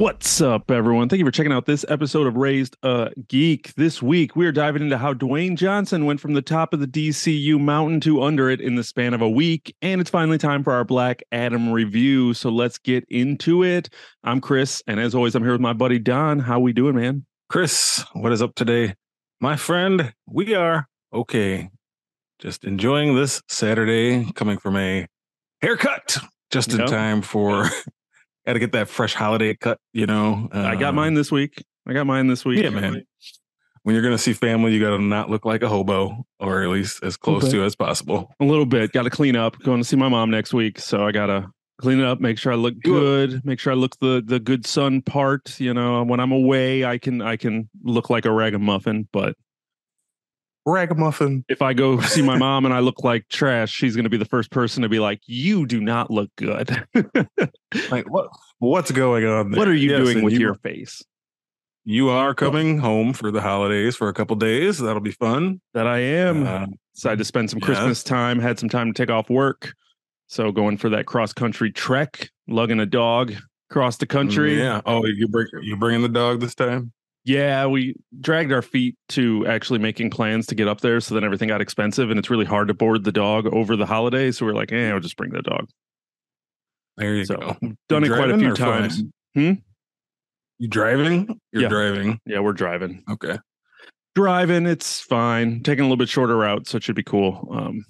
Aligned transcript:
What's 0.00 0.40
up, 0.40 0.70
everyone? 0.70 1.10
Thank 1.10 1.18
you 1.18 1.26
for 1.26 1.30
checking 1.30 1.52
out 1.52 1.66
this 1.66 1.84
episode 1.90 2.26
of 2.26 2.34
Raised 2.34 2.74
a 2.82 3.10
Geek. 3.28 3.74
This 3.74 4.02
week, 4.02 4.34
we 4.34 4.46
are 4.46 4.50
diving 4.50 4.80
into 4.80 4.96
how 4.96 5.12
Dwayne 5.12 5.58
Johnson 5.58 6.06
went 6.06 6.20
from 6.20 6.32
the 6.32 6.40
top 6.40 6.72
of 6.72 6.80
the 6.80 6.86
DCU 6.86 7.60
mountain 7.60 8.00
to 8.00 8.22
under 8.22 8.48
it 8.48 8.62
in 8.62 8.76
the 8.76 8.82
span 8.82 9.12
of 9.12 9.20
a 9.20 9.28
week. 9.28 9.76
And 9.82 10.00
it's 10.00 10.08
finally 10.08 10.38
time 10.38 10.64
for 10.64 10.72
our 10.72 10.84
Black 10.84 11.22
Adam 11.32 11.70
review. 11.70 12.32
So 12.32 12.48
let's 12.48 12.78
get 12.78 13.04
into 13.10 13.62
it. 13.62 13.90
I'm 14.24 14.40
Chris, 14.40 14.82
and 14.86 14.98
as 14.98 15.14
always, 15.14 15.34
I'm 15.34 15.42
here 15.42 15.52
with 15.52 15.60
my 15.60 15.74
buddy 15.74 15.98
Don. 15.98 16.38
How 16.38 16.60
we 16.60 16.72
doing, 16.72 16.96
man? 16.96 17.26
Chris, 17.50 18.02
what 18.14 18.32
is 18.32 18.40
up 18.40 18.54
today? 18.54 18.94
My 19.38 19.56
friend, 19.56 20.14
we 20.26 20.54
are 20.54 20.88
okay. 21.12 21.68
Just 22.38 22.64
enjoying 22.64 23.16
this 23.16 23.42
Saturday, 23.48 24.32
coming 24.32 24.56
from 24.56 24.78
a 24.78 25.06
haircut 25.60 26.16
just 26.50 26.72
in 26.72 26.78
Yep. 26.78 26.88
time 26.88 27.20
for 27.20 27.68
got 28.46 28.54
to 28.54 28.58
get 28.58 28.72
that 28.72 28.88
fresh 28.88 29.14
holiday 29.14 29.54
cut, 29.54 29.78
you 29.92 30.06
know. 30.06 30.48
I 30.52 30.76
got 30.76 30.90
Uh, 30.90 30.92
mine 30.92 31.14
this 31.14 31.30
week. 31.30 31.62
I 31.86 31.92
got 31.92 32.06
mine 32.06 32.26
this 32.26 32.44
week. 32.44 32.62
Yeah, 32.62 32.70
man. 32.70 33.02
When 33.82 33.94
you're 33.94 34.02
going 34.02 34.14
to 34.14 34.22
see 34.22 34.34
family, 34.34 34.72
you 34.74 34.80
got 34.80 34.96
to 34.96 35.02
not 35.02 35.30
look 35.30 35.44
like 35.46 35.62
a 35.62 35.68
hobo 35.68 36.24
or 36.38 36.62
at 36.62 36.68
least 36.68 37.02
as 37.02 37.16
close 37.16 37.44
Okay. 37.44 37.52
to 37.52 37.64
as 37.64 37.74
possible. 37.74 38.30
A 38.40 38.44
little 38.44 38.66
bit. 38.66 38.92
Got 38.92 39.04
to 39.04 39.10
clean 39.10 39.36
up. 39.36 39.58
Going 39.60 39.80
to 39.80 39.84
see 39.84 39.96
my 39.96 40.08
mom 40.08 40.30
next 40.30 40.52
week, 40.52 40.78
so 40.78 41.06
I 41.06 41.12
gotta 41.12 41.46
clean 41.80 41.98
it 41.98 42.04
up. 42.04 42.20
Make 42.20 42.38
sure 42.38 42.52
I 42.52 42.56
look 42.56 42.74
good. 42.84 43.42
Make 43.42 43.58
sure 43.58 43.72
I 43.72 43.76
look 43.76 43.96
the 44.00 44.22
the 44.24 44.38
good 44.38 44.66
son 44.66 45.00
part. 45.00 45.58
You 45.58 45.72
know, 45.72 46.02
when 46.02 46.20
I'm 46.20 46.30
away, 46.32 46.84
I 46.84 46.98
can 46.98 47.22
I 47.22 47.36
can 47.36 47.70
look 47.82 48.10
like 48.10 48.26
a 48.26 48.30
ragamuffin. 48.32 49.08
But 49.14 49.34
Ragamuffin. 50.70 51.44
if 51.48 51.62
I 51.62 51.72
go 51.74 52.00
see 52.00 52.22
my 52.22 52.36
mom 52.38 52.64
and 52.64 52.72
I 52.74 52.80
look 52.80 53.02
like 53.04 53.28
trash, 53.28 53.70
she's 53.72 53.94
going 53.96 54.04
to 54.04 54.10
be 54.10 54.16
the 54.16 54.24
first 54.24 54.50
person 54.50 54.82
to 54.82 54.88
be 54.88 54.98
like, 54.98 55.20
"You 55.26 55.66
do 55.66 55.80
not 55.80 56.10
look 56.10 56.30
good. 56.36 56.86
Like 57.90 58.10
what 58.10 58.28
what's 58.58 58.90
going 58.90 59.24
on 59.26 59.50
there? 59.52 59.58
what 59.58 59.68
are 59.68 59.74
you 59.74 59.90
Yes, 59.90 60.00
doing 60.04 60.24
with 60.24 60.32
you, 60.34 60.40
your 60.40 60.54
face?" 60.56 61.02
You 61.84 62.10
are 62.10 62.34
coming 62.34 62.78
home 62.78 63.12
for 63.14 63.30
the 63.30 63.40
holidays 63.40 63.96
for 63.96 64.08
a 64.08 64.12
couple 64.12 64.36
days. 64.36 64.78
That'll 64.78 65.00
be 65.00 65.12
fun. 65.12 65.60
That 65.74 65.86
I 65.86 65.98
am. 65.98 66.46
Uh, 66.46 66.66
Decided 66.94 67.18
to 67.18 67.24
spend 67.24 67.48
some 67.48 67.58
yeah. 67.60 67.66
Christmas 67.66 68.02
time. 68.02 68.38
Had 68.38 68.58
some 68.58 68.68
time 68.68 68.92
to 68.92 69.02
take 69.02 69.10
off 69.10 69.30
work, 69.30 69.72
so 70.26 70.52
going 70.52 70.76
for 70.76 70.90
that 70.90 71.06
cross 71.06 71.32
country 71.32 71.70
trek, 71.72 72.28
lugging 72.48 72.80
a 72.80 72.86
dog 72.86 73.32
across 73.70 73.96
the 73.96 74.06
country. 74.06 74.58
Yeah. 74.58 74.80
Oh, 74.84 75.06
you 75.06 75.26
bring 75.28 75.46
you 75.62 75.76
bringing 75.76 76.02
the 76.02 76.08
dog 76.08 76.40
this 76.40 76.54
time? 76.54 76.92
Yeah, 77.24 77.66
we 77.66 77.94
dragged 78.20 78.50
our 78.52 78.62
feet 78.62 78.96
to 79.10 79.46
actually 79.46 79.78
making 79.78 80.10
plans 80.10 80.46
to 80.46 80.54
get 80.54 80.68
up 80.68 80.80
there. 80.80 81.00
So 81.00 81.14
then 81.14 81.22
everything 81.24 81.48
got 81.48 81.60
expensive, 81.60 82.10
and 82.10 82.18
it's 82.18 82.30
really 82.30 82.46
hard 82.46 82.68
to 82.68 82.74
board 82.74 83.04
the 83.04 83.12
dog 83.12 83.46
over 83.46 83.76
the 83.76 83.86
holidays. 83.86 84.38
So 84.38 84.46
we're 84.46 84.54
like, 84.54 84.72
eh, 84.72 84.90
I'll 84.90 85.00
just 85.00 85.16
bring 85.16 85.30
the 85.32 85.42
dog. 85.42 85.68
There 86.96 87.14
you 87.14 87.24
So 87.26 87.36
go. 87.36 87.56
done 87.88 88.04
it 88.04 88.08
quite 88.08 88.30
a 88.30 88.38
few 88.38 88.54
times. 88.54 89.02
Hmm? 89.34 89.52
You 90.58 90.68
driving? 90.68 91.38
You're 91.52 91.62
Yeah. 91.62 91.68
driving. 91.68 92.20
Yeah, 92.26 92.40
we're 92.40 92.52
driving. 92.52 93.04
Okay. 93.10 93.38
Driving, 94.14 94.66
it's 94.66 95.00
fine. 95.00 95.62
Taking 95.62 95.82
a 95.82 95.84
little 95.84 95.96
bit 95.96 96.08
shorter 96.08 96.36
route, 96.36 96.66
so 96.66 96.76
it 96.76 96.82
should 96.82 96.96
be 96.96 97.02
cool. 97.02 97.48
Um, 97.52 97.84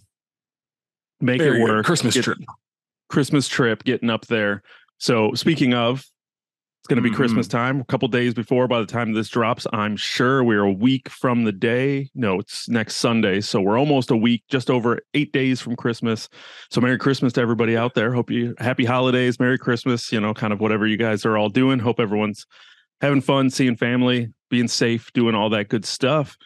make 1.21 1.39
There 1.39 1.55
it 1.55 1.59
go. 1.59 1.65
work. 1.65 1.87
Christmas 1.87 2.15
Get- 2.15 2.25
trip. 2.25 2.39
Christmas 3.09 3.49
trip, 3.49 3.85
getting 3.85 4.11
up 4.11 4.27
there. 4.27 4.63
So 4.99 5.35
speaking 5.35 5.73
of, 5.75 6.05
it's 6.81 6.89
going 6.89 6.97
to 6.97 7.03
be 7.03 7.11
Mhm. 7.11 7.17
Christmas 7.17 7.47
time. 7.47 7.81
A 7.81 7.85
couple 7.85 8.09
days 8.09 8.33
before, 8.33 8.67
by 8.67 8.81
the 8.81 8.87
time 8.87 9.13
this 9.13 9.29
drops, 9.29 9.67
I'm 9.73 9.97
sure 9.97 10.43
we're 10.43 10.65
a 10.65 10.73
week 10.73 11.11
from 11.11 11.45
the 11.45 11.53
day. 11.53 12.09
No, 12.15 12.39
it's 12.41 12.69
next 12.71 12.97
Sunday, 12.97 13.43
so 13.43 13.61
we're 13.61 13.79
almost 13.79 14.11
a 14.11 14.17
week, 14.17 14.45
just 14.49 14.71
over 14.71 14.99
eight 15.13 15.31
days 15.33 15.61
from 15.61 15.77
Christmas. 15.77 16.29
So 16.71 16.81
Merry 16.81 16.97
Christmas 16.97 17.35
to 17.35 17.43
everybody 17.43 17.77
out 17.77 17.95
there. 17.95 18.15
Hope 18.15 18.31
you 18.31 18.55
happy 18.59 18.87
holidays, 18.87 19.39
Merry 19.39 19.59
Christmas. 19.59 20.11
You 20.11 20.21
know, 20.21 20.33
kind 20.33 20.53
of 20.55 20.61
whatever 20.61 20.87
you 20.87 20.97
guys 20.97 21.27
are 21.27 21.37
all 21.37 21.51
doing. 21.51 21.79
Hope 21.81 22.01
everyone's 22.01 22.47
having 23.03 23.21
fun, 23.21 23.51
seeing 23.51 23.77
family, 23.77 24.29
being 24.49 24.69
safe, 24.69 25.13
doing 25.13 25.35
all 25.35 25.51
that 25.51 25.69
good 25.69 25.85
stuff. 25.85 26.37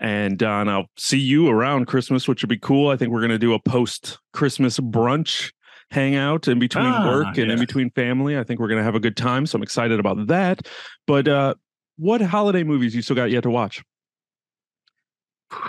And 0.00 0.42
uh, 0.42 0.48
and 0.60 0.70
I'll 0.70 0.86
see 0.96 1.18
you 1.20 1.48
around 1.48 1.84
Christmas, 1.86 2.26
which 2.26 2.42
would 2.42 2.48
be 2.48 2.58
cool. 2.58 2.88
I 2.88 2.96
think 2.96 3.12
we're 3.12 3.20
going 3.20 3.30
to 3.30 3.38
do 3.38 3.52
a 3.52 3.60
post 3.60 4.18
Christmas 4.32 4.80
brunch 4.80 5.52
hangout 5.92 6.48
in 6.48 6.58
between 6.58 6.86
Ah, 6.86 7.06
work 7.06 7.38
and 7.38 7.50
in 7.50 7.58
between 7.58 7.90
family. 7.90 8.36
I 8.38 8.44
think 8.44 8.60
we're 8.60 8.68
going 8.68 8.78
to 8.80 8.84
have 8.84 8.94
a 8.94 9.00
good 9.00 9.16
time. 9.16 9.46
So 9.46 9.56
I'm 9.56 9.62
excited 9.62 10.00
about 10.00 10.26
that. 10.28 10.66
But 11.06 11.28
uh, 11.28 11.54
what 11.96 12.20
holiday 12.20 12.64
movies 12.64 12.94
you 12.94 13.02
still 13.02 13.16
got 13.16 13.30
yet 13.30 13.42
to 13.44 13.50
watch? 13.50 13.82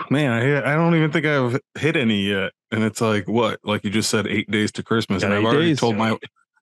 Man, 0.09 0.31
I 0.31 0.71
I 0.71 0.75
don't 0.75 0.95
even 0.95 1.11
think 1.11 1.25
I've 1.25 1.59
hit 1.77 1.97
any 1.97 2.21
yet. 2.29 2.53
And 2.71 2.83
it's 2.83 3.01
like 3.01 3.27
what? 3.27 3.59
Like 3.63 3.83
you 3.83 3.89
just 3.89 4.09
said, 4.09 4.27
eight 4.27 4.49
days 4.49 4.71
to 4.73 4.83
Christmas. 4.83 5.21
Got 5.21 5.31
and 5.31 5.39
I've 5.39 5.45
already 5.45 5.69
days. 5.71 5.79
told 5.79 5.97
my 5.97 6.17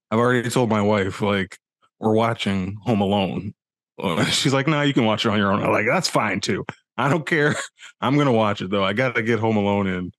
I've 0.10 0.20
already 0.20 0.50
told 0.50 0.70
my 0.70 0.82
wife, 0.82 1.22
like, 1.22 1.58
we're 2.00 2.14
watching 2.14 2.78
Home 2.84 3.00
Alone. 3.00 3.54
Uh, 4.02 4.26
She's 4.32 4.54
like, 4.54 4.68
no, 4.68 4.82
you 4.82 4.94
can 4.94 5.06
watch 5.06 5.26
it 5.26 5.30
on 5.30 5.38
your 5.38 5.52
own. 5.54 5.64
I'm 5.64 5.72
like, 5.72 5.86
that's 5.88 6.10
fine 6.10 6.42
too. 6.42 6.66
I 6.98 7.10
don't 7.10 7.26
care. 7.26 7.56
I'm 8.02 8.18
gonna 8.18 8.32
watch 8.34 8.62
it 8.62 8.72
though. 8.72 8.84
I 8.84 8.94
gotta 8.94 9.22
get 9.22 9.40
Home 9.40 9.56
Alone 9.58 9.86
in 9.88 10.12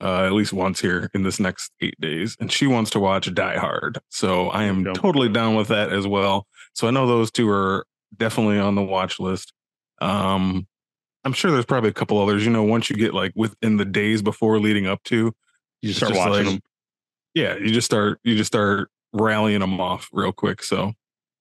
uh, 0.00 0.24
at 0.24 0.32
least 0.32 0.52
once 0.52 0.80
here 0.80 1.10
in 1.14 1.22
this 1.22 1.40
next 1.40 1.72
eight 1.80 1.98
days. 2.00 2.36
And 2.40 2.50
she 2.52 2.66
wants 2.66 2.90
to 2.92 3.00
watch 3.00 3.32
Die 3.32 3.56
Hard. 3.58 3.98
So 4.10 4.48
I 4.50 4.64
am 4.64 4.84
totally 4.94 5.28
down 5.28 5.54
with 5.56 5.68
that 5.68 5.92
as 5.92 6.06
well. 6.06 6.46
So 6.74 6.86
I 6.86 6.90
know 6.90 7.06
those 7.06 7.30
two 7.30 7.48
are 7.48 7.86
definitely 8.16 8.58
on 8.58 8.74
the 8.74 8.82
watch 8.82 9.18
list. 9.20 9.52
Um 10.00 10.66
I'm 11.24 11.32
sure 11.32 11.50
there's 11.50 11.64
probably 11.66 11.90
a 11.90 11.94
couple 11.94 12.18
others. 12.20 12.44
You 12.44 12.52
know, 12.52 12.62
once 12.62 12.88
you 12.88 12.96
get 12.96 13.12
like 13.14 13.32
within 13.34 13.78
the 13.78 13.84
days 13.84 14.22
before 14.22 14.60
leading 14.60 14.86
up 14.86 15.02
to, 15.04 15.32
You 15.82 15.88
just 15.88 15.96
start 15.98 16.12
just 16.12 16.28
watching 16.28 16.44
like- 16.46 16.54
them. 16.54 16.60
yeah, 17.34 17.56
you 17.56 17.70
just 17.72 17.86
start 17.86 18.20
you 18.22 18.36
just 18.36 18.48
start 18.48 18.90
rallying 19.12 19.60
them 19.60 19.80
off 19.80 20.08
real 20.12 20.32
quick. 20.32 20.62
So 20.62 20.92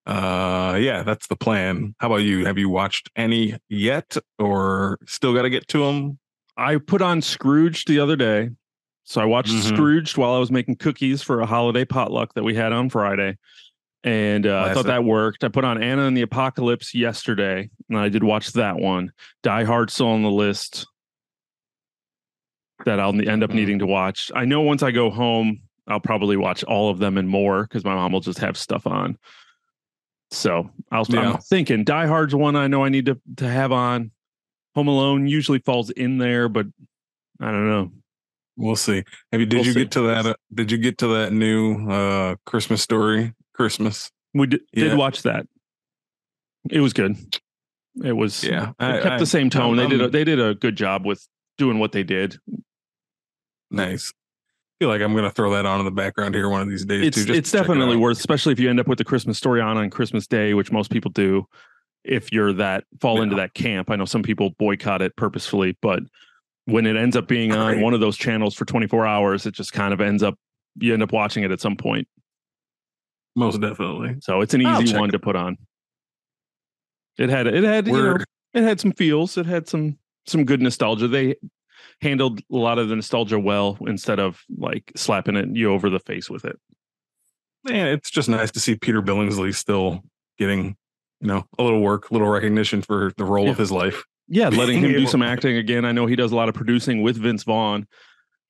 uh 0.07 0.77
yeah, 0.79 1.03
that's 1.03 1.27
the 1.27 1.35
plan. 1.35 1.95
How 1.99 2.07
about 2.07 2.17
you? 2.23 2.45
Have 2.45 2.57
you 2.57 2.69
watched 2.69 3.09
any 3.15 3.57
yet 3.69 4.15
or 4.39 4.97
still 5.05 5.33
got 5.33 5.41
to 5.43 5.49
get 5.49 5.67
to 5.69 5.79
them? 5.79 6.19
I 6.57 6.77
put 6.77 7.01
on 7.01 7.21
Scrooge 7.21 7.85
the 7.85 7.99
other 7.99 8.15
day. 8.15 8.49
So 9.03 9.21
I 9.21 9.25
watched 9.25 9.51
Mhm. 9.51 9.61
Scrooged 9.75 10.17
while 10.17 10.33
I 10.33 10.39
was 10.39 10.49
making 10.51 10.77
cookies 10.77 11.21
for 11.21 11.41
a 11.41 11.45
holiday 11.45 11.85
potluck 11.85 12.33
that 12.33 12.43
we 12.43 12.55
had 12.55 12.71
on 12.73 12.89
Friday. 12.89 13.37
And 14.03 14.45
uh, 14.47 14.65
I 14.69 14.73
thought 14.73 14.85
that 14.85 15.03
worked. 15.03 15.43
I 15.43 15.47
put 15.47 15.63
on 15.65 15.81
Anna 15.81 16.03
and 16.03 16.15
the 16.15 16.21
Apocalypse 16.21 16.93
yesterday, 16.93 17.69
and 17.89 17.97
I 17.97 18.09
did 18.09 18.23
watch 18.23 18.53
that 18.53 18.77
one. 18.77 19.11
Die 19.43 19.63
Hard 19.63 19.89
still 19.91 20.07
on 20.09 20.21
the 20.23 20.31
list 20.31 20.87
that 22.85 22.99
I'll 22.99 23.09
end 23.29 23.43
up 23.43 23.49
Mhm. 23.49 23.55
needing 23.55 23.79
to 23.79 23.85
watch. 23.87 24.31
I 24.35 24.45
know 24.45 24.61
once 24.61 24.83
I 24.83 24.91
go 24.91 25.09
home, 25.09 25.59
I'll 25.87 25.99
probably 25.99 26.37
watch 26.37 26.63
all 26.63 26.89
of 26.89 26.99
them 26.99 27.17
and 27.17 27.27
more 27.29 27.63
because 27.63 27.83
my 27.83 27.95
mom 27.95 28.11
will 28.11 28.19
just 28.21 28.39
have 28.39 28.57
stuff 28.57 28.85
on. 28.87 29.17
So 30.31 30.69
I'll, 30.91 31.05
Yeah. 31.09 31.33
I'm 31.33 31.37
thinking 31.41 31.83
Die 31.83 32.07
Hard's 32.07 32.35
one 32.35 32.55
I 32.55 32.67
know 32.67 32.83
I 32.83 32.89
need 32.89 33.05
to, 33.05 33.19
to 33.37 33.47
have 33.47 33.71
on. 33.71 34.11
Home 34.75 34.87
Alone 34.87 35.27
usually 35.27 35.59
falls 35.59 35.89
in 35.89 36.17
there, 36.17 36.49
but 36.49 36.67
I 37.39 37.51
don't 37.51 37.67
know. 37.69 37.91
We'll 38.57 38.75
see. 38.75 39.03
Have 39.31 39.41
you 39.41 39.45
did 39.47 39.57
We'll 39.57 39.65
you 39.65 39.73
see. 39.73 39.79
get 39.79 39.91
to 39.91 40.01
that 40.01 40.25
uh, 40.25 40.33
did 40.53 40.71
you 40.71 40.77
get 40.77 40.97
to 40.99 41.07
that 41.07 41.33
new 41.33 41.89
uh 41.89 42.35
Christmas 42.45 42.81
story? 42.81 43.33
Christmas. 43.53 44.11
We 44.33 44.47
d- 44.47 44.59
Yeah. 44.73 44.85
did 44.85 44.97
watch 44.97 45.23
that. 45.23 45.45
It 46.69 46.79
was 46.81 46.93
good. 46.93 47.15
It 48.03 48.13
was 48.13 48.43
Yeah. 48.43 48.69
It 48.69 48.75
I- 48.79 49.01
kept 49.01 49.05
I- 49.13 49.19
the 49.19 49.25
same 49.25 49.49
tone. 49.49 49.77
I'm- 49.79 49.89
they 49.89 49.97
did 49.97 50.01
a, 50.05 50.09
they 50.09 50.23
did 50.23 50.39
a 50.39 50.55
good 50.55 50.75
job 50.75 51.05
with 51.05 51.25
doing 51.57 51.79
what 51.79 51.91
they 51.91 52.03
did. 52.03 52.37
nice. 53.71 54.11
I 54.11 54.83
feel 54.83 54.89
like 54.89 55.01
I'm 55.01 55.15
gonna 55.15 55.31
throw 55.31 55.51
that 55.53 55.65
on 55.65 55.79
in 55.79 55.85
the 55.85 55.91
background 55.91 56.35
here 56.35 56.49
one 56.49 56.61
of 56.61 56.67
these 56.69 56.83
days 56.85 57.07
It's 57.07 57.17
too. 57.17 57.25
just 57.25 57.39
it's 57.39 57.51
to 57.51 57.57
check 57.57 57.65
it 57.65 57.67
definitely 57.69 57.95
worth, 57.97 58.17
especially 58.19 58.51
if 58.51 58.59
you 58.59 58.69
end 58.69 58.79
up 58.79 58.87
with 58.87 58.97
the 58.97 59.05
Christmas 59.05 59.37
story 59.37 59.61
on 59.61 59.77
on 59.77 59.89
Christmas 59.89 60.27
Day, 60.27 60.53
which 60.53 60.71
most 60.71 60.91
people 60.91 61.11
do. 61.11 61.47
If 62.05 62.31
you're 62.31 62.53
that 62.53 62.83
fall 63.01 63.21
into 63.21 63.35
that 63.35 63.53
camp, 63.53 63.89
I 63.89 63.95
know 63.95 64.05
some 64.05 64.23
people 64.23 64.51
boycott 64.51 65.01
it 65.01 65.15
purposefully, 65.15 65.77
but 65.81 66.03
when 66.65 66.85
it 66.85 66.95
ends 66.95 67.15
up 67.15 67.27
being 67.27 67.51
on 67.51 67.81
one 67.81 67.93
of 67.93 67.99
those 67.99 68.17
channels 68.17 68.55
for 68.55 68.65
24 68.65 69.05
hours, 69.05 69.45
it 69.45 69.53
just 69.53 69.73
kind 69.73 69.93
of 69.93 70.01
ends 70.01 70.23
up 70.23 70.35
you 70.77 70.93
end 70.93 71.03
up 71.03 71.11
watching 71.11 71.43
it 71.43 71.51
at 71.51 71.61
some 71.61 71.75
point. 71.75 72.07
most 73.35 73.61
definitely. 73.61 74.17
So 74.21 74.41
it's 74.41 74.53
an 74.53 74.61
easy 74.61 74.97
one 74.97 75.09
it. 75.09 75.13
to 75.13 75.19
put 75.19 75.35
on. 75.35 75.57
It 77.17 77.29
had 77.29 77.47
it 77.47 77.63
had 77.63 77.87
you 77.87 77.93
know, 77.93 78.17
it 78.53 78.63
had 78.63 78.79
some 78.79 78.91
feels. 78.91 79.37
It 79.37 79.45
had 79.45 79.67
some 79.67 79.97
some 80.27 80.43
good 80.43 80.61
nostalgia. 80.61 81.07
They 81.07 81.35
handled 82.01 82.39
a 82.51 82.55
lot 82.55 82.77
of 82.77 82.89
the 82.89 82.95
nostalgia 82.95 83.39
well 83.39 83.77
instead 83.87 84.19
of 84.19 84.43
like 84.57 84.91
slapping 84.95 85.35
it 85.35 85.49
you 85.55 85.71
over 85.71 85.89
the 85.89 85.99
face 85.99 86.29
with 86.29 86.45
it. 86.45 86.59
man, 87.63 87.87
it's 87.87 88.09
just 88.09 88.29
nice 88.29 88.51
to 88.51 88.59
see 88.59 88.75
Peter 88.75 89.01
Billingsley 89.01 89.55
still 89.55 90.03
getting, 90.37 90.75
you 91.21 91.27
know, 91.27 91.45
a 91.57 91.63
little 91.63 91.81
work, 91.81 92.09
a 92.09 92.13
little 92.13 92.27
recognition 92.27 92.81
for 92.81 93.11
the 93.17 93.25
role 93.25 93.49
of 93.49 93.57
his 93.57 93.71
life. 93.71 94.03
Yeah, 94.27 94.49
letting 94.49 94.79
him 94.83 94.91
do 94.91 95.07
some 95.07 95.21
acting 95.21 95.57
again. 95.57 95.85
I 95.85 95.91
know 95.91 96.05
he 96.05 96.15
does 96.15 96.31
a 96.31 96.35
lot 96.35 96.49
of 96.49 96.55
producing 96.55 97.01
with 97.01 97.17
Vince 97.17 97.43
Vaughn. 97.43 97.87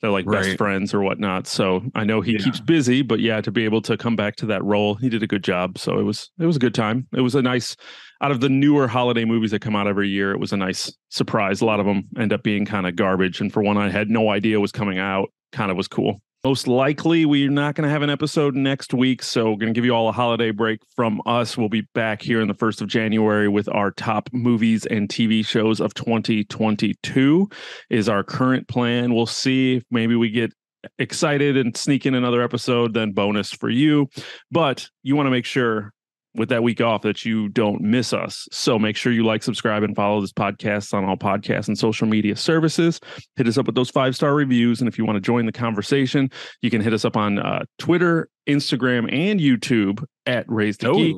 They're 0.01 0.11
like 0.11 0.25
best 0.29 0.57
friends 0.57 0.93
or 0.93 1.01
whatnot. 1.01 1.47
So 1.47 1.81
I 1.95 2.03
know 2.03 2.21
he 2.21 2.33
Yeah. 2.33 2.39
keeps 2.39 2.59
busy, 2.59 3.01
but 3.01 3.19
yeah, 3.21 3.41
to 3.41 3.51
be 3.51 3.63
able 3.65 3.81
to 3.83 3.97
come 3.97 4.15
back 4.15 4.35
to 4.37 4.45
that 4.47 4.63
role, 4.63 4.95
he 4.95 5.09
did 5.09 5.23
a 5.23 5.27
good 5.27 5.43
job. 5.43 5.77
So 5.77 5.97
it 5.99 6.03
was 6.03 6.31
it 6.39 6.45
was 6.45 6.57
a 6.57 6.59
good 6.59 6.75
time. 6.75 7.07
It 7.13 7.21
was 7.21 7.33
a 7.35 7.41
nice. 7.41 7.75
Out 8.25 8.31
of 8.31 8.39
the 8.39 8.49
newer 8.49 8.87
holiday 8.87 9.23
movies 9.23 9.51
that 9.51 9.59
come 9.59 9.75
out 9.75 9.85
every 9.85 10.09
year, 10.09 10.31
it 10.31 10.39
was 10.39 10.51
a 10.51 10.57
nice 10.57 10.91
surprise. 11.09 11.61
A 11.61 11.65
lot 11.65 11.79
of 11.79 11.85
them 11.85 12.05
end 12.17 12.33
up 12.33 12.41
being 12.41 12.65
kind 12.65 12.87
of 12.87 12.95
garbage. 12.95 13.39
And 13.39 13.53
for 13.53 13.61
one 13.61 13.77
I 13.77 13.91
had 13.91 14.09
no 14.09 14.31
idea 14.31 14.59
was 14.59 14.71
coming 14.71 14.97
out, 14.97 15.29
kind 15.51 15.69
of 15.69 15.77
was 15.77 15.87
cool. 15.87 16.19
Most 16.43 16.67
likely, 16.67 17.23
we're 17.27 17.51
not 17.51 17.75
going 17.75 17.87
to 17.87 17.91
have 17.91 18.01
an 18.01 18.09
episode 18.09 18.55
next 18.55 18.95
week. 18.95 19.21
So, 19.21 19.51
we're 19.51 19.57
going 19.57 19.71
to 19.71 19.77
give 19.77 19.85
you 19.85 19.93
all 19.93 20.09
a 20.09 20.11
holiday 20.11 20.49
break 20.49 20.79
from 20.95 21.21
us. 21.27 21.55
We'll 21.55 21.69
be 21.69 21.87
back 21.93 22.23
here 22.23 22.41
in 22.41 22.47
the 22.47 22.55
1st 22.55 22.81
of 22.81 22.87
January 22.87 23.47
with 23.47 23.69
our 23.69 23.91
top 23.91 24.29
movies 24.33 24.87
and 24.87 25.07
TV 25.07 25.45
shows 25.45 25.79
of 25.79 25.93
2022, 25.93 27.47
is 27.91 28.09
our 28.09 28.23
current 28.23 28.67
plan. 28.67 29.13
We'll 29.13 29.27
see 29.27 29.75
if 29.75 29.83
maybe 29.91 30.15
we 30.15 30.31
get 30.31 30.51
excited 30.97 31.57
and 31.57 31.77
sneak 31.77 32.07
in 32.07 32.15
another 32.15 32.41
episode, 32.41 32.95
then 32.95 33.11
bonus 33.11 33.51
for 33.51 33.69
you. 33.69 34.07
But 34.51 34.87
you 35.03 35.15
want 35.15 35.27
to 35.27 35.31
make 35.31 35.45
sure 35.45 35.93
with 36.35 36.49
that 36.49 36.63
week 36.63 36.81
off 36.81 37.01
that 37.03 37.25
you 37.25 37.49
don't 37.49 37.81
miss 37.81 38.13
us. 38.13 38.47
So 38.51 38.77
make 38.77 38.95
sure 38.97 39.11
you 39.11 39.23
like, 39.25 39.43
subscribe, 39.43 39.83
and 39.83 39.95
follow 39.95 40.21
this 40.21 40.33
podcast 40.33 40.93
on 40.93 41.05
all 41.05 41.17
podcasts 41.17 41.67
and 41.67 41.77
social 41.77 42.07
media 42.07 42.35
services. 42.35 42.99
Hit 43.35 43.47
us 43.47 43.57
up 43.57 43.65
with 43.65 43.75
those 43.75 43.89
five 43.89 44.15
star 44.15 44.33
reviews. 44.35 44.81
And 44.81 44.87
if 44.87 44.97
you 44.97 45.05
want 45.05 45.17
to 45.17 45.21
join 45.21 45.45
the 45.45 45.51
conversation, 45.51 46.29
you 46.61 46.69
can 46.69 46.81
hit 46.81 46.93
us 46.93 47.05
up 47.05 47.15
on 47.17 47.39
uh, 47.39 47.63
Twitter, 47.79 48.29
Instagram, 48.47 49.11
and 49.13 49.39
YouTube 49.39 50.03
at 50.25 50.45
Raise 50.47 50.77
the 50.77 50.89
Oh, 50.89 50.95
Geek. 50.95 51.17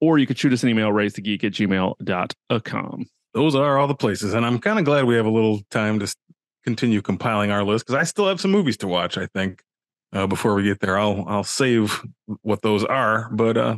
Or 0.00 0.18
you 0.18 0.26
could 0.26 0.38
shoot 0.38 0.52
us 0.52 0.62
an 0.62 0.68
email, 0.68 0.92
raise 0.92 1.14
the 1.14 1.22
geek 1.22 1.42
at 1.44 1.52
gmail.com. 1.52 3.06
those 3.34 3.54
are 3.54 3.78
all 3.78 3.86
the 3.86 3.94
places. 3.94 4.34
And 4.34 4.44
I'm 4.44 4.58
kind 4.58 4.78
of 4.78 4.84
glad 4.84 5.04
we 5.04 5.14
have 5.16 5.26
a 5.26 5.30
little 5.30 5.60
time 5.70 5.98
to 6.00 6.14
continue 6.64 7.00
compiling 7.00 7.50
our 7.50 7.64
list 7.64 7.86
because 7.86 7.98
I 7.98 8.04
still 8.04 8.26
have 8.28 8.40
some 8.40 8.50
movies 8.50 8.76
to 8.78 8.88
watch, 8.88 9.16
I 9.16 9.26
think. 9.26 9.62
Uh, 10.12 10.26
before 10.26 10.54
we 10.54 10.62
get 10.62 10.80
there, 10.80 10.96
I'll 10.98 11.24
I'll 11.26 11.44
save 11.44 12.02
what 12.42 12.62
those 12.62 12.84
are, 12.84 13.28
but 13.32 13.56
uh 13.56 13.76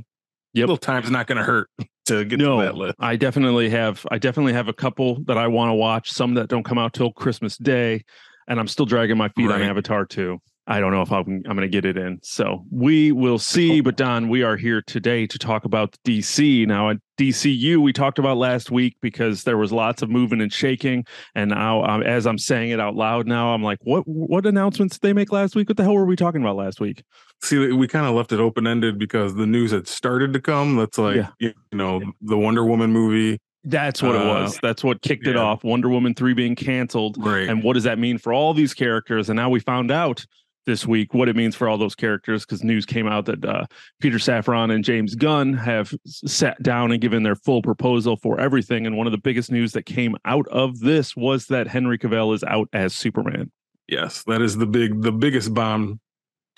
Yep. 0.54 0.62
little 0.62 0.76
time's 0.76 1.10
not 1.10 1.26
gonna 1.26 1.44
hurt 1.44 1.68
to 2.06 2.24
get 2.24 2.38
no, 2.38 2.60
to 2.60 2.66
that 2.66 2.74
list. 2.74 2.96
I 2.98 3.16
definitely 3.16 3.70
have. 3.70 4.06
I 4.10 4.18
definitely 4.18 4.52
have 4.54 4.68
a 4.68 4.72
couple 4.72 5.22
that 5.24 5.38
I 5.38 5.46
want 5.46 5.70
to 5.70 5.74
watch. 5.74 6.10
Some 6.10 6.34
that 6.34 6.48
don't 6.48 6.64
come 6.64 6.78
out 6.78 6.92
till 6.92 7.12
Christmas 7.12 7.56
Day, 7.56 8.04
and 8.46 8.58
I'm 8.58 8.68
still 8.68 8.86
dragging 8.86 9.16
my 9.16 9.28
feet 9.30 9.50
on 9.50 9.62
Avatar 9.62 10.04
too. 10.06 10.40
I 10.70 10.80
don't 10.80 10.92
know 10.92 11.00
if 11.00 11.10
I'm, 11.10 11.42
I'm 11.46 11.56
going 11.56 11.60
to 11.60 11.68
get 11.68 11.86
it 11.86 11.96
in. 11.96 12.20
So 12.22 12.66
we 12.70 13.10
will 13.10 13.38
see. 13.38 13.80
But 13.80 13.96
Don, 13.96 14.28
we 14.28 14.42
are 14.42 14.54
here 14.54 14.82
today 14.82 15.26
to 15.26 15.38
talk 15.38 15.64
about 15.64 15.96
DC. 16.06 16.66
Now 16.66 16.90
at 16.90 16.98
DCU, 17.16 17.78
we 17.78 17.94
talked 17.94 18.18
about 18.18 18.36
last 18.36 18.70
week 18.70 18.96
because 19.00 19.44
there 19.44 19.56
was 19.56 19.72
lots 19.72 20.02
of 20.02 20.10
moving 20.10 20.42
and 20.42 20.52
shaking. 20.52 21.06
And 21.34 21.50
now, 21.50 21.84
um, 21.84 22.02
as 22.02 22.26
I'm 22.26 22.36
saying 22.36 22.70
it 22.70 22.80
out 22.80 22.94
loud 22.94 23.26
now, 23.26 23.54
I'm 23.54 23.62
like, 23.62 23.78
what 23.82 24.06
what 24.06 24.44
announcements 24.44 24.98
did 24.98 25.08
they 25.08 25.14
make 25.14 25.32
last 25.32 25.56
week? 25.56 25.70
What 25.70 25.78
the 25.78 25.84
hell 25.84 25.94
were 25.94 26.04
we 26.04 26.16
talking 26.16 26.42
about 26.42 26.56
last 26.56 26.80
week? 26.80 27.02
See, 27.42 27.72
we 27.72 27.86
kind 27.86 28.04
of 28.06 28.14
left 28.14 28.32
it 28.32 28.40
open 28.40 28.66
ended 28.66 28.98
because 28.98 29.34
the 29.34 29.46
news 29.46 29.70
had 29.70 29.86
started 29.86 30.32
to 30.32 30.40
come. 30.40 30.76
That's 30.76 30.98
like 30.98 31.16
Yeah. 31.16 31.28
you 31.38 31.54
know 31.72 32.02
the 32.20 32.36
Wonder 32.36 32.64
Woman 32.64 32.90
movie, 32.92 33.38
That's 33.64 34.02
what 34.02 34.14
it 34.14 34.22
Uh, 34.22 34.26
was. 34.42 34.58
That's 34.62 34.82
what 34.82 35.02
kicked 35.02 35.26
it 35.26 35.36
off. 35.36 35.62
Wonder 35.64 35.88
Woman 35.88 36.14
3 36.14 36.32
being 36.34 36.56
canceled. 36.56 37.16
right? 37.18 37.48
and 37.48 37.62
what 37.62 37.74
does 37.74 37.84
that 37.84 37.98
mean 37.98 38.18
for 38.18 38.32
all 38.32 38.54
these 38.54 38.74
characters 38.74 39.28
and 39.28 39.36
now 39.36 39.48
we 39.50 39.60
found 39.60 39.90
out 39.90 40.24
this 40.66 40.86
week 40.86 41.14
what 41.14 41.28
it 41.30 41.36
means 41.36 41.54
for 41.56 41.66
all 41.68 41.78
those 41.78 41.94
characters 41.94 42.44
because 42.44 42.62
news 42.62 42.84
came 42.84 43.06
out 43.08 43.24
that 43.24 43.42
uh, 43.44 43.64
peter 44.00 44.18
safran 44.18 44.70
and 44.74 44.84
james 44.84 45.14
gunn 45.14 45.54
have 45.54 45.94
sat 46.04 46.62
down 46.62 46.92
and 46.92 47.00
given 47.00 47.22
their 47.22 47.34
full 47.36 47.62
proposal 47.62 48.16
for 48.18 48.38
everything 48.38 48.86
and 48.86 48.94
one 48.96 49.06
of 49.06 49.10
the 49.10 49.16
biggest 49.18 49.50
news 49.50 49.72
that 49.72 49.84
came 49.86 50.14
out 50.26 50.46
of 50.48 50.78
this 50.80 51.16
was 51.16 51.46
that 51.46 51.66
henry 51.68 51.96
cavill 51.98 52.34
is 52.34 52.44
out 52.44 52.68
as 52.74 52.94
superman 52.94 53.50
yes, 53.88 54.22
that 54.26 54.42
is 54.42 54.58
the 54.58 54.66
big 54.66 55.00
the 55.00 55.12
biggest 55.12 55.54
bomb 55.54 55.98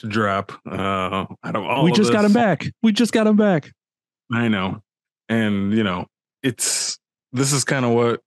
to 0.01 0.09
drop. 0.09 0.53
Uh, 0.67 1.27
out 1.45 1.57
of 1.57 1.65
all, 1.65 1.85
we 1.85 1.93
just 1.93 2.13
got 2.13 2.25
him 2.25 2.33
back 2.33 2.67
we 2.83 2.93
just 2.93 3.13
got 3.13 3.27
him 3.27 3.37
back 3.37 3.71
I 4.33 4.49
know. 4.49 4.83
And, 5.29 5.73
you 5.73 5.83
know, 5.83 6.07
it's 6.43 6.99
this 7.33 7.53
is 7.53 7.65
kind 7.65 7.85
of 7.85 7.93
what 7.93 8.21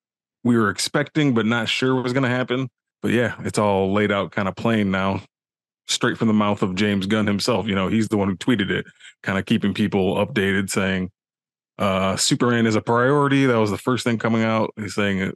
we 0.43 0.57
were 0.57 0.69
expecting, 0.69 1.33
but 1.33 1.45
not 1.45 1.69
sure 1.69 1.95
what 1.95 2.03
was 2.03 2.13
going 2.13 2.23
to 2.23 2.29
happen. 2.29 2.69
But 3.01 3.11
yeah, 3.11 3.35
it's 3.39 3.59
all 3.59 3.91
laid 3.91 4.11
out 4.11 4.31
kind 4.31 4.47
of 4.47 4.55
plain 4.55 4.91
now, 4.91 5.21
straight 5.87 6.17
from 6.17 6.27
the 6.27 6.33
mouth 6.33 6.61
of 6.61 6.75
James 6.75 7.05
Gunn 7.05 7.27
himself. 7.27 7.67
You 7.67 7.75
know, 7.75 7.87
he's 7.87 8.07
the 8.07 8.17
one 8.17 8.29
who 8.29 8.35
tweeted 8.35 8.69
it, 8.69 8.85
kind 9.23 9.37
of 9.37 9.45
keeping 9.45 9.73
people 9.73 10.15
updated, 10.15 10.69
saying, 10.69 11.09
uh, 11.79 12.15
Superman 12.15 12.65
is 12.65 12.75
a 12.75 12.81
priority. 12.81 13.45
That 13.45 13.57
was 13.57 13.71
the 13.71 13.77
first 13.77 14.03
thing 14.03 14.17
coming 14.17 14.43
out. 14.43 14.71
He's 14.77 14.95
saying 14.95 15.33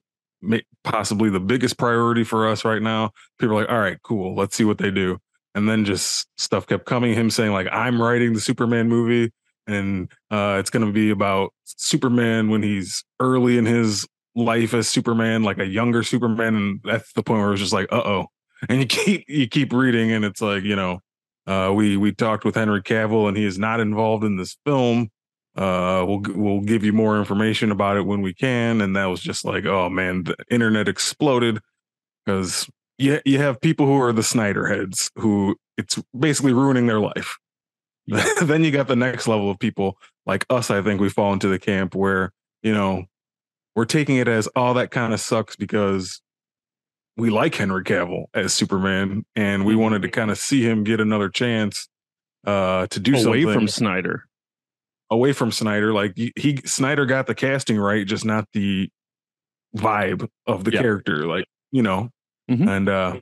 possibly 0.83 1.30
the 1.30 1.40
biggest 1.40 1.78
priority 1.78 2.24
for 2.24 2.48
us 2.48 2.63
right 2.63 2.81
now. 2.81 3.12
People 3.40 3.57
are 3.57 3.62
like, 3.62 3.69
all 3.69 3.80
right, 3.80 3.98
cool. 4.04 4.36
Let's 4.36 4.56
see 4.56 4.63
what 4.63 4.78
they 4.78 4.92
do. 4.92 5.18
And 5.57 5.68
then 5.68 5.86
just 5.86 6.27
stuff 6.38 6.68
kept 6.68 6.86
coming. 6.86 7.13
Him 7.13 7.30
saying, 7.31 7.51
like, 7.51 7.68
I'm 7.71 8.01
writing 8.01 8.33
the 8.33 8.39
Superman 8.39 8.88
movie 8.88 9.31
and 9.68 10.09
uh, 10.31 10.57
it's 10.59 10.69
going 10.69 10.86
to 10.86 10.92
be 10.92 11.09
about 11.09 11.54
Superman 11.65 12.50
when 12.50 12.63
he's 12.63 13.04
early 13.19 13.57
in 13.57 13.65
his 13.65 14.07
life 14.36 14.74
as 14.74 14.88
Superman, 14.88 15.44
like 15.44 15.59
a 15.59 15.65
younger 15.65 16.04
Superman, 16.04 16.56
and 16.56 16.81
that's 16.83 17.12
the 17.13 17.24
point 17.24 17.42
where 17.42 17.51
it's 17.51 17.62
just 17.62 17.74
like, 17.74 17.92
uh 17.92 18.01
oh. 18.04 18.27
And 18.69 18.80
you 18.80 18.86
keep 18.88 19.25
you 19.27 19.48
keep 19.48 19.71
reading, 19.71 20.12
and 20.12 20.25
it's 20.25 20.42
like 20.42 20.63
you 20.63 20.75
know, 20.75 21.00
uh, 21.45 21.71
we 21.75 21.98
we 21.98 22.12
talked 22.12 22.44
with 22.45 22.56
Henry 22.56 22.81
Cavill, 22.81 23.27
and 23.27 23.38
he 23.38 23.45
is 23.45 23.59
not 23.59 23.80
involved 23.80 24.24
in 24.24 24.38
this 24.38 24.57
film. 24.65 25.09
Uh, 25.56 26.04
we'll 26.07 26.21
we'll 26.30 26.62
give 26.62 26.83
you 26.83 26.94
more 26.94 27.19
information 27.19 27.71
about 27.71 27.98
it 27.98 28.06
when 28.06 28.21
we 28.21 28.33
can, 28.33 28.81
and 28.81 28.95
that 28.95 29.06
was 29.06 29.21
just 29.21 29.45
like, 29.45 29.65
oh 29.65 29.89
man, 29.89 30.24
the 30.24 30.36
internet 30.50 30.88
exploded 30.88 31.59
because 32.25 32.68
you 32.97 33.19
you 33.25 33.38
have 33.39 33.61
people 33.61 33.85
who 33.85 34.01
are 34.01 34.13
the 34.13 34.23
Snyder 34.23 34.67
heads 34.67 35.11
who 35.15 35.55
it's 35.77 36.01
basically 36.17 36.53
ruining 36.53 36.88
their 36.88 36.99
life. 36.99 37.38
then 38.41 38.63
you 38.63 38.71
got 38.71 38.88
the 38.88 38.95
next 38.95 39.27
level 39.27 39.51
of 39.51 39.59
people 39.59 39.97
like 40.25 40.45
us. 40.49 40.71
I 40.71 40.81
think 40.81 41.01
we 41.01 41.09
fall 41.09 41.33
into 41.33 41.47
the 41.47 41.59
camp 41.59 41.94
where 41.94 42.31
you 42.63 42.73
know 42.73 43.05
we're 43.75 43.85
taking 43.85 44.17
it 44.17 44.27
as 44.27 44.47
all 44.55 44.73
that 44.75 44.91
kind 44.91 45.13
of 45.13 45.19
sucks 45.19 45.55
because 45.55 46.21
we 47.17 47.29
like 47.29 47.55
Henry 47.55 47.83
Cavill 47.83 48.25
as 48.33 48.53
Superman 48.53 49.25
and 49.35 49.65
we 49.65 49.75
wanted 49.75 50.03
to 50.03 50.09
kind 50.09 50.31
of 50.31 50.38
see 50.38 50.61
him 50.63 50.83
get 50.83 50.99
another 50.99 51.29
chance 51.29 51.88
uh 52.45 52.88
to 52.88 52.99
do 52.99 53.11
away 53.13 53.21
something 53.21 53.53
from 53.53 53.67
snyder 53.67 54.27
away 55.09 55.33
from 55.33 55.51
Snyder. 55.51 55.94
Like 55.94 56.13
he, 56.15 56.33
he 56.35 56.57
Snyder 56.65 57.05
got 57.05 57.27
the 57.27 57.35
casting 57.35 57.77
right, 57.77 58.05
just 58.05 58.25
not 58.25 58.47
the 58.53 58.89
vibe 59.75 60.27
of 60.45 60.63
the 60.63 60.71
Yeah. 60.71 60.81
character. 60.81 61.25
Like 61.25 61.45
you 61.71 61.81
know, 61.81 62.09
Mhm. 62.49 62.67
and 62.67 62.89
uh 62.89 63.19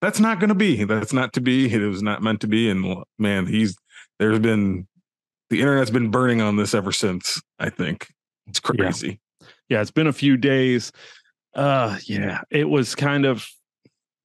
that's 0.00 0.18
not 0.18 0.40
going 0.40 0.48
to 0.48 0.54
be. 0.54 0.84
That's 0.84 1.12
not 1.12 1.34
to 1.34 1.42
be. 1.42 1.70
It 1.70 1.86
was 1.86 2.02
not 2.02 2.22
meant 2.22 2.40
to 2.40 2.46
be. 2.46 2.70
And 2.70 3.04
man, 3.18 3.46
he's 3.46 3.76
there's 4.18 4.38
been 4.38 4.86
the 5.50 5.60
internet's 5.60 5.90
been 5.90 6.10
burning 6.10 6.40
on 6.40 6.56
this 6.56 6.72
ever 6.74 6.90
since. 6.90 7.42
I 7.58 7.68
think 7.68 8.06
it's 8.46 8.60
crazy. 8.60 9.20
yeah 9.68 9.80
it's 9.82 9.90
been 9.90 10.06
a 10.06 10.12
few 10.12 10.36
days 10.38 10.90
uh 11.54 11.98
yeah 12.06 12.40
it 12.50 12.68
was 12.68 12.94
kind 12.94 13.24
of 13.26 13.46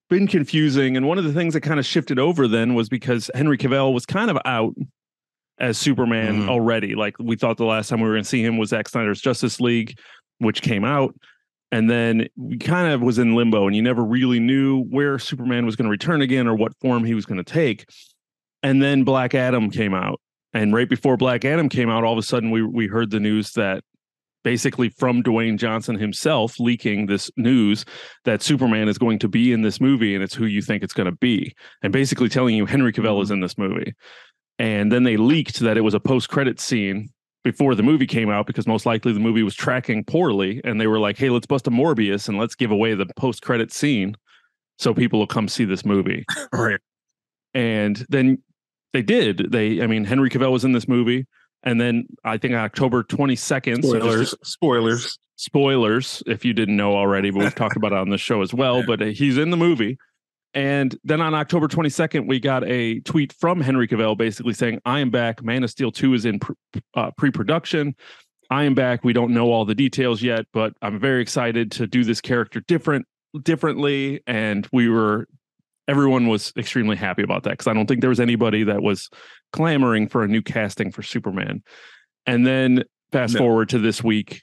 been 0.10 0.28
confusing 0.28 0.96
and 0.96 1.08
one 1.08 1.18
of 1.18 1.24
the 1.26 1.34
things 1.34 1.54
that 1.54 1.62
kind 1.62 1.80
of 1.80 1.86
shifted 1.86 2.18
over 2.20 2.48
then 2.48 2.74
was 2.76 2.88
because 2.90 3.30
henry 3.36 3.58
cavill 3.58 3.94
was 3.94 4.06
kind 4.06 4.30
of 4.32 4.38
out 4.46 4.74
as 5.60 5.78
superman 5.78 6.44
Mhm. 6.44 6.50
already 6.50 6.96
like 6.96 7.18
we 7.20 7.36
thought 7.36 7.58
the 7.58 7.66
last 7.66 7.90
time 7.90 8.00
we 8.00 8.08
were 8.08 8.14
going 8.14 8.24
to 8.24 8.30
see 8.30 8.44
him 8.44 8.58
was 8.58 8.70
Zack 8.70 8.88
snyder's 8.90 9.20
justice 9.22 9.60
league 9.60 9.98
which 10.40 10.62
came 10.62 10.84
out 10.86 11.14
and 11.72 11.90
then 11.90 12.28
we 12.36 12.58
kind 12.58 12.94
of 12.94 13.02
was 13.02 13.18
in 13.18 13.36
limbo 13.36 13.68
and 13.68 13.76
you 13.76 13.82
never 13.82 14.04
really 14.04 14.40
knew 14.40 14.84
where 14.86 15.20
superman 15.20 15.66
was 15.66 15.76
going 15.76 15.86
to 15.86 15.92
return 15.92 16.22
again 16.22 16.48
or 16.48 16.56
what 16.56 16.78
form 16.80 17.04
he 17.04 17.14
was 17.14 17.26
going 17.26 17.44
to 17.44 17.54
take 17.54 17.86
and 18.64 18.82
then 18.82 19.04
black 19.04 19.34
adam 19.34 19.70
came 19.70 19.94
out 19.94 20.20
and 20.54 20.74
right 20.74 20.90
before 20.90 21.18
black 21.18 21.46
adam 21.46 21.70
came 21.70 21.90
out 21.90 22.04
all 22.04 22.14
of 22.14 22.20
a 22.20 22.24
sudden 22.24 22.52
we 22.52 22.62
we 22.62 22.88
heard 22.88 23.12
the 23.12 23.20
news 23.20 23.52
that 23.54 23.84
basically 24.46 24.90
from 24.90 25.24
Dwayne 25.24 25.58
Johnson 25.58 25.98
himself 25.98 26.60
leaking 26.60 27.08
this 27.08 27.32
news 27.36 27.84
that 28.26 28.44
Superman 28.44 28.88
is 28.88 29.00
going 29.00 29.18
to 29.20 29.28
be 29.28 29.52
in 29.52 29.64
this 29.64 29.82
movie 29.82 30.14
and 30.14 30.24
it's 30.24 30.36
who 30.36 30.46
you 30.46 30.62
think 30.62 30.84
it's 30.84 30.94
going 30.94 31.10
to 31.10 31.18
be. 31.18 31.54
And 31.82 31.92
basically 31.92 32.30
telling 32.30 32.56
you 32.56 32.68
Henry 32.68 32.94
Cavill 32.94 33.24
is 33.24 33.30
mm-hmm. 33.30 33.34
in 33.34 33.40
this 33.40 33.58
movie. 33.58 33.96
And 34.60 34.92
then 34.92 35.04
they 35.04 35.18
leaked 35.18 35.60
that 35.62 35.78
it 35.78 35.82
was 35.82 35.96
a 35.96 36.00
post 36.00 36.30
credit 36.30 36.60
scene 36.60 37.10
before 37.46 37.76
the 37.76 37.84
movie 37.84 38.08
came 38.08 38.30
out 38.32 38.48
because 38.48 38.66
most 38.66 38.88
likely 38.88 39.14
the 39.14 39.20
movie 39.20 39.44
was 39.44 39.54
tracking 39.54 40.04
poorly. 40.04 40.60
And 40.64 40.82
they 40.82 40.88
were 40.88 41.00
like, 41.00 41.16
hey, 41.16 41.30
let's 41.30 41.46
bust 41.46 41.68
a 41.68 41.70
Morbius 41.70 42.28
and 42.28 42.40
let's 42.40 42.56
give 42.56 42.72
away 42.72 42.96
the 42.96 43.06
post 43.16 43.44
credit 43.44 43.72
scene 43.72 44.18
so 44.80 44.96
people 44.96 45.20
will 45.20 45.28
come 45.28 45.48
see 45.48 45.64
this 45.64 45.86
movie. 45.86 46.26
Right. 46.52 46.80
And 47.54 48.06
then 48.10 48.42
they 48.92 49.02
did. 49.02 49.52
They, 49.52 49.82
I 49.82 49.88
mean, 49.88 50.04
Henry 50.04 50.30
Cavill 50.30 50.52
was 50.52 50.66
in 50.66 50.74
this 50.74 50.88
movie. 50.90 51.26
And 51.64 51.80
then 51.80 52.08
I 52.24 52.38
think 52.38 52.56
October 52.56 53.04
22nd. 53.04 53.84
so 53.86 54.00
just 54.00 54.32
Spoilers. 54.32 54.36
Spoilers. 54.44 55.20
spoilers 55.36 56.24
if 56.26 56.44
you 56.44 56.54
didn't 56.54 56.76
know 56.76 56.96
already, 56.96 57.30
but 57.30 57.40
we've 57.40 57.56
talked 57.56 57.78
about 57.78 57.92
it 57.94 58.00
on 58.00 58.10
the 58.10 58.18
show 58.18 58.42
as 58.42 58.54
well. 58.54 58.84
But 58.86 59.02
uh, 59.02 59.06
he's 59.06 59.38
in 59.38 59.52
the 59.52 59.58
movie. 59.58 59.98
And 60.56 60.98
then 61.04 61.20
on 61.20 61.34
October 61.34 61.68
22nd, 61.68 62.28
we 62.28 62.40
got 62.40 62.64
a 62.64 63.02
tweet 63.02 63.34
from 63.34 63.60
Henry 63.60 63.90
Cavill 63.90 64.18
basically 64.18 64.54
saying, 64.54 64.80
I 64.86 65.02
am 65.02 65.10
back. 65.10 65.44
Man 65.44 65.66
of 65.66 65.70
Steel 65.70 65.92
2 65.92 66.14
is 66.14 66.26
in 66.26 66.40
pre 66.40 66.56
uh, 66.96 67.12
production. 67.12 67.94
I 68.50 68.64
am 68.64 68.74
back. 68.74 69.04
We 69.04 69.12
don't 69.12 69.34
know 69.34 69.52
all 69.52 69.66
the 69.66 69.76
details 69.76 70.22
yet, 70.22 70.46
but 70.54 70.74
I'm 70.82 70.98
very 70.98 71.22
excited 71.22 71.72
to 71.74 71.88
do 71.88 72.06
this 72.06 72.22
character 72.22 72.62
different 72.62 73.06
differently. 73.44 74.22
And 74.28 74.68
we 74.72 74.88
were 74.88 75.28
everyone 75.88 76.28
was 76.28 76.54
extremely 76.58 76.96
happy 76.96 77.22
about 77.22 77.44
that 77.44 77.52
because 77.52 77.68
I 77.68 77.74
don't 77.74 77.86
think 77.86 78.02
there 78.02 78.10
was 78.10 78.20
anybody 78.20 78.64
that 78.64 78.82
was 78.82 79.10
clamoring 79.52 80.08
for 80.08 80.24
a 80.24 80.28
new 80.28 80.42
casting 80.42 80.92
for 80.92 81.04
Superman. 81.04 81.64
And 82.26 82.48
then 82.48 82.86
Fast 83.12 83.34
No. 83.34 83.40
forward 83.40 83.70
to 83.70 83.80
this 83.80 84.04
week, 84.04 84.42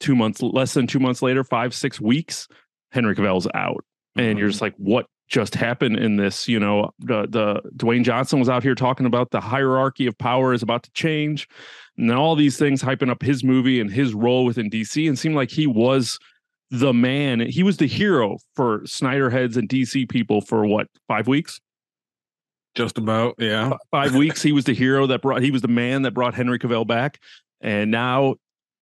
two 0.00 0.16
months, 0.16 0.42
less 0.42 0.74
than 0.74 0.86
two 0.86 0.98
months 0.98 1.22
later, 1.22 1.44
five, 1.44 1.74
six 1.74 2.00
weeks, 2.00 2.48
Henry 2.90 3.14
Cavill's 3.14 3.48
out. 3.54 3.84
And 4.16 4.38
you're 4.38 4.48
just 4.48 4.62
like, 4.62 4.74
what 4.76 5.06
just 5.28 5.54
happened 5.54 5.98
in 5.98 6.16
this? 6.16 6.48
You 6.48 6.60
know, 6.60 6.90
the, 6.98 7.26
the 7.28 7.62
Dwayne 7.76 8.04
Johnson 8.04 8.38
was 8.38 8.48
out 8.48 8.62
here 8.62 8.74
talking 8.74 9.06
about 9.06 9.30
the 9.30 9.40
hierarchy 9.40 10.06
of 10.06 10.16
power 10.18 10.52
is 10.52 10.62
about 10.62 10.82
to 10.84 10.90
change. 10.92 11.48
And 11.96 12.10
then 12.10 12.16
all 12.16 12.36
these 12.36 12.58
things 12.58 12.82
hyping 12.82 13.10
up 13.10 13.22
his 13.22 13.42
movie 13.42 13.80
and 13.80 13.90
his 13.90 14.14
role 14.14 14.44
within 14.44 14.70
DC 14.70 15.08
and 15.08 15.18
seemed 15.18 15.34
like 15.34 15.50
he 15.50 15.66
was 15.66 16.18
the 16.70 16.92
man. 16.92 17.40
He 17.40 17.62
was 17.62 17.76
the 17.78 17.86
hero 17.86 18.38
for 18.54 18.82
Snyder 18.86 19.30
heads 19.30 19.56
and 19.56 19.68
DC 19.68 20.08
people 20.08 20.40
for 20.40 20.66
what, 20.66 20.88
five 21.08 21.26
weeks? 21.26 21.60
just 22.76 22.98
about 22.98 23.34
yeah. 23.38 23.72
five 23.90 24.14
weeks 24.14 24.42
he 24.42 24.52
was 24.52 24.64
the 24.64 24.74
hero 24.74 25.06
that 25.06 25.22
brought 25.22 25.42
he 25.42 25.50
was 25.50 25.62
the 25.62 25.68
man 25.68 26.02
that 26.02 26.12
brought 26.12 26.34
henry 26.34 26.58
cavill 26.58 26.86
back 26.86 27.18
and 27.60 27.90
now 27.90 28.36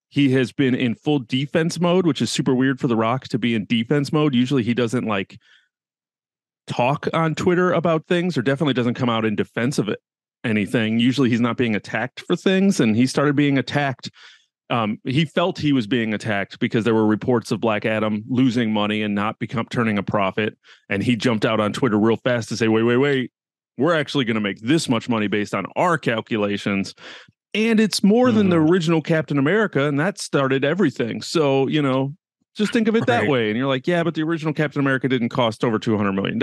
he 0.09 0.31
has 0.31 0.51
been 0.51 0.75
in 0.75 0.93
full 0.93 1.19
defense 1.19 1.79
mode 1.79 2.05
which 2.05 2.21
is 2.21 2.29
super 2.29 2.53
weird 2.53 2.79
for 2.79 2.87
the 2.87 2.95
rock 2.95 3.23
to 3.23 3.39
be 3.39 3.55
in 3.55 3.65
defense 3.65 4.13
mode 4.13 4.35
usually 4.35 4.63
he 4.63 4.73
doesn't 4.73 5.07
like 5.07 5.39
talk 6.67 7.07
on 7.13 7.35
twitter 7.35 7.71
about 7.71 8.05
things 8.07 8.37
or 8.37 8.41
definitely 8.41 8.73
doesn't 8.73 8.95
come 8.95 9.09
out 9.09 9.25
in 9.25 9.35
defense 9.35 9.77
of 9.77 9.89
it 9.89 9.99
anything 10.43 10.99
usually 10.99 11.29
he's 11.29 11.41
not 11.41 11.57
being 11.57 11.75
attacked 11.75 12.21
for 12.21 12.35
things 12.35 12.79
and 12.79 12.95
he 12.95 13.07
started 13.07 13.35
being 13.35 13.57
attacked 13.57 14.09
um, 14.69 14.99
he 15.03 15.25
felt 15.25 15.59
he 15.59 15.73
was 15.73 15.85
being 15.85 16.13
attacked 16.13 16.59
because 16.59 16.83
there 16.85 16.95
were 16.95 17.05
reports 17.05 17.51
of 17.51 17.59
Black 17.59 17.85
Adam 17.85 18.23
losing 18.27 18.73
money 18.73 19.03
and 19.03 19.13
not 19.13 19.37
become 19.37 19.67
turning 19.69 19.97
a 19.97 20.03
profit. 20.03 20.57
And 20.89 21.03
he 21.03 21.15
jumped 21.15 21.45
out 21.45 21.59
on 21.59 21.71
Twitter 21.71 21.99
real 21.99 22.17
fast 22.17 22.49
to 22.49 22.57
say, 22.57 22.67
wait, 22.67 22.83
wait, 22.83 22.97
wait, 22.97 23.31
we're 23.77 23.93
actually 23.93 24.25
going 24.25 24.35
to 24.35 24.41
make 24.41 24.59
this 24.61 24.89
much 24.89 25.07
money 25.07 25.27
based 25.27 25.53
on 25.53 25.65
our 25.75 25.97
calculations. 25.97 26.95
And 27.53 27.79
it's 27.79 28.03
more 28.03 28.31
than 28.31 28.49
the 28.49 28.57
original 28.57 29.01
Captain 29.01 29.37
America, 29.37 29.87
and 29.87 29.97
that 29.99 30.19
started 30.19 30.65
everything. 30.65 31.21
So, 31.21 31.67
you 31.67 31.81
know, 31.81 32.13
just 32.55 32.73
think 32.73 32.87
of 32.87 32.95
it 32.95 33.05
that 33.07 33.27
way. 33.27 33.49
And 33.49 33.57
you're 33.57 33.67
like, 33.67 33.87
yeah, 33.87 34.03
but 34.03 34.15
the 34.15 34.23
original 34.23 34.53
Captain 34.53 34.79
America 34.79 35.07
didn't 35.07 35.29
cost 35.29 35.63
over 35.63 35.77
$200 35.77 36.13
million. 36.15 36.41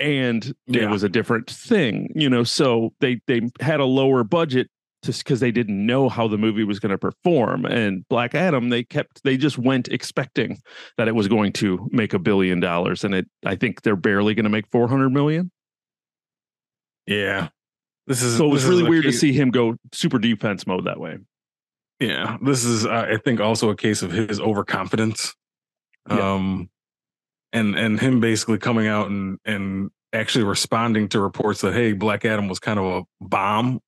And 0.00 0.54
it 0.68 0.88
was 0.88 1.02
a 1.02 1.08
different 1.08 1.50
thing, 1.50 2.12
you 2.14 2.30
know. 2.30 2.44
So 2.44 2.94
they 3.00 3.20
they 3.26 3.40
had 3.60 3.80
a 3.80 3.84
lower 3.84 4.22
budget 4.22 4.70
just 5.02 5.24
because 5.24 5.40
they 5.40 5.50
didn't 5.50 5.84
know 5.84 6.08
how 6.08 6.28
the 6.28 6.38
movie 6.38 6.62
was 6.62 6.78
going 6.78 6.90
to 6.90 6.98
perform. 6.98 7.64
And 7.64 8.06
Black 8.08 8.34
Adam, 8.34 8.68
they 8.68 8.84
kept 8.84 9.24
they 9.24 9.36
just 9.36 9.58
went 9.58 9.88
expecting 9.88 10.60
that 10.96 11.08
it 11.08 11.16
was 11.16 11.26
going 11.26 11.52
to 11.54 11.88
make 11.90 12.14
a 12.14 12.18
billion 12.20 12.60
dollars, 12.60 13.02
and 13.02 13.12
it 13.12 13.26
I 13.44 13.56
think 13.56 13.82
they're 13.82 13.96
barely 13.96 14.34
going 14.34 14.44
to 14.44 14.50
make 14.50 14.68
four 14.70 14.86
hundred 14.86 15.10
million. 15.10 15.50
Yeah. 17.06 17.48
This 18.06 18.22
is 18.22 18.36
So 18.36 18.46
it 18.46 18.50
was 18.50 18.64
really 18.64 18.88
weird 18.88 19.04
to 19.04 19.12
see 19.12 19.32
him 19.32 19.50
go 19.50 19.76
super 19.92 20.18
defense 20.18 20.66
mode 20.66 20.84
that 20.84 21.00
way. 21.00 21.18
Yeah, 22.00 22.36
this 22.42 22.64
is 22.64 22.86
uh, 22.86 23.08
I 23.10 23.16
think 23.16 23.40
also 23.40 23.70
a 23.70 23.76
case 23.76 24.02
of 24.02 24.12
his 24.12 24.40
overconfidence. 24.40 25.34
Yeah. 26.08 26.34
Um 26.34 26.70
and 27.52 27.74
and 27.76 27.98
him 27.98 28.20
basically 28.20 28.58
coming 28.58 28.86
out 28.86 29.08
and 29.08 29.38
and 29.44 29.90
actually 30.12 30.44
responding 30.44 31.08
to 31.08 31.20
reports 31.20 31.60
that 31.62 31.74
hey, 31.74 31.92
Black 31.92 32.24
Adam 32.24 32.48
was 32.48 32.58
kind 32.58 32.78
of 32.78 32.84
a 32.84 33.02
bomb, 33.20 33.80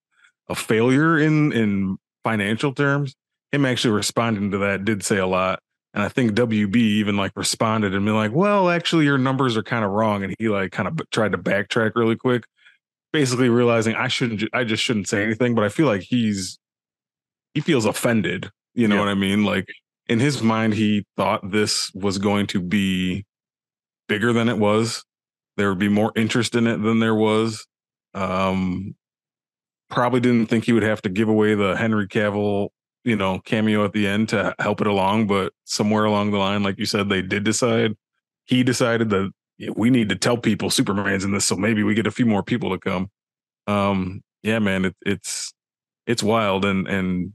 a 0.48 0.54
failure 0.54 1.18
in 1.18 1.52
in 1.52 1.96
financial 2.24 2.74
terms. 2.74 3.14
Him 3.52 3.64
actually 3.64 3.94
responding 3.94 4.50
to 4.52 4.58
that 4.58 4.84
did 4.84 5.04
say 5.04 5.18
a 5.18 5.26
lot. 5.26 5.60
And 5.92 6.02
I 6.02 6.08
think 6.08 6.32
WB 6.32 6.76
even 6.76 7.16
like 7.16 7.32
responded 7.34 7.94
and 7.94 8.04
been 8.04 8.14
like, 8.14 8.32
well, 8.32 8.70
actually 8.70 9.04
your 9.06 9.18
numbers 9.18 9.56
are 9.56 9.62
kind 9.62 9.84
of 9.84 9.90
wrong. 9.90 10.22
And 10.22 10.34
he 10.38 10.48
like 10.48 10.70
kind 10.70 10.86
of 10.86 10.96
b- 10.96 11.04
tried 11.10 11.32
to 11.32 11.38
backtrack 11.38 11.92
really 11.96 12.14
quick, 12.14 12.44
basically 13.12 13.48
realizing 13.48 13.96
I 13.96 14.06
shouldn't, 14.06 14.44
I 14.52 14.62
just 14.62 14.84
shouldn't 14.84 15.08
say 15.08 15.24
anything. 15.24 15.56
But 15.56 15.64
I 15.64 15.68
feel 15.68 15.86
like 15.86 16.02
he's, 16.02 16.58
he 17.54 17.60
feels 17.60 17.84
offended. 17.84 18.50
You 18.74 18.88
know 18.88 18.96
Yeah. 18.96 19.00
what 19.02 19.08
I 19.10 19.14
mean? 19.14 19.44
Like 19.44 19.66
in 20.08 20.20
his 20.20 20.42
mind, 20.42 20.74
he 20.74 21.04
thought 21.16 21.50
this 21.50 21.90
was 21.94 22.18
going 22.18 22.46
to 22.48 22.60
be 22.60 23.24
bigger 24.08 24.32
than 24.32 24.48
it 24.48 24.58
was. 24.58 25.04
There 25.56 25.68
would 25.68 25.78
be 25.78 25.88
more 25.88 26.12
interest 26.16 26.54
in 26.54 26.66
it 26.66 26.78
than 26.78 27.00
there 27.00 27.14
was. 27.14 27.66
Um, 28.14 28.94
probably 29.88 30.20
didn't 30.20 30.46
think 30.46 30.64
he 30.64 30.72
would 30.72 30.82
have 30.82 31.02
to 31.02 31.08
give 31.08 31.28
away 31.28 31.54
the 31.54 31.76
Henry 31.76 32.06
Cavill, 32.06 32.68
you 33.04 33.16
know, 33.16 33.40
cameo 33.40 33.84
at 33.84 33.92
the 33.92 34.06
end 34.06 34.28
to 34.30 34.54
help 34.58 34.80
it 34.80 34.86
along. 34.86 35.26
But 35.26 35.52
somewhere 35.64 36.04
along 36.04 36.30
the 36.30 36.38
line, 36.38 36.62
like 36.62 36.78
you 36.78 36.86
said, 36.86 37.08
they 37.08 37.22
did 37.22 37.44
decide. 37.44 37.92
He 38.46 38.62
decided 38.62 39.10
that 39.10 39.30
we 39.76 39.90
need 39.90 40.08
to 40.08 40.16
tell 40.16 40.36
people 40.38 40.70
Superman's 40.70 41.24
in 41.24 41.32
this, 41.32 41.44
so 41.44 41.56
maybe 41.56 41.82
we 41.82 41.94
get 41.94 42.06
a 42.06 42.10
few 42.10 42.26
more 42.26 42.42
people 42.42 42.70
to 42.70 42.78
come. 42.78 43.10
Um, 43.66 44.22
yeah, 44.42 44.58
man, 44.58 44.86
it, 44.86 44.96
it's 45.02 45.52
it's 46.06 46.22
wild, 46.22 46.64
and 46.64 46.88
and 46.88 47.32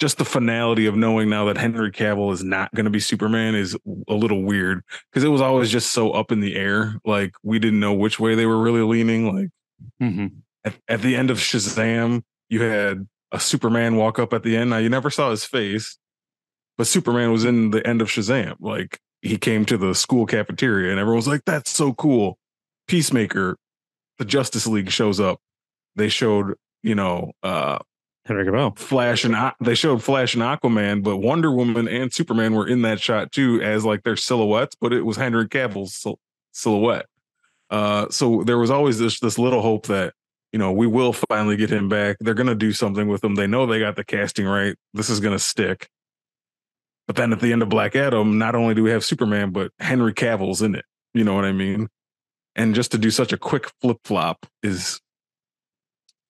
just 0.00 0.18
the 0.18 0.24
finality 0.24 0.86
of 0.86 0.96
knowing 0.96 1.30
now 1.30 1.44
that 1.46 1.56
Henry 1.56 1.90
Cavill 1.90 2.32
is 2.32 2.42
not 2.42 2.74
going 2.74 2.84
to 2.84 2.90
be 2.90 3.00
Superman 3.00 3.54
is 3.54 3.76
a 4.08 4.14
little 4.14 4.42
weird 4.42 4.82
because 5.10 5.24
it 5.24 5.28
was 5.28 5.40
always 5.40 5.70
just 5.70 5.92
so 5.92 6.10
up 6.10 6.32
in 6.32 6.40
the 6.40 6.56
air. 6.56 6.98
Like 7.04 7.32
we 7.42 7.58
didn't 7.58 7.80
know 7.80 7.92
which 7.94 8.18
way 8.18 8.34
they 8.34 8.46
were 8.46 8.58
really 8.60 8.82
leaning. 8.82 9.34
Like 9.34 9.48
Mm-hmm. 10.00 10.26
at, 10.64 10.74
at 10.88 11.02
the 11.02 11.14
end 11.16 11.30
of 11.30 11.38
Shazam, 11.38 12.22
you 12.48 12.62
had 12.62 13.06
a 13.32 13.40
Superman 13.40 13.96
walk 13.96 14.18
up 14.18 14.32
at 14.32 14.42
the 14.42 14.56
end. 14.56 14.70
Now 14.70 14.78
you 14.78 14.88
never 14.88 15.10
saw 15.10 15.30
his 15.30 15.44
face, 15.44 15.98
but 16.78 16.86
Superman 16.86 17.32
was 17.32 17.44
in 17.44 17.70
the 17.70 17.86
end 17.86 18.00
of 18.00 18.08
Shazam. 18.08 18.54
Like 18.60 19.00
he 19.20 19.36
came 19.36 19.64
to 19.66 19.76
the 19.76 19.94
school 19.94 20.26
cafeteria 20.26 20.90
and 20.90 21.00
everyone 21.00 21.16
was 21.16 21.28
like, 21.28 21.42
that's 21.44 21.70
so 21.70 21.92
cool. 21.92 22.38
Peacemaker, 22.88 23.56
the 24.18 24.24
Justice 24.24 24.66
League 24.66 24.90
shows 24.90 25.20
up. 25.20 25.40
They 25.96 26.08
showed, 26.08 26.54
you 26.82 26.94
know, 26.94 27.32
uh 27.42 27.78
Henry 28.26 28.46
Cavill. 28.46 28.78
Flash 28.78 29.24
and 29.24 29.36
they 29.60 29.74
showed 29.74 30.02
Flash 30.02 30.34
and 30.34 30.42
Aquaman, 30.42 31.02
but 31.02 31.18
Wonder 31.18 31.50
Woman 31.50 31.86
and 31.88 32.12
Superman 32.12 32.54
were 32.54 32.66
in 32.66 32.82
that 32.82 33.00
shot 33.00 33.32
too 33.32 33.60
as 33.62 33.84
like 33.84 34.02
their 34.02 34.16
silhouettes, 34.16 34.76
but 34.80 34.92
it 34.92 35.02
was 35.02 35.16
Henry 35.16 35.46
Cavill's 35.46 35.94
sil- 35.94 36.20
silhouette. 36.52 37.06
Uh, 37.70 38.08
so 38.10 38.42
there 38.44 38.58
was 38.58 38.70
always 38.70 38.98
this 38.98 39.20
this 39.20 39.38
little 39.38 39.60
hope 39.60 39.86
that 39.86 40.14
you 40.52 40.58
know 40.58 40.72
we 40.72 40.86
will 40.86 41.12
finally 41.12 41.56
get 41.56 41.70
him 41.70 41.88
back. 41.88 42.16
They're 42.20 42.34
gonna 42.34 42.54
do 42.54 42.72
something 42.72 43.08
with 43.08 43.22
him. 43.22 43.34
They 43.34 43.46
know 43.46 43.66
they 43.66 43.80
got 43.80 43.96
the 43.96 44.04
casting 44.04 44.46
right. 44.46 44.76
This 44.94 45.10
is 45.10 45.20
gonna 45.20 45.38
stick. 45.38 45.88
But 47.06 47.16
then 47.16 47.32
at 47.32 47.40
the 47.40 47.52
end 47.52 47.62
of 47.62 47.68
Black 47.68 47.94
Adam, 47.94 48.38
not 48.38 48.54
only 48.54 48.74
do 48.74 48.82
we 48.82 48.90
have 48.90 49.04
Superman, 49.04 49.50
but 49.50 49.72
Henry 49.78 50.14
Cavill's 50.14 50.62
in 50.62 50.74
it. 50.74 50.86
You 51.12 51.24
know 51.24 51.34
what 51.34 51.44
I 51.44 51.52
mean? 51.52 51.88
And 52.56 52.74
just 52.74 52.92
to 52.92 52.98
do 52.98 53.10
such 53.10 53.32
a 53.32 53.36
quick 53.36 53.70
flip 53.80 53.98
flop 54.04 54.46
is 54.62 55.00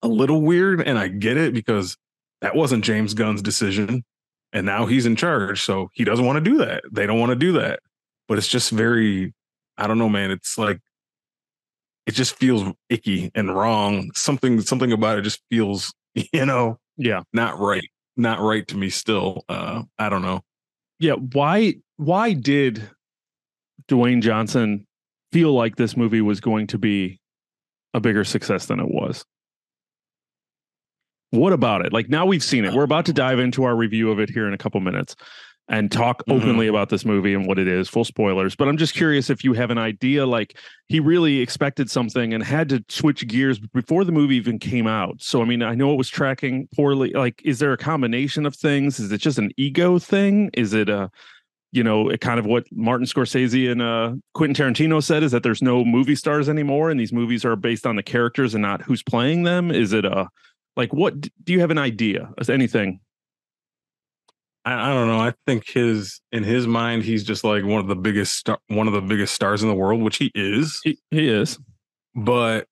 a 0.04 0.08
little 0.08 0.40
weird, 0.42 0.80
and 0.82 0.98
I 0.98 1.08
get 1.08 1.36
it 1.36 1.52
because 1.54 1.96
that 2.40 2.54
wasn't 2.54 2.84
James 2.84 3.14
Gunn's 3.14 3.42
decision. 3.42 4.04
And 4.52 4.64
now 4.66 4.86
he's 4.86 5.06
in 5.06 5.16
charge. 5.16 5.62
So 5.62 5.88
he 5.94 6.04
doesn't 6.04 6.24
want 6.24 6.36
to 6.36 6.50
do 6.50 6.58
that. 6.58 6.84
They 6.92 7.06
don't 7.06 7.18
want 7.18 7.30
to 7.30 7.36
do 7.36 7.52
that. 7.52 7.80
But 8.28 8.38
it's 8.38 8.46
just 8.46 8.70
very, 8.70 9.34
I 9.76 9.88
don't 9.88 9.98
know, 9.98 10.08
man. 10.08 10.30
It's 10.30 10.56
like, 10.56 10.78
it 12.06 12.12
just 12.12 12.36
feels 12.36 12.62
icky 12.88 13.32
and 13.34 13.52
wrong. 13.54 14.10
Something, 14.14 14.60
something 14.60 14.92
about 14.92 15.18
it 15.18 15.22
just 15.22 15.40
feels, 15.50 15.92
you 16.14 16.46
know, 16.46 16.78
Yeah. 16.96 17.22
not 17.32 17.58
right. 17.58 17.88
Not 18.16 18.38
right 18.40 18.64
to 18.68 18.76
me 18.76 18.90
still. 18.90 19.42
Uh, 19.48 19.82
I 19.98 20.08
don't 20.08 20.22
know. 20.22 20.42
Yeah. 21.00 21.14
Why 21.14 21.74
why 21.96 22.32
did 22.34 22.88
Dwayne 23.88 24.22
Johnson 24.22 24.86
feel 25.32 25.52
like 25.52 25.74
this 25.76 25.96
movie 25.96 26.20
was 26.20 26.40
going 26.40 26.68
to 26.68 26.78
be 26.78 27.18
a 27.92 27.98
bigger 28.00 28.22
success 28.22 28.66
than 28.66 28.78
it 28.78 28.88
was? 28.88 29.24
What 31.34 31.52
about 31.52 31.84
it? 31.84 31.92
Like 31.92 32.08
now 32.08 32.24
we've 32.26 32.44
seen 32.44 32.64
it. 32.64 32.72
We're 32.72 32.84
about 32.84 33.06
to 33.06 33.12
dive 33.12 33.40
into 33.40 33.64
our 33.64 33.74
review 33.74 34.10
of 34.10 34.20
it 34.20 34.30
here 34.30 34.46
in 34.46 34.54
a 34.54 34.58
couple 34.58 34.80
minutes 34.80 35.16
and 35.68 35.90
talk 35.90 36.22
Mhm. 36.26 36.36
openly 36.36 36.66
about 36.68 36.90
this 36.90 37.04
movie 37.04 37.34
and 37.34 37.46
what 37.46 37.58
it 37.58 37.66
is, 37.66 37.88
full 37.88 38.04
spoilers. 38.04 38.54
But 38.54 38.68
I'm 38.68 38.76
just 38.76 38.94
curious 38.94 39.30
if 39.30 39.42
you 39.42 39.54
have 39.54 39.70
an 39.70 39.78
idea 39.78 40.26
like 40.26 40.56
he 40.88 41.00
really 41.00 41.40
expected 41.40 41.90
something 41.90 42.34
and 42.34 42.44
had 42.44 42.68
to 42.68 42.84
switch 42.88 43.26
gears 43.26 43.58
before 43.58 44.04
the 44.04 44.12
movie 44.12 44.36
even 44.36 44.58
came 44.58 44.86
out. 44.86 45.16
So 45.22 45.42
I 45.42 45.44
mean, 45.44 45.62
I 45.62 45.74
know 45.74 45.92
it 45.92 45.96
was 45.96 46.08
tracking 46.08 46.68
poorly. 46.76 47.10
Like 47.12 47.40
is 47.44 47.58
there 47.58 47.72
a 47.72 47.78
combination 47.78 48.46
of 48.46 48.54
things? 48.54 49.00
Is 49.00 49.10
it 49.10 49.18
just 49.18 49.38
an 49.38 49.50
ego 49.56 49.98
thing? 49.98 50.50
Is 50.54 50.72
it 50.72 50.88
a 50.88 51.10
you 51.72 51.82
know, 51.82 52.08
it 52.08 52.20
kind 52.20 52.38
of 52.38 52.46
what 52.46 52.64
Martin 52.70 53.04
Scorsese 53.04 53.68
and 53.68 53.82
uh, 53.82 54.12
Quentin 54.34 54.54
Tarantino 54.54 55.02
said 55.02 55.24
is 55.24 55.32
that 55.32 55.42
there's 55.42 55.60
no 55.60 55.84
movie 55.84 56.14
stars 56.14 56.48
anymore, 56.48 56.88
and 56.88 57.00
these 57.00 57.12
movies 57.12 57.44
are 57.44 57.56
based 57.56 57.84
on 57.84 57.96
the 57.96 58.02
characters 58.04 58.54
and 58.54 58.62
not 58.62 58.82
who's 58.82 59.02
playing 59.02 59.42
them. 59.42 59.72
Is 59.72 59.92
it 59.92 60.04
a 60.04 60.28
like 60.76 60.92
what? 60.92 61.20
Do 61.20 61.52
you 61.52 61.60
have 61.60 61.70
an 61.70 61.78
idea? 61.78 62.30
Is 62.38 62.50
anything? 62.50 63.00
I, 64.64 64.90
I 64.90 64.94
don't 64.94 65.08
know. 65.08 65.20
I 65.20 65.34
think 65.46 65.68
his 65.68 66.20
in 66.32 66.44
his 66.44 66.66
mind, 66.66 67.02
he's 67.04 67.24
just 67.24 67.44
like 67.44 67.64
one 67.64 67.80
of 67.80 67.86
the 67.86 67.96
biggest 67.96 68.34
star, 68.34 68.58
one 68.68 68.86
of 68.86 68.92
the 68.92 69.00
biggest 69.00 69.34
stars 69.34 69.62
in 69.62 69.68
the 69.68 69.74
world, 69.74 70.02
which 70.02 70.16
he 70.16 70.30
is. 70.34 70.80
He, 70.82 70.98
he 71.10 71.28
is. 71.28 71.58
But 72.14 72.66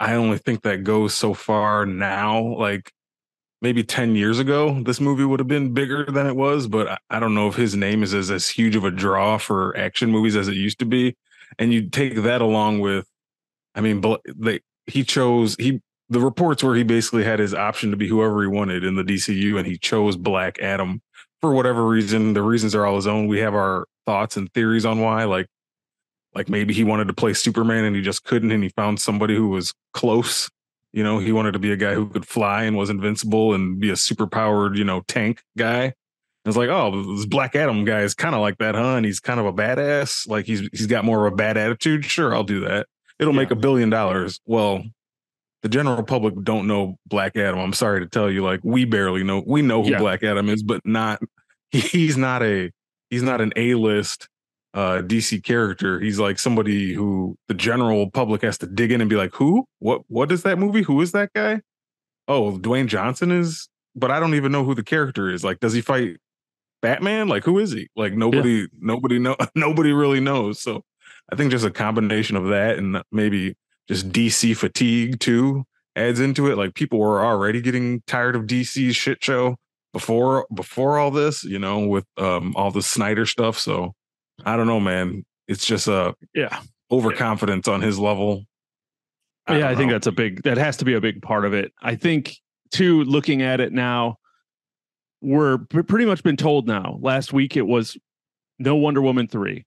I 0.00 0.14
only 0.14 0.38
think 0.38 0.62
that 0.62 0.84
goes 0.84 1.14
so 1.14 1.34
far 1.34 1.86
now. 1.86 2.40
Like 2.56 2.92
maybe 3.60 3.82
10 3.82 4.14
years 4.14 4.38
ago, 4.38 4.82
this 4.82 5.00
movie 5.00 5.24
would 5.24 5.40
have 5.40 5.48
been 5.48 5.74
bigger 5.74 6.04
than 6.04 6.26
it 6.26 6.36
was. 6.36 6.66
But 6.68 6.88
I, 6.88 6.98
I 7.10 7.20
don't 7.20 7.34
know 7.34 7.48
if 7.48 7.56
his 7.56 7.74
name 7.74 8.02
is 8.02 8.14
as, 8.14 8.30
as 8.30 8.48
huge 8.48 8.76
of 8.76 8.84
a 8.84 8.90
draw 8.90 9.38
for 9.38 9.76
action 9.76 10.10
movies 10.10 10.36
as 10.36 10.48
it 10.48 10.56
used 10.56 10.78
to 10.80 10.86
be. 10.86 11.16
And 11.58 11.72
you 11.72 11.88
take 11.88 12.14
that 12.22 12.40
along 12.40 12.80
with, 12.80 13.06
I 13.74 13.80
mean, 13.80 14.04
they, 14.36 14.60
he 14.86 15.02
chose, 15.02 15.56
he 15.58 15.80
the 16.08 16.20
reports 16.20 16.62
where 16.62 16.74
he 16.74 16.82
basically 16.82 17.24
had 17.24 17.38
his 17.38 17.54
option 17.54 17.90
to 17.90 17.96
be 17.96 18.08
whoever 18.08 18.42
he 18.42 18.48
wanted 18.48 18.84
in 18.84 18.96
the 18.96 19.02
DCU, 19.02 19.58
and 19.58 19.66
he 19.66 19.76
chose 19.76 20.16
Black 20.16 20.58
Adam 20.60 21.02
for 21.40 21.52
whatever 21.52 21.86
reason. 21.86 22.34
The 22.34 22.42
reasons 22.42 22.74
are 22.74 22.86
all 22.86 22.96
his 22.96 23.06
own. 23.06 23.28
We 23.28 23.40
have 23.40 23.54
our 23.54 23.86
thoughts 24.06 24.36
and 24.36 24.52
theories 24.52 24.86
on 24.86 25.00
why. 25.00 25.24
Like, 25.24 25.46
like 26.34 26.48
maybe 26.48 26.72
he 26.72 26.84
wanted 26.84 27.08
to 27.08 27.14
play 27.14 27.34
Superman 27.34 27.84
and 27.84 27.94
he 27.94 28.02
just 28.02 28.24
couldn't, 28.24 28.50
and 28.50 28.62
he 28.62 28.70
found 28.70 29.00
somebody 29.00 29.34
who 29.34 29.48
was 29.48 29.74
close. 29.92 30.50
You 30.92 31.04
know, 31.04 31.18
he 31.18 31.32
wanted 31.32 31.52
to 31.52 31.58
be 31.58 31.70
a 31.72 31.76
guy 31.76 31.94
who 31.94 32.08
could 32.08 32.26
fly 32.26 32.62
and 32.62 32.76
was 32.76 32.88
invincible 32.88 33.52
and 33.52 33.78
be 33.78 33.90
a 33.90 33.96
super 33.96 34.26
powered, 34.26 34.78
you 34.78 34.84
know, 34.84 35.02
tank 35.06 35.42
guy. 35.56 35.92
It's 36.46 36.56
like, 36.56 36.70
oh, 36.70 37.14
this 37.14 37.26
Black 37.26 37.54
Adam 37.54 37.84
guy 37.84 38.00
is 38.00 38.14
kind 38.14 38.34
of 38.34 38.40
like 38.40 38.56
that, 38.58 38.74
huh? 38.74 38.96
And 38.96 39.04
he's 39.04 39.20
kind 39.20 39.38
of 39.38 39.44
a 39.44 39.52
badass. 39.52 40.26
Like 40.26 40.46
he's 40.46 40.66
he's 40.72 40.86
got 40.86 41.04
more 41.04 41.26
of 41.26 41.32
a 41.32 41.36
bad 41.36 41.58
attitude. 41.58 42.06
Sure, 42.06 42.34
I'll 42.34 42.44
do 42.44 42.60
that. 42.60 42.86
It'll 43.18 43.34
yeah. 43.34 43.40
make 43.40 43.50
a 43.50 43.56
billion 43.56 43.90
dollars. 43.90 44.40
Well, 44.46 44.84
the 45.62 45.68
general 45.68 46.02
public 46.02 46.34
don't 46.42 46.66
know 46.66 46.98
Black 47.06 47.36
Adam. 47.36 47.58
I'm 47.58 47.72
sorry 47.72 48.00
to 48.00 48.06
tell 48.06 48.30
you, 48.30 48.44
like 48.44 48.60
we 48.62 48.84
barely 48.84 49.24
know. 49.24 49.42
We 49.46 49.62
know 49.62 49.82
who 49.82 49.90
yeah. 49.90 49.98
Black 49.98 50.22
Adam 50.22 50.48
is, 50.48 50.62
but 50.62 50.80
not 50.84 51.20
he's 51.70 52.16
not 52.16 52.42
a 52.42 52.70
he's 53.10 53.22
not 53.22 53.40
an 53.40 53.52
A 53.56 53.74
list 53.74 54.28
uh 54.74 55.02
DC 55.02 55.42
character. 55.42 56.00
He's 56.00 56.18
like 56.18 56.38
somebody 56.38 56.92
who 56.94 57.36
the 57.48 57.54
general 57.54 58.10
public 58.10 58.42
has 58.42 58.58
to 58.58 58.66
dig 58.66 58.92
in 58.92 59.00
and 59.00 59.10
be 59.10 59.16
like, 59.16 59.34
who? 59.34 59.64
What 59.78 60.02
what 60.08 60.30
is 60.30 60.42
that 60.44 60.58
movie? 60.58 60.82
Who 60.82 61.00
is 61.00 61.12
that 61.12 61.32
guy? 61.34 61.60
Oh, 62.28 62.58
Dwayne 62.58 62.86
Johnson 62.86 63.32
is, 63.32 63.68
but 63.96 64.10
I 64.10 64.20
don't 64.20 64.34
even 64.34 64.52
know 64.52 64.64
who 64.64 64.74
the 64.74 64.84
character 64.84 65.30
is. 65.30 65.42
Like, 65.42 65.60
does 65.60 65.72
he 65.72 65.80
fight 65.80 66.18
Batman? 66.82 67.28
Like, 67.28 67.42
who 67.42 67.58
is 67.58 67.72
he? 67.72 67.88
Like 67.96 68.12
nobody, 68.12 68.50
yeah. 68.50 68.66
nobody 68.78 69.18
know 69.18 69.36
nobody 69.54 69.92
really 69.92 70.20
knows. 70.20 70.60
So 70.60 70.84
I 71.32 71.36
think 71.36 71.50
just 71.50 71.64
a 71.64 71.70
combination 71.70 72.36
of 72.36 72.48
that 72.48 72.78
and 72.78 73.02
maybe 73.10 73.56
just 73.88 74.10
DC 74.10 74.56
fatigue 74.56 75.18
too 75.20 75.64
adds 75.98 76.20
into 76.20 76.50
it. 76.50 76.56
Like 76.56 76.74
people 76.74 76.98
were 76.98 77.24
already 77.24 77.60
getting 77.60 78.02
tired 78.06 78.36
of 78.36 78.42
DC's 78.42 78.96
shit 78.96 79.22
show 79.22 79.56
before 79.92 80.46
before 80.54 80.98
all 80.98 81.10
this, 81.10 81.44
you 81.44 81.58
know, 81.58 81.80
with 81.80 82.06
um 82.16 82.54
all 82.56 82.70
the 82.70 82.82
Snyder 82.82 83.26
stuff. 83.26 83.58
So 83.58 83.94
I 84.44 84.56
don't 84.56 84.66
know, 84.66 84.80
man. 84.80 85.24
It's 85.48 85.66
just 85.66 85.88
a 85.88 86.14
yeah 86.34 86.60
overconfidence 86.90 87.68
on 87.68 87.82
his 87.82 87.98
level. 87.98 88.44
I 89.46 89.58
yeah, 89.58 89.68
I 89.68 89.74
think 89.74 89.90
that's 89.90 90.06
a 90.06 90.12
big 90.12 90.42
that 90.44 90.56
has 90.56 90.76
to 90.78 90.84
be 90.84 90.94
a 90.94 91.00
big 91.00 91.20
part 91.20 91.44
of 91.44 91.52
it. 91.52 91.72
I 91.82 91.96
think 91.96 92.36
too, 92.70 93.02
looking 93.04 93.42
at 93.42 93.60
it 93.60 93.72
now, 93.72 94.16
we're 95.20 95.58
pretty 95.58 96.04
much 96.04 96.22
been 96.22 96.36
told 96.36 96.66
now. 96.66 96.98
Last 97.00 97.32
week 97.32 97.56
it 97.56 97.66
was 97.66 97.96
no 98.58 98.76
Wonder 98.76 99.00
Woman 99.00 99.26
three, 99.26 99.64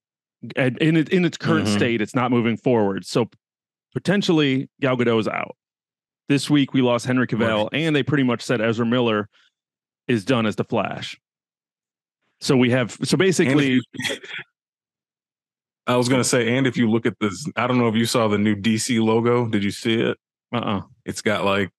and 0.55 0.77
in 0.77 0.97
it, 0.97 1.09
in 1.09 1.25
its 1.25 1.37
current 1.37 1.65
mm-hmm. 1.65 1.77
state, 1.77 2.01
it's 2.01 2.15
not 2.15 2.31
moving 2.31 2.57
forward. 2.57 3.05
So 3.05 3.29
potentially 3.93 4.69
Gal 4.79 4.97
Gadot 4.97 5.19
is 5.19 5.27
out. 5.27 5.55
This 6.29 6.49
week 6.49 6.73
we 6.73 6.81
lost 6.81 7.05
Henry 7.05 7.27
Cavill, 7.27 7.63
right. 7.63 7.73
and 7.73 7.95
they 7.95 8.03
pretty 8.03 8.23
much 8.23 8.41
said 8.41 8.61
Ezra 8.61 8.85
Miller 8.85 9.27
is 10.07 10.23
done 10.23 10.45
as 10.45 10.55
the 10.55 10.63
Flash. 10.63 11.19
So 12.39 12.55
we 12.57 12.71
have 12.71 12.97
so 13.03 13.17
basically. 13.17 13.81
I 15.87 15.95
was 15.95 16.07
gonna 16.07 16.23
say, 16.23 16.57
and 16.57 16.67
if 16.67 16.77
you 16.77 16.89
look 16.89 17.05
at 17.05 17.15
this, 17.19 17.47
I 17.55 17.67
don't 17.67 17.77
know 17.77 17.87
if 17.87 17.95
you 17.95 18.05
saw 18.05 18.27
the 18.27 18.37
new 18.37 18.55
DC 18.55 19.03
logo. 19.03 19.47
Did 19.47 19.63
you 19.63 19.71
see 19.71 19.95
it? 19.95 20.17
Uh 20.53 20.57
uh-uh. 20.57 20.77
uh 20.77 20.81
It's 21.05 21.21
got 21.21 21.43
like 21.43 21.69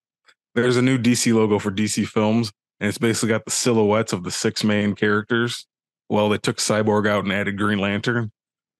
there's 0.55 0.77
a 0.77 0.81
new 0.81 0.97
DC 0.97 1.33
logo 1.33 1.57
for 1.57 1.71
DC 1.71 2.05
films, 2.07 2.51
and 2.79 2.89
it's 2.89 2.97
basically 2.97 3.29
got 3.29 3.45
the 3.45 3.51
silhouettes 3.51 4.13
of 4.13 4.23
the 4.23 4.31
six 4.31 4.63
main 4.63 4.93
characters. 4.93 5.65
Well, 6.09 6.29
they 6.29 6.37
took 6.37 6.57
Cyborg 6.57 7.07
out 7.07 7.23
and 7.23 7.33
added 7.33 7.57
Green 7.57 7.79
Lantern, 7.79 8.31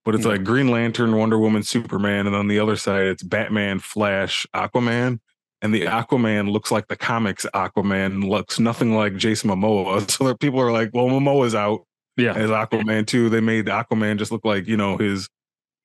but 0.06 0.16
it's 0.16 0.24
mm-hmm. 0.24 0.32
like 0.32 0.44
Green 0.44 0.70
Lantern, 0.70 1.16
Wonder 1.16 1.38
Woman, 1.38 1.64
Superman, 1.64 2.28
and 2.28 2.36
on 2.36 2.48
the 2.48 2.60
other 2.60 2.76
side 2.76 3.06
it's 3.06 3.24
Batman, 3.24 3.80
Flash, 3.80 4.46
Aquaman. 4.54 5.20
And 5.62 5.74
the 5.74 5.86
Aquaman 5.86 6.52
looks 6.52 6.72
like 6.72 6.90
the 6.90 6.98
comics 6.98 7.46
Aquaman, 7.56 8.28
looks 8.28 8.60
nothing 8.60 8.96
like 8.96 9.16
Jason 9.16 9.50
Momoa. 9.50 10.10
So 10.18 10.36
people 10.36 10.60
are 10.60 10.74
like, 10.74 10.90
well, 10.94 11.08
Momoa's 11.08 11.56
out. 11.56 11.86
Yeah. 12.18 12.34
As 12.34 12.50
Aquaman 12.50 13.08
too. 13.08 13.30
They 13.30 13.40
made 13.40 13.66
the 13.66 13.72
Aquaman 13.72 14.18
just 14.18 14.32
look 14.32 14.44
like, 14.44 14.68
you 14.68 14.76
know, 14.76 14.98
his 14.98 15.30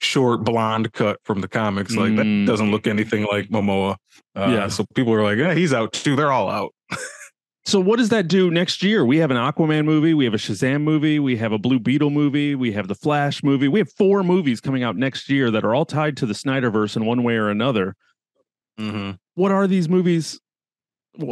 short 0.00 0.44
blonde 0.44 0.92
cut 0.92 1.20
from 1.24 1.40
the 1.40 1.48
comics. 1.48 1.94
Like 1.94 2.12
mm. 2.12 2.16
that 2.44 2.50
doesn't 2.50 2.70
look 2.70 2.86
anything 2.86 3.26
like 3.30 3.48
Momoa. 3.50 3.96
Uh, 4.34 4.48
yeah. 4.50 4.68
So 4.68 4.84
people 4.94 5.14
are 5.14 5.22
like, 5.22 5.38
yeah, 5.38 5.54
he's 5.54 5.72
out 5.72 5.92
too. 5.92 6.16
They're 6.16 6.32
all 6.32 6.50
out. 6.50 6.74
So 7.68 7.78
what 7.80 7.98
does 7.98 8.08
that 8.08 8.28
do 8.28 8.50
next 8.50 8.82
year? 8.82 9.04
We 9.04 9.18
have 9.18 9.30
an 9.30 9.36
Aquaman 9.36 9.84
movie, 9.84 10.14
we 10.14 10.24
have 10.24 10.32
a 10.32 10.38
Shazam 10.38 10.80
movie, 10.80 11.18
we 11.18 11.36
have 11.36 11.52
a 11.52 11.58
Blue 11.58 11.78
Beetle 11.78 12.08
movie, 12.08 12.54
we 12.54 12.72
have 12.72 12.88
the 12.88 12.94
Flash 12.94 13.42
movie. 13.42 13.68
We 13.68 13.78
have 13.80 13.92
four 13.92 14.22
movies 14.22 14.58
coming 14.58 14.82
out 14.82 14.96
next 14.96 15.28
year 15.28 15.50
that 15.50 15.66
are 15.66 15.74
all 15.74 15.84
tied 15.84 16.16
to 16.16 16.24
the 16.24 16.32
Snyderverse 16.32 16.96
in 16.96 17.04
one 17.04 17.24
way 17.24 17.34
or 17.34 17.50
another. 17.50 17.94
Mm-hmm. 18.80 19.16
What 19.34 19.52
are 19.52 19.66
these 19.66 19.86
movies? 19.86 20.40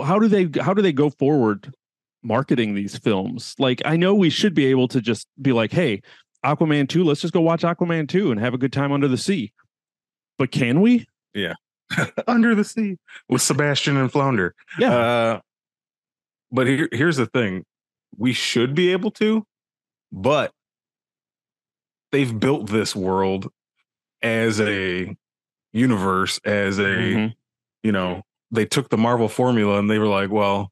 How 0.04 0.18
do 0.18 0.28
they 0.28 0.50
how 0.60 0.74
do 0.74 0.82
they 0.82 0.92
go 0.92 1.08
forward 1.08 1.72
marketing 2.22 2.74
these 2.74 2.98
films? 2.98 3.54
Like 3.58 3.80
I 3.86 3.96
know 3.96 4.14
we 4.14 4.28
should 4.28 4.52
be 4.52 4.66
able 4.66 4.88
to 4.88 5.00
just 5.00 5.26
be 5.40 5.54
like, 5.54 5.72
hey, 5.72 6.02
Aquaman 6.44 6.86
2, 6.86 7.02
let's 7.02 7.22
just 7.22 7.32
go 7.32 7.40
watch 7.40 7.62
Aquaman 7.62 8.10
2 8.10 8.30
and 8.30 8.38
have 8.40 8.52
a 8.52 8.58
good 8.58 8.74
time 8.74 8.92
under 8.92 9.08
the 9.08 9.16
sea. 9.16 9.54
But 10.36 10.50
can 10.50 10.82
we? 10.82 11.06
Yeah. 11.32 11.54
under 12.26 12.54
the 12.54 12.64
sea 12.64 12.98
with 13.26 13.40
Sebastian 13.40 13.96
and 13.96 14.12
Flounder. 14.12 14.54
Yeah. 14.78 14.94
Uh, 14.94 15.40
but 16.50 16.66
here, 16.66 16.88
here's 16.92 17.16
the 17.16 17.26
thing 17.26 17.64
we 18.16 18.32
should 18.32 18.74
be 18.74 18.92
able 18.92 19.10
to, 19.10 19.44
but 20.12 20.52
they've 22.12 22.38
built 22.38 22.70
this 22.70 22.94
world 22.96 23.50
as 24.22 24.60
a 24.60 25.16
universe, 25.72 26.40
as 26.44 26.78
a, 26.78 26.82
mm-hmm. 26.82 27.26
you 27.82 27.92
know, 27.92 28.22
they 28.50 28.64
took 28.64 28.88
the 28.88 28.96
Marvel 28.96 29.28
formula 29.28 29.78
and 29.78 29.90
they 29.90 29.98
were 29.98 30.06
like, 30.06 30.30
well, 30.30 30.70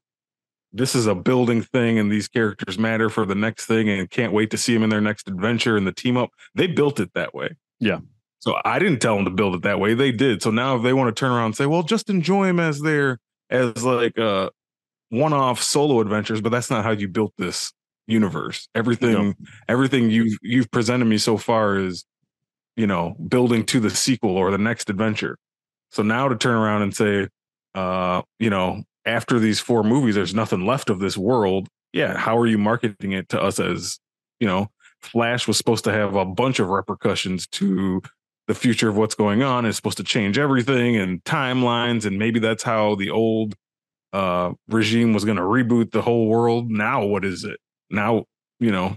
this 0.73 0.95
is 0.95 1.07
a 1.07 1.15
building 1.15 1.61
thing 1.61 1.99
and 1.99 2.11
these 2.11 2.27
characters 2.27 2.77
matter 2.77 3.09
for 3.09 3.25
the 3.25 3.35
next 3.35 3.65
thing 3.65 3.89
and 3.89 4.09
can't 4.09 4.33
wait 4.33 4.49
to 4.51 4.57
see 4.57 4.73
them 4.73 4.83
in 4.83 4.89
their 4.89 5.01
next 5.01 5.27
adventure 5.27 5.77
and 5.77 5.87
the 5.87 5.93
team 5.93 6.17
up. 6.17 6.31
They 6.53 6.67
built 6.67 6.99
it 6.99 7.13
that 7.13 7.33
way. 7.33 7.55
Yeah. 7.79 7.99
So 8.39 8.57
I 8.65 8.79
didn't 8.79 8.99
tell 8.99 9.15
them 9.15 9.25
to 9.25 9.31
build 9.31 9.55
it 9.55 9.61
that 9.63 9.79
way. 9.79 9.93
They 9.93 10.11
did. 10.11 10.41
So 10.41 10.51
now 10.51 10.75
if 10.75 10.83
they 10.83 10.93
want 10.93 11.15
to 11.15 11.19
turn 11.19 11.31
around 11.31 11.45
and 11.45 11.55
say, 11.55 11.65
well, 11.65 11.83
just 11.83 12.09
enjoy 12.09 12.47
them 12.47 12.59
as 12.59 12.81
their 12.81 13.19
as 13.49 13.83
like 13.83 14.17
uh 14.19 14.49
one-off 15.09 15.61
solo 15.61 15.99
adventures, 15.99 16.41
but 16.41 16.49
that's 16.49 16.69
not 16.69 16.83
how 16.83 16.91
you 16.91 17.07
built 17.07 17.33
this 17.37 17.71
universe. 18.07 18.67
Everything, 18.75 19.13
no. 19.13 19.33
everything 19.67 20.09
you've 20.09 20.37
you've 20.41 20.69
presented 20.71 21.05
me 21.05 21.17
so 21.17 21.37
far 21.37 21.77
is, 21.77 22.05
you 22.75 22.87
know, 22.87 23.15
building 23.27 23.65
to 23.65 23.79
the 23.79 23.89
sequel 23.89 24.37
or 24.37 24.51
the 24.51 24.57
next 24.57 24.89
adventure. 24.89 25.37
So 25.91 26.03
now 26.03 26.27
to 26.27 26.35
turn 26.35 26.55
around 26.55 26.81
and 26.81 26.95
say, 26.95 27.27
uh, 27.73 28.21
you 28.39 28.49
know, 28.49 28.83
after 29.05 29.39
these 29.39 29.59
four 29.59 29.83
movies, 29.83 30.15
there's 30.15 30.35
nothing 30.35 30.65
left 30.65 30.89
of 30.89 30.99
this 30.99 31.17
world. 31.17 31.67
Yeah, 31.93 32.17
how 32.17 32.37
are 32.37 32.47
you 32.47 32.57
marketing 32.57 33.13
it 33.13 33.29
to 33.29 33.41
us 33.41 33.59
as, 33.59 33.99
you 34.39 34.47
know, 34.47 34.69
Flash 35.01 35.47
was 35.47 35.57
supposed 35.57 35.83
to 35.85 35.91
have 35.91 36.15
a 36.15 36.25
bunch 36.25 36.59
of 36.59 36.67
repercussions 36.67 37.47
to 37.47 38.01
the 38.47 38.55
future 38.55 38.89
of 38.89 38.97
what's 38.97 39.15
going 39.15 39.43
on. 39.43 39.65
It's 39.65 39.77
supposed 39.77 39.97
to 39.97 40.03
change 40.03 40.37
everything 40.37 40.97
and 40.97 41.23
timelines, 41.23 42.05
and 42.05 42.19
maybe 42.19 42.39
that's 42.39 42.63
how 42.63 42.95
the 42.95 43.09
old 43.09 43.55
uh, 44.15 44.53
regime 44.69 45.11
was 45.11 45.25
going 45.25 45.35
to 45.35 45.43
reboot 45.43 45.91
the 45.91 46.01
whole 46.01 46.27
world. 46.27 46.71
Now, 46.71 47.03
what 47.03 47.25
is 47.25 47.43
it? 47.43 47.59
Now, 47.89 48.23
you 48.61 48.71
know, 48.71 48.95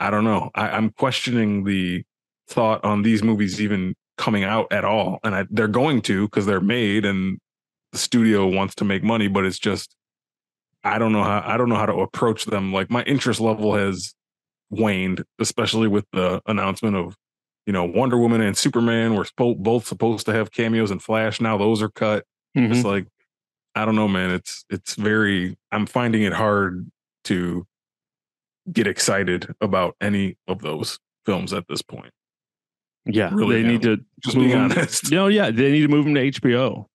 I 0.00 0.10
don't 0.10 0.24
know. 0.24 0.50
I, 0.52 0.76
am 0.76 0.90
questioning 0.90 1.62
the 1.62 2.02
thought 2.48 2.84
on 2.84 3.02
these 3.02 3.22
movies 3.22 3.60
even 3.60 3.94
coming 4.16 4.42
out 4.42 4.72
at 4.72 4.84
all, 4.84 5.20
and 5.22 5.32
I, 5.32 5.46
they're 5.48 5.68
going 5.68 6.02
to 6.02 6.26
because 6.26 6.44
they're 6.44 6.60
made 6.60 7.04
and 7.04 7.38
the 7.92 7.98
studio 7.98 8.48
wants 8.48 8.74
to 8.76 8.84
make 8.84 9.04
money. 9.04 9.28
But 9.28 9.44
it's 9.44 9.60
just, 9.60 9.94
I 10.82 10.98
don't 10.98 11.12
know 11.12 11.22
how 11.22 11.44
I 11.46 11.56
don't 11.56 11.68
know 11.68 11.76
how 11.76 11.86
to 11.86 12.00
approach 12.00 12.46
them. 12.46 12.72
Like 12.72 12.90
my 12.90 13.04
interest 13.04 13.38
level 13.38 13.76
has 13.76 14.12
waned, 14.70 15.22
especially 15.38 15.86
with 15.86 16.04
the 16.12 16.42
announcement 16.46 16.96
of 16.96 17.14
you 17.64 17.72
know 17.72 17.84
Wonder 17.84 18.18
Woman 18.18 18.40
and 18.40 18.58
Superman 18.58 19.14
were 19.14 19.26
both 19.36 19.86
supposed 19.86 20.26
to 20.26 20.32
have 20.32 20.50
cameos 20.50 20.90
and 20.90 21.00
Flash. 21.00 21.40
Now 21.40 21.56
those 21.56 21.80
are 21.80 21.90
cut. 21.90 22.24
Mm-hmm. 22.56 22.72
It's 22.72 22.84
like 22.84 23.06
I 23.78 23.84
don't 23.84 23.94
know, 23.94 24.08
man. 24.08 24.30
It's 24.30 24.64
it's 24.68 24.94
very. 24.94 25.56
I'm 25.70 25.86
finding 25.86 26.22
it 26.22 26.32
hard 26.32 26.90
to 27.24 27.66
get 28.72 28.86
excited 28.86 29.54
about 29.60 29.94
any 30.00 30.36
of 30.48 30.60
those 30.62 30.98
films 31.24 31.52
at 31.52 31.68
this 31.68 31.80
point. 31.80 32.12
Yeah, 33.06 33.30
really 33.32 33.62
they 33.62 33.68
need 33.68 33.82
to 33.82 33.98
just 34.20 34.36
be 34.36 34.52
honest. 34.52 35.10
You 35.10 35.16
know, 35.16 35.28
yeah, 35.28 35.50
they 35.50 35.70
need 35.70 35.82
to 35.82 35.88
move 35.88 36.04
them 36.04 36.14
to 36.14 36.30
HBO. 36.30 36.86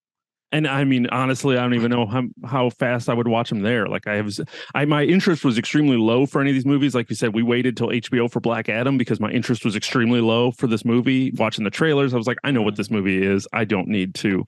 And 0.52 0.67
I 0.67 0.84
mean, 0.84 1.08
honestly, 1.08 1.58
I 1.58 1.62
don't 1.62 1.74
even 1.74 1.89
know 1.89 2.06
how, 2.06 2.24
how 2.46 2.69
fast 2.69 3.10
I 3.10 3.15
would 3.15 3.28
watch 3.28 3.50
them 3.50 3.62
there. 3.62 3.88
Like 3.88 4.06
I 4.06 4.17
have, 4.17 4.30
I 4.76 4.86
my 4.86 5.04
interest 5.04 5.43
was 5.43 5.58
extremely 5.58 5.98
low 5.98 6.28
for 6.28 6.41
any 6.41 6.52
of 6.52 6.54
these 6.54 6.65
movies. 6.65 6.93
Like 6.93 7.10
you 7.10 7.15
said, 7.15 7.34
we 7.34 7.41
waited 7.41 7.76
till 7.76 7.88
HBO 7.88 8.30
for 8.30 8.39
Black 8.39 8.69
Adam 8.69 8.96
because 8.96 9.19
my 9.19 9.32
interest 9.32 9.65
was 9.65 9.76
extremely 9.76 10.22
low 10.22 10.52
for 10.52 10.67
this 10.67 10.86
movie. 10.86 11.32
Watching 11.32 11.63
the 11.63 11.72
trailers, 11.72 12.13
I 12.13 12.17
was 12.17 12.28
like, 12.28 12.38
I 12.43 12.52
know 12.52 12.62
what 12.62 12.76
mm-hmm. 12.76 12.82
this 12.82 12.91
movie 12.91 13.26
is. 13.26 13.48
I 13.52 13.65
don't 13.65 13.88
need 13.88 14.13
to 14.15 14.46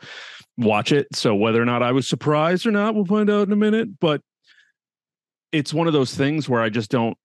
watch 0.57 0.91
it. 0.91 1.07
So 1.13 1.35
whether 1.35 1.61
or 1.61 1.65
not 1.65 1.83
I 1.83 1.91
was 1.91 2.07
surprised 2.07 2.65
or 2.65 2.71
not, 2.71 2.95
we'll 2.95 3.05
find 3.05 3.29
out 3.29 3.47
in 3.47 3.53
a 3.53 3.57
minute. 3.57 3.99
But 3.99 4.21
it's 5.51 5.73
one 5.73 5.87
of 5.87 5.93
those 5.93 6.13
things 6.13 6.47
where 6.49 6.61
I 6.61 6.69
just 6.69 6.89
don't. 6.91 7.17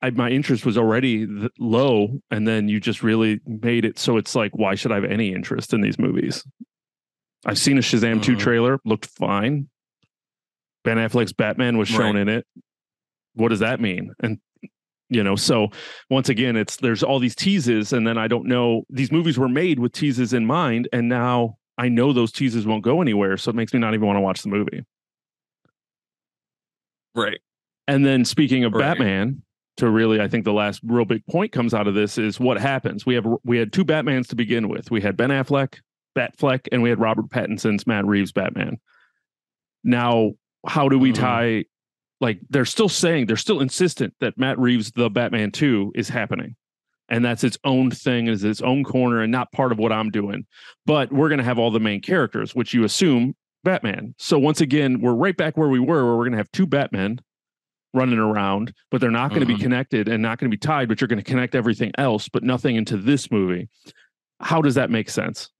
I, 0.00 0.10
my 0.10 0.30
interest 0.30 0.64
was 0.64 0.78
already 0.78 1.26
th- 1.26 1.50
low, 1.58 2.20
and 2.30 2.46
then 2.46 2.68
you 2.68 2.78
just 2.78 3.02
really 3.02 3.40
made 3.46 3.84
it 3.84 3.98
so 3.98 4.16
it's 4.16 4.34
like, 4.36 4.56
why 4.56 4.76
should 4.76 4.92
I 4.92 4.96
have 4.96 5.04
any 5.04 5.32
interest 5.32 5.72
in 5.74 5.80
these 5.80 5.98
movies? 5.98 6.44
I've 7.44 7.58
seen 7.58 7.78
a 7.78 7.80
Shazam 7.80 8.22
2 8.22 8.34
Mhm. 8.34 8.38
trailer, 8.38 8.78
looked 8.84 9.06
fine. 9.06 9.68
Ben 10.84 10.98
Affleck's 10.98 11.32
Batman 11.32 11.78
was 11.78 11.88
shown 11.88 12.14
Right. 12.14 12.22
in 12.22 12.28
it. 12.28 12.46
What 13.34 13.48
does 13.48 13.58
that 13.60 13.80
mean? 13.80 14.12
And 14.20 14.38
you 15.10 15.24
know, 15.24 15.36
so 15.36 15.68
once 16.10 16.28
again, 16.28 16.54
it's 16.54 16.76
there's 16.76 17.02
all 17.02 17.18
these 17.18 17.34
teases, 17.34 17.92
and 17.92 18.06
then 18.06 18.18
I 18.18 18.28
don't 18.28 18.46
know. 18.46 18.84
These 18.90 19.10
movies 19.10 19.38
were 19.38 19.48
made 19.48 19.78
with 19.80 19.92
teases 19.92 20.32
in 20.32 20.44
mind, 20.46 20.86
and 20.92 21.08
now 21.08 21.56
I 21.78 21.88
know 21.88 22.12
those 22.12 22.32
teases 22.32 22.66
won't 22.66 22.82
go 22.82 23.00
anywhere, 23.00 23.36
so 23.36 23.50
it 23.50 23.54
makes 23.54 23.72
me 23.72 23.78
not 23.78 23.94
even 23.94 24.06
want 24.06 24.16
to 24.16 24.20
watch 24.20 24.42
the 24.42 24.48
movie. 24.48 24.84
Right. 27.14 27.38
And 27.86 28.04
then 28.04 28.24
speaking 28.24 28.64
of 28.64 28.72
Right. 28.74 28.80
Batman, 28.98 29.42
to 29.78 29.88
really, 29.88 30.20
I 30.20 30.26
think 30.26 30.44
the 30.44 30.52
last 30.52 30.80
real 30.84 31.04
big 31.04 31.24
point 31.26 31.52
comes 31.52 31.72
out 31.72 31.86
of 31.86 31.94
this 31.94 32.18
is 32.18 32.40
what 32.40 32.60
happens. 32.60 33.06
We 33.06 33.14
have 33.14 33.26
we 33.44 33.58
had 33.58 33.72
two 33.72 33.84
Batmans 33.84 34.26
to 34.28 34.36
begin 34.36 34.68
with. 34.68 34.90
We 34.90 35.00
had 35.00 35.16
Ben 35.16 35.30
Affleck, 35.30 35.78
Batfleck, 36.16 36.66
and 36.72 36.82
we 36.82 36.88
had 36.88 36.98
Robert 36.98 37.28
Pattinson's 37.30 37.86
Matt 37.86 38.04
Reeves 38.04 38.32
Batman. 38.32 38.78
Now, 39.84 40.32
how 40.66 40.88
do 40.88 40.98
we 40.98 41.12
Mhm. 41.12 41.14
tie? 41.14 41.64
Like 42.20 42.40
they're 42.50 42.64
still 42.64 42.88
saying 42.88 43.26
they're 43.26 43.36
still 43.36 43.60
insistent 43.60 44.14
that 44.18 44.36
Matt 44.36 44.58
Reeves 44.58 44.90
the 44.90 45.08
Batman 45.08 45.52
two 45.52 45.92
is 45.94 46.08
happening, 46.08 46.56
and 47.08 47.24
that's 47.24 47.44
its 47.44 47.58
own 47.64 47.90
thing, 47.90 48.28
is 48.28 48.44
its 48.44 48.60
own 48.62 48.84
corner, 48.84 49.20
and 49.22 49.32
not 49.32 49.50
part 49.52 49.72
of 49.72 49.78
what 49.78 49.92
I'm 49.92 50.10
doing. 50.10 50.46
But 50.86 51.12
we're 51.12 51.28
going 51.28 51.38
to 51.38 51.44
have 51.44 51.58
all 51.58 51.70
the 51.70 51.80
main 51.80 52.00
characters, 52.00 52.54
which 52.54 52.74
you 52.74 52.84
assume 52.84 53.34
Batman. 53.64 54.14
So 54.18 54.38
once 54.38 54.60
again, 54.60 55.00
we're 55.00 55.14
right 55.14 55.36
back 55.36 55.56
where 55.56 55.68
we 55.68 55.80
were, 55.80 56.04
where 56.04 56.16
we're 56.16 56.24
going 56.24 56.32
to 56.32 56.38
have 56.38 56.50
two 56.52 56.66
Batmen 56.66 57.20
running 57.94 58.18
around, 58.18 58.72
but 58.90 59.00
they're 59.00 59.10
not 59.10 59.30
going 59.30 59.40
to 59.40 59.46
be 59.46 59.56
Mhm. 59.56 59.60
connected 59.62 60.08
and 60.08 60.22
not 60.22 60.38
going 60.38 60.50
to 60.50 60.54
be 60.54 60.60
tied, 60.60 60.88
but 60.88 61.00
you're 61.00 61.08
going 61.08 61.18
to 61.18 61.24
connect 61.24 61.54
everything 61.54 61.90
else, 61.98 62.28
but 62.28 62.42
nothing 62.42 62.76
into 62.76 62.96
this 62.98 63.30
movie. 63.30 63.68
How 64.40 64.60
does 64.60 64.74
that 64.76 64.90
make 64.90 65.08
sense? 65.08 65.50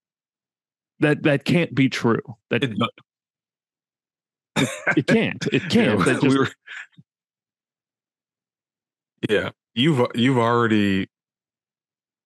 That 1.00 1.22
that 1.22 1.44
can't 1.44 1.74
be 1.74 1.88
true. 1.88 2.20
That 2.50 2.64
It, 2.64 2.76
it 4.96 5.06
can't. 5.06 5.46
It 5.52 5.62
can't. 5.70 6.04
That 6.04 6.20
just- 6.20 6.26
we 6.26 6.38
were- 6.38 6.48
yeah, 9.28 9.50
you've 9.74 10.06
you've 10.14 10.38
already 10.38 11.08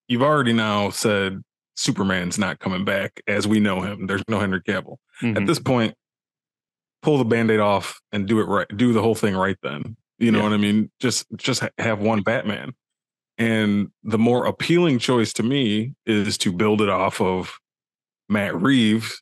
you've 0.07 0.21
already 0.23 0.53
now 0.53 0.89
said 0.89 1.41
Superman's 1.75 2.37
not 2.37 2.59
coming 2.59 2.85
back 2.85 3.21
as 3.27 3.47
we 3.47 3.59
know 3.59 3.81
him. 3.81 4.07
There's 4.07 4.23
no 4.27 4.39
Henry 4.39 4.61
Cavill. 4.61 4.97
At 5.21 5.35
Mhm. 5.35 5.47
this 5.47 5.59
point, 5.59 5.95
pull 7.01 7.17
the 7.17 7.25
band-aid 7.25 7.59
off 7.59 7.99
and 8.11 8.27
do 8.27 8.39
it 8.39 8.45
right. 8.45 8.67
Do 8.75 8.93
the 8.93 9.01
whole 9.01 9.15
thing 9.15 9.35
right 9.35 9.57
then. 9.63 9.97
You 10.19 10.31
know 10.31 10.39
Yeah. 10.39 10.43
what 10.45 10.53
I 10.53 10.57
mean? 10.57 10.91
Just 10.99 11.25
just 11.35 11.63
have 11.77 11.99
one 11.99 12.21
Batman. 12.21 12.73
And 13.37 13.91
the 14.03 14.19
more 14.19 14.45
appealing 14.45 14.99
choice 14.99 15.33
to 15.33 15.43
me 15.43 15.95
is 16.05 16.37
to 16.39 16.51
build 16.53 16.81
it 16.81 16.89
off 16.89 17.19
of 17.19 17.57
Matt 18.29 18.55
Reeves. 18.61 19.21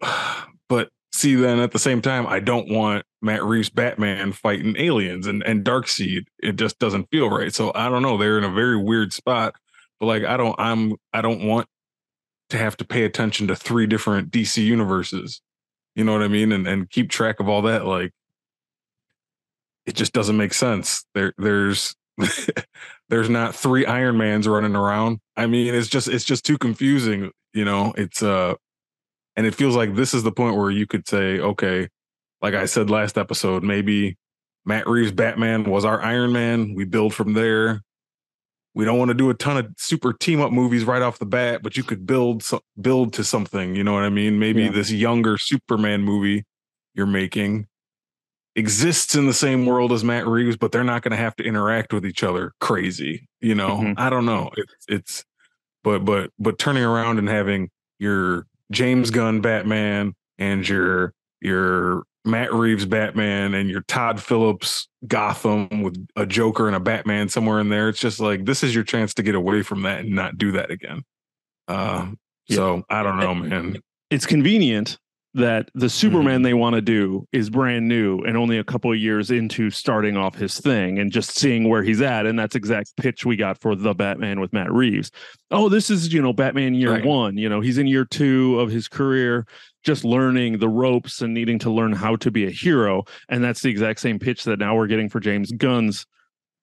But 0.68 0.88
see, 1.14 1.34
then 1.36 1.60
at 1.60 1.70
the 1.72 1.78
same 1.78 2.02
time, 2.02 2.26
I 2.26 2.40
don't 2.40 2.68
want 2.68 3.04
Matt 3.22 3.44
Reeves 3.44 3.70
Batman 3.70 4.32
fighting 4.32 4.74
aliens 4.76 5.26
and, 5.26 5.42
and 5.44 5.64
Darkseid 5.64 6.26
It 6.42 6.56
just 6.56 6.78
doesn't 6.78 7.08
feel 7.10 7.30
right. 7.30 7.54
So 7.54 7.72
I 7.74 7.88
don't 7.88 8.02
know. 8.02 8.18
They're 8.18 8.38
in 8.38 8.44
a 8.44 8.50
very 8.52 8.76
weird 8.76 9.12
spot. 9.12 9.54
But 10.00 10.06
like 10.06 10.24
I 10.24 10.36
don't 10.36 10.56
I'm 10.58 10.96
I 11.12 11.22
don't 11.22 11.46
want 11.46 11.68
to 12.50 12.58
have 12.58 12.76
to 12.78 12.84
pay 12.84 13.04
attention 13.04 13.46
to 13.48 13.56
three 13.56 13.86
different 13.86 14.30
DC 14.30 14.62
universes. 14.62 15.40
You 15.94 16.04
know 16.04 16.12
what 16.12 16.22
I 16.22 16.28
mean? 16.28 16.52
And 16.52 16.66
and 16.66 16.90
keep 16.90 17.10
track 17.10 17.38
of 17.38 17.48
all 17.48 17.62
that. 17.62 17.86
Like 17.86 18.10
it 19.86 19.94
just 19.94 20.12
doesn't 20.12 20.36
make 20.36 20.52
sense. 20.52 21.04
There 21.14 21.32
there's 21.38 21.94
there's 23.08 23.30
not 23.30 23.54
three 23.54 23.86
Iron 23.86 24.18
Mans 24.18 24.48
running 24.48 24.74
around. 24.74 25.20
I 25.36 25.46
mean, 25.46 25.72
it's 25.72 25.88
just 25.88 26.08
it's 26.08 26.24
just 26.24 26.44
too 26.44 26.58
confusing. 26.58 27.30
You 27.52 27.64
know, 27.64 27.94
it's 27.96 28.20
uh, 28.22 28.54
and 29.36 29.46
it 29.46 29.54
feels 29.54 29.76
like 29.76 29.94
this 29.94 30.14
is 30.14 30.22
the 30.22 30.32
point 30.32 30.56
where 30.56 30.70
you 30.70 30.86
could 30.86 31.08
say, 31.08 31.38
okay, 31.40 31.88
like 32.42 32.54
I 32.54 32.66
said 32.66 32.90
last 32.90 33.16
episode, 33.18 33.62
maybe 33.62 34.16
Matt 34.64 34.86
Reeves 34.88 35.12
Batman 35.12 35.64
was 35.64 35.84
our 35.84 36.00
Iron 36.02 36.32
Man. 36.32 36.74
We 36.74 36.84
build 36.84 37.14
from 37.14 37.32
there. 37.34 37.82
We 38.74 38.84
don't 38.84 38.98
want 38.98 39.10
to 39.10 39.14
do 39.14 39.30
a 39.30 39.34
ton 39.34 39.56
of 39.56 39.68
super 39.78 40.12
team 40.12 40.40
up 40.40 40.50
movies 40.52 40.84
right 40.84 41.00
off 41.02 41.18
the 41.18 41.26
bat, 41.26 41.62
but 41.62 41.76
you 41.76 41.84
could 41.84 42.06
build 42.06 42.42
so, 42.42 42.60
build 42.80 43.12
to 43.14 43.24
something. 43.24 43.74
You 43.76 43.84
know 43.84 43.92
what 43.92 44.02
I 44.02 44.08
mean? 44.08 44.38
Maybe 44.38 44.64
Yeah. 44.64 44.70
this 44.72 44.90
younger 44.90 45.38
Superman 45.38 46.02
movie 46.02 46.44
you're 46.94 47.06
making 47.06 47.66
exists 48.56 49.14
in 49.16 49.26
the 49.26 49.34
same 49.34 49.66
world 49.66 49.92
as 49.92 50.04
Matt 50.04 50.26
Reeves, 50.26 50.56
but 50.56 50.70
they're 50.72 50.84
not 50.84 51.02
going 51.02 51.10
to 51.10 51.16
have 51.16 51.34
to 51.36 51.44
interact 51.44 51.92
with 51.92 52.06
each 52.06 52.22
other 52.22 52.52
crazy. 52.60 53.28
You 53.40 53.54
know, 53.54 53.78
Mhm. 53.78 53.94
I 53.98 54.10
don't 54.10 54.26
know. 54.26 54.50
It's 54.56 54.74
it's, 54.88 55.24
but 55.82 56.00
but 56.04 56.30
but 56.38 56.58
turning 56.58 56.84
around 56.84 57.18
and 57.18 57.28
having 57.28 57.70
your 57.98 58.46
James 58.70 59.10
Gunn 59.10 59.40
Batman 59.40 60.14
and 60.38 60.68
your 60.68 61.12
your 61.40 62.04
Matt 62.24 62.52
Reeves 62.54 62.86
Batman 62.86 63.52
and 63.54 63.68
your 63.68 63.82
Todd 63.82 64.20
Phillips 64.20 64.88
Gotham 65.06 65.82
with 65.82 66.06
a 66.16 66.24
Joker 66.24 66.66
and 66.66 66.74
a 66.74 66.80
Batman 66.80 67.28
somewhere 67.28 67.60
in 67.60 67.68
there. 67.68 67.88
It's 67.88 68.00
just 68.00 68.18
like 68.18 68.46
this 68.46 68.62
is 68.62 68.74
your 68.74 68.84
chance 68.84 69.12
to 69.14 69.22
get 69.22 69.34
away 69.34 69.62
from 69.62 69.82
that 69.82 70.00
and 70.00 70.10
not 70.14 70.38
do 70.38 70.52
that 70.52 70.70
again. 70.70 71.02
Uh, 71.68 72.12
Yeah. 72.48 72.56
So 72.56 72.84
I 72.88 73.02
don't 73.02 73.18
know, 73.18 73.34
man. 73.34 73.80
it's 74.10 74.26
convenient 74.26 74.98
that 75.34 75.68
the 75.74 75.88
Superman 75.88 76.36
Mm-hmm. 76.36 76.42
they 76.44 76.54
want 76.54 76.74
to 76.76 76.80
do 76.80 77.26
is 77.32 77.50
brand 77.50 77.88
new 77.88 78.20
and 78.20 78.36
only 78.36 78.56
a 78.56 78.64
couple 78.64 78.92
of 78.92 78.98
years 78.98 79.30
into 79.32 79.68
starting 79.70 80.16
off 80.16 80.36
his 80.36 80.60
thing 80.60 80.98
and 80.98 81.10
just 81.10 81.36
seeing 81.36 81.68
where 81.68 81.82
he's 81.82 82.00
at. 82.00 82.24
And 82.26 82.38
that's 82.38 82.54
exact 82.54 82.96
pitch 82.96 83.26
we 83.26 83.34
got 83.36 83.60
for 83.60 83.74
the 83.74 83.94
Batman 83.94 84.40
with 84.40 84.52
Matt 84.52 84.72
Reeves. 84.72 85.10
Oh, 85.50 85.68
this 85.68 85.90
is, 85.90 86.12
you 86.12 86.22
know, 86.22 86.32
Batman 86.32 86.74
year 86.74 86.92
Right. 86.92 87.04
one. 87.04 87.36
You 87.36 87.48
know, 87.48 87.60
he's 87.60 87.78
in 87.78 87.86
year 87.88 88.04
two 88.04 88.60
of 88.60 88.70
his 88.70 88.86
career, 88.86 89.44
just 89.82 90.04
learning 90.04 90.58
the 90.58 90.68
ropes 90.68 91.20
and 91.20 91.34
needing 91.34 91.58
to 91.60 91.70
learn 91.70 91.92
how 91.92 92.14
to 92.16 92.30
be 92.30 92.46
a 92.46 92.50
hero. 92.50 93.02
And 93.28 93.42
that's 93.42 93.60
the 93.60 93.70
exact 93.70 94.00
same 94.00 94.20
pitch 94.20 94.44
that 94.44 94.60
now 94.60 94.76
we're 94.76 94.86
getting 94.86 95.08
for 95.08 95.18
James 95.18 95.50
Gunn's 95.52 96.06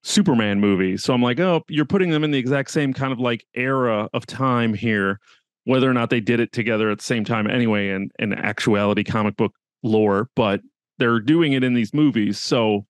Superman 0.03 0.59
movie. 0.59 0.97
So 0.97 1.13
I'm 1.13 1.21
like, 1.21 1.39
oh, 1.39 1.61
you're 1.67 1.85
putting 1.85 2.09
them 2.09 2.23
in 2.23 2.31
the 2.31 2.39
exact 2.39 2.71
same 2.71 2.93
kind 2.93 3.13
of 3.13 3.19
like 3.19 3.45
era 3.53 4.09
of 4.13 4.25
time 4.25 4.73
here 4.73 5.19
whether 5.65 5.89
or 5.89 5.93
not 5.93 6.09
they 6.09 6.19
did 6.19 6.39
it 6.39 6.51
together 6.51 6.89
at 6.89 6.97
the 6.99 7.03
same 7.03 7.23
time 7.23 7.49
anyway 7.49 7.89
in, 7.89 8.09
in 8.19 8.33
actuality 8.33 9.03
comic 9.03 9.35
book 9.35 9.53
lore 9.83 10.29
but 10.35 10.61
they're 10.97 11.19
doing 11.19 11.53
it 11.53 11.63
in 11.63 11.73
these 11.73 11.93
movies 11.93 12.39
so 12.39 12.85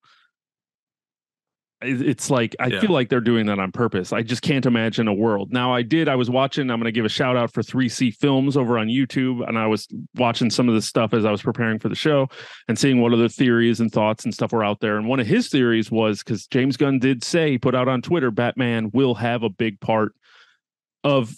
it's 1.84 2.30
like 2.30 2.56
i 2.60 2.68
Yeah. 2.68 2.80
feel 2.80 2.92
like 2.92 3.10
they're 3.10 3.20
doing 3.22 3.48
that 3.48 3.58
on 3.58 3.72
purpose 3.72 4.14
i 4.14 4.22
just 4.22 4.44
can't 4.44 4.66
imagine 4.68 5.08
a 5.08 5.14
world 5.14 5.52
now 5.52 5.74
i 5.74 5.82
did 5.82 6.08
i 6.08 6.16
was 6.16 6.30
watching 6.30 6.70
i'm 6.70 6.78
going 6.80 6.86
to 6.86 6.92
give 6.92 7.06
a 7.06 7.10
shout 7.10 7.36
out 7.36 7.52
for 7.52 7.64
3c 7.64 8.16
films 8.18 8.56
over 8.56 8.78
on 8.78 8.88
youtube 8.88 9.48
and 9.48 9.58
i 9.58 9.66
was 9.66 9.88
watching 10.16 10.50
some 10.52 10.70
of 10.70 10.76
the 10.76 10.82
stuff 10.82 11.12
as 11.14 11.26
i 11.26 11.32
was 11.32 11.42
preparing 11.42 11.80
for 11.80 11.90
the 11.90 11.96
show 11.96 12.28
and 12.68 12.78
seeing 12.78 13.02
what 13.02 13.14
other 13.14 13.28
theories 13.28 13.80
and 13.80 13.92
thoughts 13.92 14.26
and 14.26 14.34
stuff 14.34 14.52
were 14.52 14.64
out 14.64 14.80
there 14.80 14.98
and 14.98 15.08
one 15.08 15.20
of 15.20 15.26
his 15.26 15.50
theories 15.50 15.90
was 15.90 16.20
because 16.24 16.46
james 16.48 16.78
gunn 16.78 17.00
did 17.00 17.24
say 17.24 17.52
he 17.52 17.58
put 17.58 17.74
out 17.74 17.88
on 17.88 18.00
twitter 18.02 18.30
batman 18.30 18.92
will 18.94 19.16
have 19.16 19.42
a 19.42 19.50
big 19.50 19.80
part 19.80 20.14
of 21.04 21.34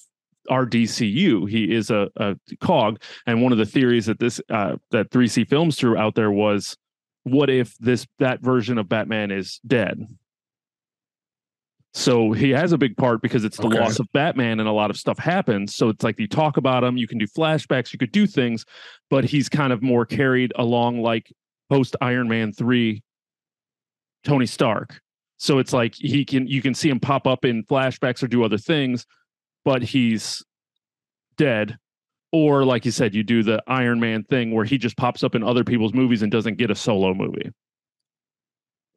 our 0.50 0.66
DCU. 0.66 1.50
He 1.50 1.74
is 1.74 1.90
a, 1.90 2.10
a 2.18 2.36
cog, 2.62 3.02
and 3.26 3.42
one 3.42 3.52
of 3.52 3.58
the 3.58 3.66
theories 3.66 4.06
that 4.08 4.20
this 4.20 4.42
uh, 4.50 4.76
that 4.92 5.12
3C 5.12 5.48
Films 5.48 5.78
threw 5.78 5.98
out 5.98 6.16
there 6.16 6.32
was, 6.32 6.78
what 7.24 7.50
if 7.50 7.78
this 7.78 8.06
that 8.20 8.42
version 8.42 8.78
of 8.78 8.90
Batman 8.90 9.32
is 9.32 9.60
dead? 9.66 10.08
So 11.96 12.32
he 12.32 12.50
has 12.50 12.72
a 12.72 12.78
big 12.78 12.98
part 12.98 13.22
because 13.22 13.46
it's 13.46 13.60
the 13.60 13.68
Okay. 13.68 13.80
loss 13.80 14.00
of 14.00 14.12
Batman, 14.14 14.60
and 14.60 14.68
a 14.68 14.72
lot 14.72 14.90
of 14.90 14.98
stuff 14.98 15.20
happens. 15.20 15.76
So 15.76 15.90
it's 15.90 16.04
like 16.04 16.20
you 16.20 16.28
talk 16.28 16.58
about 16.58 16.84
him, 16.84 16.98
you 16.98 17.08
can 17.08 17.20
do 17.20 17.28
flashbacks, 17.28 17.94
you 17.94 18.00
could 18.00 18.12
do 18.12 18.26
things, 18.26 18.66
but 19.10 19.24
he's 19.24 19.48
kind 19.48 19.72
of 19.72 19.84
more 19.84 20.06
carried 20.06 20.52
along 20.56 21.02
like 21.02 21.32
post 21.70 21.96
Iron 22.02 22.28
Man 22.28 22.52
three, 22.52 23.04
Tony 24.24 24.48
Stark. 24.48 25.02
So 25.38 25.60
it's 25.60 25.74
like 25.74 25.94
he 25.94 26.26
can 26.26 26.48
you 26.48 26.62
can 26.62 26.74
see 26.74 26.90
him 26.90 27.00
pop 27.00 27.28
up 27.28 27.46
in 27.46 27.64
flashbacks 27.66 28.24
or 28.24 28.28
do 28.28 28.44
other 28.44 28.58
things, 28.58 29.06
but 29.66 29.82
he's 29.84 30.44
dead. 31.38 31.78
Or 32.32 32.66
like 32.66 32.84
you 32.86 32.92
said, 32.92 33.14
you 33.14 33.24
do 33.24 33.44
the 33.44 33.62
Iron 33.68 34.00
Man 34.00 34.24
thing 34.24 34.52
where 34.52 34.66
he 34.66 34.78
just 34.78 34.98
pops 34.98 35.24
up 35.24 35.36
in 35.36 35.44
other 35.44 35.64
people's 35.64 35.94
movies 35.94 36.22
and 36.24 36.32
doesn't 36.32 36.58
get 36.58 36.72
a 36.72 36.76
solo 36.76 37.14
movie. 37.14 37.52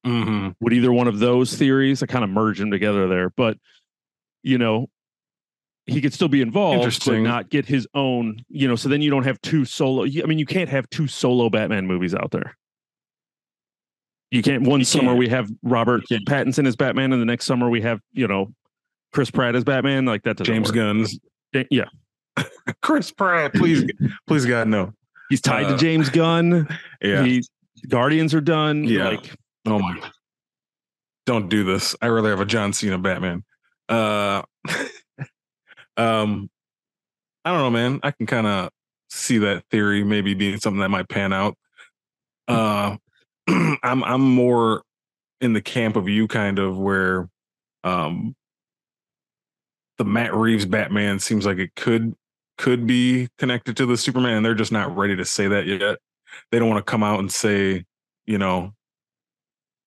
hmm 0.04 0.48
Would 0.60 0.72
either 0.72 0.92
one 0.92 1.08
of 1.08 1.18
those 1.18 1.54
theories, 1.54 2.02
I 2.02 2.06
kind 2.06 2.24
of 2.24 2.30
merge 2.30 2.58
them 2.58 2.70
together 2.70 3.08
there, 3.08 3.30
but 3.30 3.58
you 4.42 4.58
know, 4.58 4.88
he 5.86 6.00
could 6.00 6.14
still 6.14 6.28
be 6.28 6.40
involved, 6.40 7.04
but 7.04 7.18
not 7.18 7.48
get 7.50 7.66
his 7.66 7.86
own, 7.94 8.38
you 8.48 8.66
know, 8.68 8.76
so 8.76 8.88
then 8.88 9.02
you 9.02 9.10
don't 9.10 9.24
have 9.24 9.40
two 9.42 9.64
solo. 9.64 10.04
I 10.04 10.26
mean, 10.26 10.38
you 10.38 10.46
can't 10.46 10.68
have 10.70 10.88
two 10.90 11.06
solo 11.06 11.50
Batman 11.50 11.86
movies 11.86 12.14
out 12.14 12.30
there. 12.30 12.56
You 14.30 14.42
can't. 14.42 14.64
One 14.64 14.80
You 14.80 14.84
summer 14.84 15.08
can't. 15.10 15.18
we 15.18 15.28
have 15.28 15.48
Robert 15.62 16.02
Pattinson 16.10 16.66
as 16.66 16.74
Batman, 16.76 17.12
and 17.12 17.20
the 17.22 17.26
next 17.26 17.44
summer 17.46 17.68
we 17.70 17.80
have, 17.82 18.00
you 18.12 18.26
know, 18.26 18.52
Chris 19.16 19.30
Pratt 19.30 19.56
as 19.56 19.64
Batman. 19.64 20.04
Like 20.04 20.24
that 20.24 20.36
doesn't 20.36 20.52
James 20.52 20.68
work. 20.68 20.74
Gunn's 20.74 21.18
Yeah, 21.70 21.86
Chris 22.82 23.10
Pratt, 23.10 23.54
please, 23.54 23.90
please, 24.26 24.44
God, 24.44 24.68
no. 24.68 24.92
he's 25.30 25.40
tied 25.40 25.68
to 25.68 25.74
Uh, 25.74 25.78
James 25.78 26.10
Gunn. 26.10 26.68
Yeah. 27.00 27.24
He, 27.24 27.42
Guardians 27.88 28.34
are 28.34 28.42
done. 28.42 28.84
Yeah. 28.84 29.08
Like, 29.08 29.34
oh 29.64 29.78
my. 29.78 29.98
Don't 31.24 31.48
do 31.48 31.64
this. 31.64 31.96
I 32.02 32.08
rather 32.08 32.28
have 32.28 32.40
a 32.40 32.44
John 32.44 32.74
Cena 32.74 32.98
Batman. 32.98 33.42
Uh, 33.88 34.42
um, 35.96 36.50
I 37.46 37.52
don't 37.52 37.62
know, 37.62 37.70
man. 37.70 38.00
I 38.02 38.10
can 38.10 38.26
kind 38.26 38.46
of 38.46 38.68
see 39.08 39.38
that 39.38 39.64
theory 39.70 40.04
maybe 40.04 40.34
being 40.34 40.60
something 40.60 40.80
that 40.80 40.90
might 40.90 41.08
pan 41.08 41.32
out. 41.32 41.56
Uh, 42.48 42.98
I'm 43.48 44.04
I'm 44.04 44.20
more 44.20 44.82
in 45.40 45.54
the 45.54 45.62
camp 45.62 45.96
of 45.96 46.06
you, 46.06 46.28
kind 46.28 46.58
of 46.58 46.76
where 46.76 47.30
um, 47.82 48.36
the 49.98 50.04
Matt 50.04 50.34
Reeves 50.34 50.66
Batman 50.66 51.18
seems 51.18 51.46
like 51.46 51.58
it 51.58 51.74
could 51.74 52.14
could 52.58 52.86
be 52.86 53.28
connected 53.38 53.76
to 53.76 53.86
the 53.86 53.96
Superman, 53.96 54.38
and 54.38 54.46
they're 54.46 54.54
just 54.54 54.72
not 54.72 54.96
ready 54.96 55.16
to 55.16 55.24
say 55.24 55.48
that 55.48 55.66
yet. 55.66 55.98
They 56.50 56.58
don't 56.58 56.68
want 56.68 56.84
to 56.84 56.90
come 56.90 57.02
out 57.02 57.20
and 57.20 57.30
say, 57.30 57.84
you 58.26 58.38
know, 58.38 58.72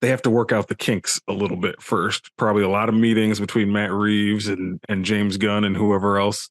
they 0.01 0.09
have 0.09 0.21
to 0.23 0.29
work 0.29 0.51
out 0.51 0.67
the 0.67 0.75
kinks 0.75 1.19
a 1.27 1.33
little 1.33 1.57
bit 1.57 1.81
first. 1.81 2.31
Probably 2.37 2.63
a 2.63 2.69
lot 2.69 2.89
of 2.89 2.95
meetings 2.95 3.39
between 3.39 3.71
Matt 3.71 3.91
Reeves 3.91 4.47
and 4.47 4.79
and 4.87 5.03
James 5.03 5.37
Gunn 5.37 5.63
and 5.63 5.75
whoever 5.75 6.17
else. 6.17 6.49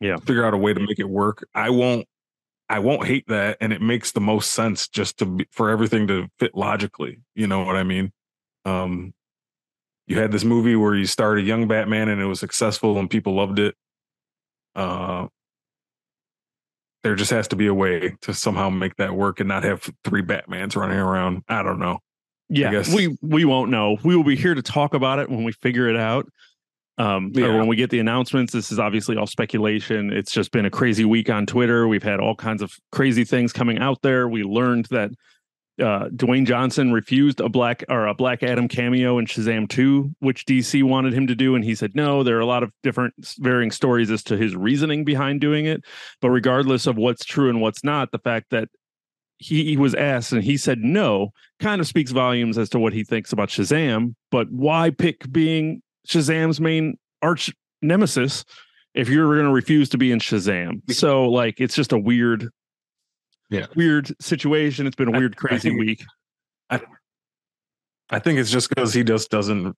Yeah, 0.00 0.16
figure 0.16 0.44
out 0.44 0.54
a 0.54 0.58
way 0.58 0.72
to 0.72 0.80
make 0.80 0.98
it 0.98 1.08
work. 1.08 1.46
I 1.54 1.70
won't. 1.70 2.06
I 2.70 2.80
won't 2.80 3.06
hate 3.06 3.26
that, 3.28 3.56
and 3.60 3.72
it 3.72 3.80
makes 3.80 4.12
the 4.12 4.20
most 4.20 4.50
sense 4.50 4.88
just 4.88 5.18
to 5.18 5.26
be, 5.26 5.46
for 5.50 5.70
everything 5.70 6.06
to 6.08 6.28
fit 6.38 6.54
logically. 6.54 7.20
You 7.34 7.46
know 7.46 7.64
what 7.64 7.76
I 7.76 7.82
mean? 7.82 8.12
Um, 8.66 9.14
you 10.08 10.18
had 10.18 10.32
this 10.32 10.42
movie 10.42 10.74
where 10.74 10.94
you 10.94 11.04
started 11.04 11.46
young 11.46 11.68
Batman 11.68 12.08
and 12.08 12.20
it 12.20 12.24
was 12.24 12.40
successful 12.40 12.98
and 12.98 13.10
people 13.10 13.34
loved 13.34 13.58
it. 13.58 13.74
Uh, 14.74 15.26
there 17.04 17.14
just 17.14 17.30
has 17.30 17.46
to 17.48 17.56
be 17.56 17.66
a 17.66 17.74
way 17.74 18.16
to 18.22 18.32
somehow 18.32 18.70
make 18.70 18.96
that 18.96 19.14
work 19.14 19.38
and 19.38 19.48
not 19.48 19.64
have 19.64 19.88
three 20.04 20.22
Batmans 20.22 20.74
running 20.76 20.98
around. 20.98 21.42
I 21.46 21.62
don't 21.62 21.78
know. 21.78 21.98
Yeah, 22.48 22.82
we 22.94 23.18
we 23.20 23.44
won't 23.44 23.70
know. 23.70 23.98
We 24.02 24.16
will 24.16 24.24
be 24.24 24.34
here 24.34 24.54
to 24.54 24.62
talk 24.62 24.94
about 24.94 25.18
it 25.18 25.28
when 25.28 25.44
we 25.44 25.52
figure 25.52 25.86
it 25.88 25.96
out. 25.96 26.26
Um, 26.96 27.30
yeah. 27.34 27.46
or 27.46 27.58
when 27.58 27.68
we 27.68 27.76
get 27.76 27.90
the 27.90 28.00
announcements. 28.00 28.52
This 28.52 28.72
is 28.72 28.78
obviously 28.80 29.16
all 29.16 29.26
speculation. 29.28 30.12
It's 30.12 30.32
just 30.32 30.50
been 30.50 30.64
a 30.64 30.70
crazy 30.70 31.04
week 31.04 31.30
on 31.30 31.46
Twitter. 31.46 31.86
We've 31.86 32.02
had 32.02 32.18
all 32.18 32.34
kinds 32.34 32.60
of 32.60 32.72
crazy 32.90 33.22
things 33.22 33.52
coming 33.52 33.78
out 33.78 34.02
there. 34.02 34.28
We 34.28 34.42
learned 34.42 34.86
that 34.86 35.10
uh, 35.80 36.08
Dwayne 36.08 36.46
Johnson 36.46 36.92
refused 36.92 37.40
a 37.40 37.48
black 37.48 37.84
or 37.88 38.06
a 38.06 38.14
Black 38.14 38.42
Adam 38.42 38.68
cameo 38.68 39.18
in 39.18 39.26
Shazam 39.26 39.68
2, 39.68 40.14
which 40.18 40.44
DC 40.46 40.82
wanted 40.82 41.14
him 41.14 41.26
to 41.26 41.34
do, 41.34 41.54
and 41.54 41.64
he 41.64 41.74
said 41.74 41.94
no. 41.94 42.22
There 42.22 42.36
are 42.36 42.40
a 42.40 42.46
lot 42.46 42.62
of 42.62 42.72
different 42.82 43.14
varying 43.38 43.70
stories 43.70 44.10
as 44.10 44.22
to 44.24 44.36
his 44.36 44.56
reasoning 44.56 45.04
behind 45.04 45.40
doing 45.40 45.66
it. 45.66 45.84
But 46.20 46.30
regardless 46.30 46.86
of 46.86 46.96
what's 46.96 47.24
true 47.24 47.48
and 47.48 47.60
what's 47.60 47.84
not, 47.84 48.10
the 48.10 48.18
fact 48.18 48.50
that 48.50 48.68
he, 49.38 49.64
he 49.64 49.76
was 49.76 49.94
asked 49.94 50.32
and 50.32 50.42
he 50.42 50.56
said 50.56 50.80
no 50.80 51.30
kind 51.60 51.80
of 51.80 51.86
speaks 51.86 52.10
volumes 52.10 52.58
as 52.58 52.68
to 52.70 52.78
what 52.78 52.92
he 52.92 53.04
thinks 53.04 53.32
about 53.32 53.48
Shazam. 53.48 54.14
But 54.30 54.50
why 54.50 54.90
pick 54.90 55.30
being 55.30 55.82
Shazam's 56.06 56.60
main 56.60 56.98
arch 57.22 57.52
nemesis 57.80 58.44
if 58.94 59.08
you're 59.08 59.32
going 59.34 59.46
to 59.46 59.52
refuse 59.52 59.88
to 59.90 59.98
be 59.98 60.10
in 60.10 60.18
Shazam? 60.18 60.80
So 60.92 61.28
like 61.28 61.60
it's 61.60 61.76
just 61.76 61.92
a 61.92 61.98
weird 61.98 62.48
yeah 63.50 63.66
weird 63.74 64.14
situation. 64.20 64.86
It's 64.86 64.96
been 64.96 65.14
a 65.14 65.18
weird, 65.18 65.36
crazy 65.36 65.54
I 65.54 65.72
think, 65.72 65.80
week. 65.80 66.04
I 66.70 66.80
I 68.10 68.18
think 68.18 68.38
it's 68.38 68.50
just 68.50 68.68
because 68.68 68.94
he 68.94 69.04
just 69.04 69.30
doesn't 69.30 69.76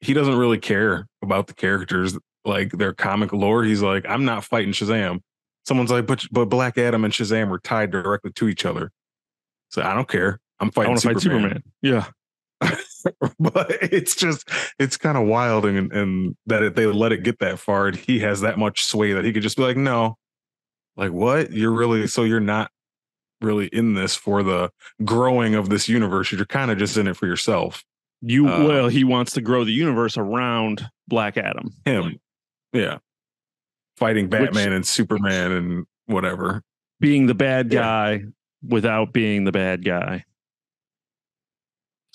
he 0.00 0.14
doesn't 0.14 0.36
really 0.36 0.58
care 0.58 1.06
about 1.22 1.46
the 1.46 1.54
characters 1.54 2.18
like 2.44 2.72
their 2.72 2.92
comic 2.92 3.32
lore. 3.32 3.64
He's 3.64 3.82
like, 3.82 4.04
I'm 4.08 4.24
not 4.24 4.44
fighting 4.44 4.72
Shazam. 4.72 5.20
Someone's 5.66 5.90
like, 5.90 6.06
but 6.06 6.24
but 6.30 6.46
Black 6.46 6.76
Adam 6.76 7.04
and 7.04 7.12
Shazam 7.12 7.48
were 7.48 7.60
tied 7.60 7.90
directly 7.90 8.32
to 8.32 8.48
each 8.48 8.66
other. 8.66 8.90
So 9.70 9.82
I 9.82 9.94
don't 9.94 10.08
care. 10.08 10.40
I'm 10.60 10.70
fighting 10.70 10.96
Superman. 10.96 11.14
Fight 11.14 11.22
Superman. 11.22 11.62
Yeah. 11.80 12.06
but 13.40 13.70
it's 13.70 14.14
just 14.14 14.48
it's 14.78 14.96
kind 14.96 15.16
of 15.16 15.26
wild 15.26 15.64
and 15.64 15.92
and 15.92 16.36
that 16.46 16.62
it, 16.62 16.76
they 16.76 16.86
let 16.86 17.12
it 17.12 17.22
get 17.22 17.38
that 17.40 17.58
far 17.58 17.88
and 17.88 17.96
he 17.96 18.20
has 18.20 18.40
that 18.40 18.58
much 18.58 18.84
sway 18.84 19.12
that 19.12 19.24
he 19.24 19.32
could 19.32 19.42
just 19.42 19.56
be 19.56 19.62
like 19.62 19.76
no 19.76 20.16
like 20.96 21.12
what? 21.12 21.52
You're 21.52 21.72
really 21.72 22.06
so 22.06 22.24
you're 22.24 22.40
not 22.40 22.70
really 23.40 23.66
in 23.66 23.94
this 23.94 24.14
for 24.14 24.42
the 24.42 24.70
growing 25.04 25.54
of 25.54 25.68
this 25.68 25.88
universe. 25.88 26.32
You're 26.32 26.44
kind 26.44 26.70
of 26.70 26.78
just 26.78 26.96
in 26.96 27.06
it 27.06 27.16
for 27.16 27.26
yourself. 27.26 27.84
You 28.20 28.48
um, 28.48 28.64
well, 28.64 28.88
he 28.88 29.04
wants 29.04 29.32
to 29.32 29.40
grow 29.40 29.64
the 29.64 29.72
universe 29.72 30.16
around 30.16 30.88
Black 31.08 31.36
Adam. 31.36 31.74
Him. 31.84 32.20
Yeah. 32.72 32.98
Fighting 33.96 34.28
Batman 34.28 34.70
Which, 34.70 34.76
and 34.76 34.86
Superman 34.86 35.52
and 35.52 35.86
whatever. 36.06 36.62
Being 37.00 37.26
the 37.26 37.34
bad 37.34 37.70
guy 37.70 38.12
yeah. 38.12 38.18
without 38.66 39.12
being 39.12 39.44
the 39.44 39.52
bad 39.52 39.84
guy. 39.84 40.24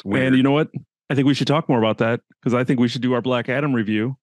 And 0.06 0.36
you 0.36 0.44
know 0.44 0.52
what? 0.52 0.70
I 1.10 1.16
think 1.16 1.28
we 1.28 1.34
should 1.34 1.48
talk 1.48 1.68
more 1.68 1.80
about 1.80 1.98
that 2.00 2.22
because 2.40 2.54
I 2.54 2.64
think 2.64 2.80
we 2.80 2.88
should 2.88 3.02
do 3.02 3.14
our 3.14 3.22
Black 3.22 3.50
Adam 3.50 3.74
review 3.74 4.18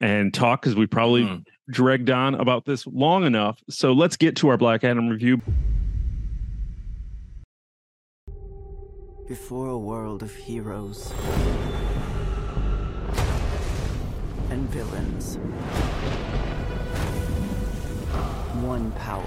and 0.00 0.34
talk 0.34 0.62
because 0.62 0.74
we 0.74 0.86
probably 0.86 1.22
mm 1.22 1.44
dragged 1.72 2.10
on 2.10 2.34
about 2.36 2.64
this 2.64 2.86
long 2.86 3.24
enough. 3.24 3.58
So 3.68 3.92
let's 3.92 4.16
get 4.16 4.36
to 4.36 4.48
our 4.48 4.56
Black 4.56 4.84
Adam 4.84 5.08
review. 5.08 5.40
Before 9.26 9.68
a 9.68 9.78
world 9.78 10.22
of 10.22 10.34
heroes 10.34 11.12
and 14.50 14.68
villains, 14.68 15.36
one 18.60 18.92
power 18.92 19.24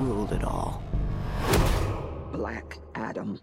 ruled 0.00 0.32
it 0.32 0.42
all. 0.42 0.82
Black 2.32 2.78
Adam. 2.94 3.38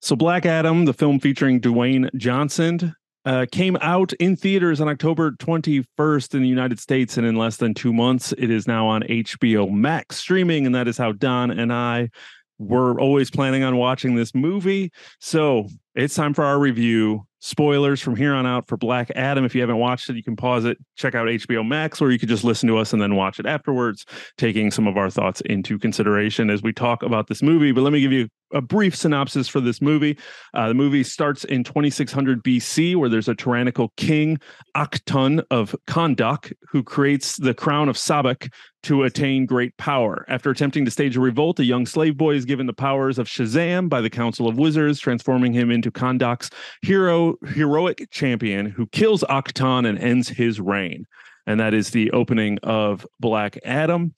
So, 0.00 0.16
Black 0.16 0.46
Adam, 0.46 0.86
the 0.86 0.94
film 0.94 1.20
featuring 1.20 1.60
Dwayne 1.60 2.08
Johnson, 2.16 2.96
uh, 3.30 3.46
came 3.52 3.76
out 3.80 4.12
in 4.14 4.34
theaters 4.34 4.80
on 4.80 4.88
October 4.88 5.30
21st 5.30 6.34
in 6.34 6.42
the 6.42 6.48
United 6.48 6.80
States, 6.80 7.16
and 7.16 7.24
in 7.24 7.36
less 7.36 7.58
than 7.58 7.72
two 7.74 7.92
months, 7.92 8.32
it 8.32 8.50
is 8.50 8.66
now 8.66 8.88
on 8.88 9.02
HBO 9.02 9.70
Max 9.70 10.16
streaming. 10.16 10.66
And 10.66 10.74
that 10.74 10.88
is 10.88 10.98
how 10.98 11.12
Don 11.12 11.52
and 11.52 11.72
I 11.72 12.10
were 12.58 13.00
always 13.00 13.30
planning 13.30 13.62
on 13.62 13.76
watching 13.76 14.16
this 14.16 14.34
movie. 14.34 14.90
So 15.20 15.68
it's 15.94 16.16
time 16.16 16.34
for 16.34 16.42
our 16.42 16.58
review. 16.58 17.24
Spoilers 17.40 18.00
from 18.00 18.16
here 18.16 18.34
on 18.34 18.46
out 18.46 18.68
for 18.68 18.76
Black 18.76 19.10
Adam. 19.16 19.44
If 19.44 19.54
you 19.54 19.62
haven't 19.62 19.78
watched 19.78 20.10
it, 20.10 20.16
you 20.16 20.22
can 20.22 20.36
pause 20.36 20.64
it, 20.66 20.78
check 20.96 21.14
out 21.14 21.26
HBO 21.26 21.66
Max, 21.66 22.00
or 22.00 22.10
you 22.10 22.18
could 22.18 22.28
just 22.28 22.44
listen 22.44 22.68
to 22.68 22.76
us 22.76 22.92
and 22.92 23.00
then 23.00 23.16
watch 23.16 23.40
it 23.40 23.46
afterwards, 23.46 24.04
taking 24.36 24.70
some 24.70 24.86
of 24.86 24.96
our 24.96 25.08
thoughts 25.08 25.40
into 25.42 25.78
consideration 25.78 26.50
as 26.50 26.62
we 26.62 26.72
talk 26.72 27.02
about 27.02 27.28
this 27.28 27.42
movie. 27.42 27.72
But 27.72 27.80
let 27.82 27.92
me 27.92 28.00
give 28.00 28.12
you 28.12 28.28
a 28.52 28.60
brief 28.60 28.94
synopsis 28.94 29.48
for 29.48 29.60
this 29.60 29.80
movie. 29.80 30.18
Uh, 30.54 30.68
the 30.68 30.74
movie 30.74 31.04
starts 31.04 31.44
in 31.44 31.64
2600 31.64 32.42
BC, 32.42 32.96
where 32.96 33.08
there's 33.08 33.28
a 33.28 33.34
tyrannical 33.34 33.92
king, 33.96 34.38
Ahk-Ton 34.76 35.42
of 35.50 35.74
Kahndaq, 35.86 36.52
who 36.68 36.82
creates 36.82 37.36
the 37.36 37.54
crown 37.54 37.88
of 37.88 37.96
Sabbac 37.96 38.52
to 38.82 39.02
attain 39.02 39.44
great 39.44 39.76
power. 39.76 40.24
After 40.28 40.50
attempting 40.50 40.84
to 40.86 40.90
stage 40.90 41.16
a 41.16 41.20
revolt, 41.20 41.60
a 41.60 41.64
young 41.64 41.84
slave 41.84 42.16
boy 42.16 42.34
is 42.34 42.44
given 42.44 42.66
the 42.66 42.72
powers 42.72 43.18
of 43.18 43.28
Shazam 43.28 43.88
by 43.88 44.00
the 44.00 44.10
Council 44.10 44.48
of 44.48 44.58
Wizards, 44.58 44.98
transforming 44.98 45.52
him 45.52 45.70
into 45.70 45.90
Kahndaq's 45.90 46.50
hero, 46.82 47.29
heroic 47.48 48.08
champion 48.10 48.66
who 48.66 48.86
kills 48.86 49.24
Ahk-Ton 49.24 49.86
and 49.86 49.98
ends 49.98 50.28
his 50.28 50.60
reign. 50.60 51.06
And 51.46 51.58
that 51.60 51.74
is 51.74 51.90
the 51.90 52.10
opening 52.12 52.58
of 52.62 53.06
Black 53.18 53.58
Adam. 53.64 54.14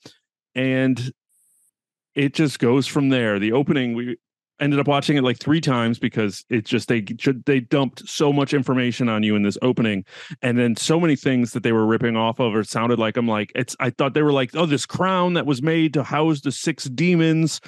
And 0.55 1.13
it 2.15 2.35
just 2.35 2.59
goes 2.59 2.87
from 2.87 3.09
there. 3.09 3.39
The 3.39 3.53
opening 3.53 3.95
we 3.95 4.17
ended 4.63 4.79
up 4.79 4.87
watching 4.87 5.17
it 5.17 5.25
like 5.25 5.39
three 5.39 5.61
times 5.61 5.99
because 5.99 6.45
it's 6.49 6.71
just 6.71 6.89
they 6.89 7.01
they 7.47 7.59
dumped 7.59 8.09
so 8.09 8.33
much 8.33 8.55
information 8.55 9.09
on 9.09 9.23
you 9.23 9.35
in 9.35 9.43
this 9.43 9.59
opening 9.61 10.05
and 10.41 10.57
then 10.57 10.77
so 10.77 11.01
many 11.01 11.17
things 11.17 11.53
that 11.53 11.65
they 11.65 11.73
were 11.73 11.85
ripping 11.85 12.17
off 12.17 12.39
of 12.39 12.55
or 12.55 12.63
sounded 12.63 12.99
like 12.99 13.17
i'm 13.17 13.27
like 13.27 13.51
it's 13.57 13.75
i 13.81 13.91
thought 13.91 14.15
they 14.15 14.23
were 14.23 14.33
like 14.33 14.55
oh 14.55 14.65
this 14.65 14.87
crown 14.87 15.35
that 15.35 15.47
was 15.47 15.63
made 15.63 15.93
to 15.93 16.05
house 16.05 16.41
the 16.43 16.53
six 16.53 16.85
demons 16.85 17.61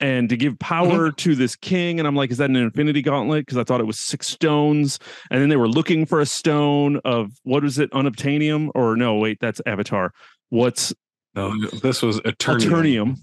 and 0.00 0.28
to 0.28 0.36
give 0.36 0.58
power 0.58 1.08
mm-hmm. 1.08 1.16
to 1.16 1.34
this 1.34 1.56
king 1.56 1.98
and 1.98 2.08
i'm 2.08 2.16
like 2.16 2.30
is 2.30 2.38
that 2.38 2.50
an 2.50 2.56
infinity 2.56 3.02
gauntlet 3.02 3.44
because 3.44 3.58
i 3.58 3.64
thought 3.64 3.80
it 3.80 3.86
was 3.86 3.98
six 3.98 4.28
stones 4.28 4.98
and 5.30 5.40
then 5.40 5.48
they 5.48 5.56
were 5.56 5.68
looking 5.68 6.06
for 6.06 6.20
a 6.20 6.26
stone 6.26 7.00
of 7.04 7.30
what 7.44 7.62
was 7.62 7.78
it 7.78 7.90
unobtainium 7.92 8.70
or 8.74 8.96
no 8.96 9.16
wait 9.16 9.38
that's 9.40 9.60
avatar 9.66 10.12
what's 10.48 10.92
no 11.34 11.52
this 11.82 12.02
was 12.02 12.20
eternium, 12.20 12.60
eternium 12.60 13.16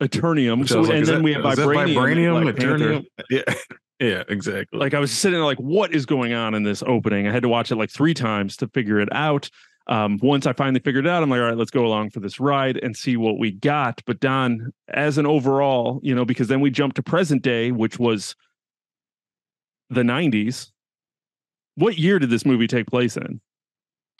Eternium. 0.00 0.68
So, 0.68 0.82
like, 0.82 0.92
and 0.92 1.06
then 1.06 1.14
that, 1.16 1.22
we 1.24 1.32
have 1.32 1.42
vibranium. 1.42 1.94
vibranium 1.94 2.52
Eternium. 2.54 3.06
Yeah. 3.30 3.54
Yeah, 4.00 4.22
exactly. 4.28 4.78
Like 4.78 4.94
I 4.94 5.00
was 5.00 5.10
sitting 5.10 5.36
there 5.36 5.44
like, 5.44 5.58
what 5.58 5.92
is 5.92 6.06
going 6.06 6.32
on 6.32 6.54
in 6.54 6.62
this 6.62 6.84
opening? 6.86 7.26
I 7.26 7.32
had 7.32 7.42
to 7.42 7.48
watch 7.48 7.72
it 7.72 7.76
like 7.76 7.90
three 7.90 8.14
times 8.14 8.56
to 8.58 8.68
figure 8.68 9.00
it 9.00 9.08
out. 9.12 9.50
Um, 9.88 10.18
once 10.22 10.46
I 10.46 10.52
finally 10.52 10.80
figured 10.80 11.06
it 11.06 11.08
out, 11.08 11.22
I'm 11.22 11.30
like, 11.30 11.40
all 11.40 11.46
right, 11.46 11.56
let's 11.56 11.70
go 11.70 11.86
along 11.86 12.10
for 12.10 12.20
this 12.20 12.38
ride 12.38 12.76
and 12.76 12.94
see 12.94 13.16
what 13.16 13.38
we 13.38 13.52
got. 13.52 14.02
But 14.06 14.20
Don, 14.20 14.72
as 14.88 15.16
an 15.16 15.26
overall, 15.26 15.98
you 16.02 16.14
know, 16.14 16.26
because 16.26 16.48
then 16.48 16.60
we 16.60 16.70
jump 16.70 16.94
to 16.94 17.02
present 17.02 17.42
day, 17.42 17.72
which 17.72 17.98
was 17.98 18.36
the 19.88 20.02
90s. 20.02 20.70
What 21.76 21.96
year 21.96 22.18
did 22.18 22.28
this 22.28 22.44
movie 22.44 22.66
take 22.66 22.86
place 22.86 23.16
in? 23.16 23.40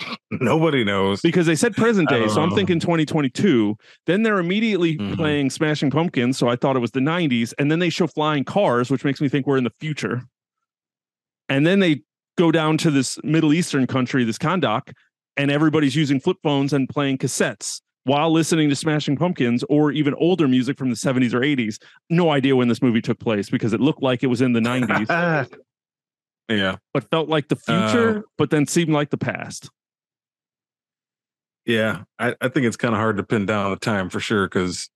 Nobody 0.31 0.85
knows 0.85 1.21
because 1.21 1.47
they 1.47 1.57
said 1.57 1.75
present 1.75 2.09
day, 2.09 2.29
so 2.29 2.41
I'm 2.41 2.53
thinking 2.53 2.79
2022. 2.79 3.77
Then 4.07 4.23
they're 4.23 4.39
immediately 4.39 4.97
mm-hmm. 4.97 5.15
playing 5.15 5.51
Smashing 5.51 5.91
Pumpkins, 5.91 6.39
so 6.39 6.49
I 6.49 6.57
thought 6.57 6.77
it 6.77 6.81
was 6.81 6.93
the 6.93 7.01
90s, 7.01 7.53
and 7.59 7.71
then 7.71 7.81
they 7.81 7.91
show 7.91 8.07
flying 8.07 8.45
cars, 8.45 8.91
which 8.91 9.05
makes 9.05 9.21
me 9.21 9.29
think 9.29 9.47
we're 9.47 9.59
in 9.59 9.65
the 9.65 9.73
future. 9.81 10.23
And 11.49 11.67
then 11.67 11.81
they 11.81 12.03
go 12.37 12.53
down 12.53 12.79
to 12.79 12.91
this 12.91 13.19
Middle 13.25 13.53
Eastern 13.53 13.87
country, 13.87 14.23
this 14.23 14.39
Kahndaq, 14.39 14.93
and 15.39 15.51
everybody's 15.51 15.97
using 15.97 16.21
flip 16.21 16.37
phones 16.43 16.73
and 16.73 16.89
playing 16.89 17.19
cassettes 17.19 17.81
while 18.05 18.31
listening 18.31 18.69
to 18.69 18.77
Smashing 18.77 19.17
Pumpkins 19.17 19.65
or 19.69 19.93
even 19.93 20.15
older 20.15 20.49
music 20.49 20.77
from 20.77 20.91
the 20.91 20.97
70s 20.97 21.33
or 21.33 21.41
80s. 21.41 21.79
No 22.11 22.31
idea 22.31 22.57
when 22.57 22.69
this 22.69 22.83
movie 22.83 23.01
took 23.01 23.19
place 23.19 23.49
because 23.49 23.73
it 23.73 23.81
looked 23.81 24.03
like 24.03 24.23
it 24.23 24.27
was 24.27 24.41
in 24.41 24.53
the 24.53 24.61
90s, 24.61 25.59
yeah. 26.49 26.77
but 26.93 27.09
felt 27.11 27.29
like 27.29 27.49
the 27.49 27.59
uh, 27.69 27.89
future, 27.89 28.25
but 28.37 28.51
then 28.51 28.67
seemed 28.67 28.91
like 28.91 29.11
the 29.11 29.19
past. 29.19 29.71
Yeah. 31.65 32.05
I, 32.19 32.35
I 32.41 32.49
think 32.49 32.67
it's 32.67 32.77
kind 32.77 32.95
of 32.95 32.99
hard 32.99 33.19
to 33.19 33.23
pin 33.23 33.47
down 33.47 33.71
the 33.71 33.77
time 33.77 34.11
for 34.11 34.21
sure 34.21 34.47
because 34.47 34.89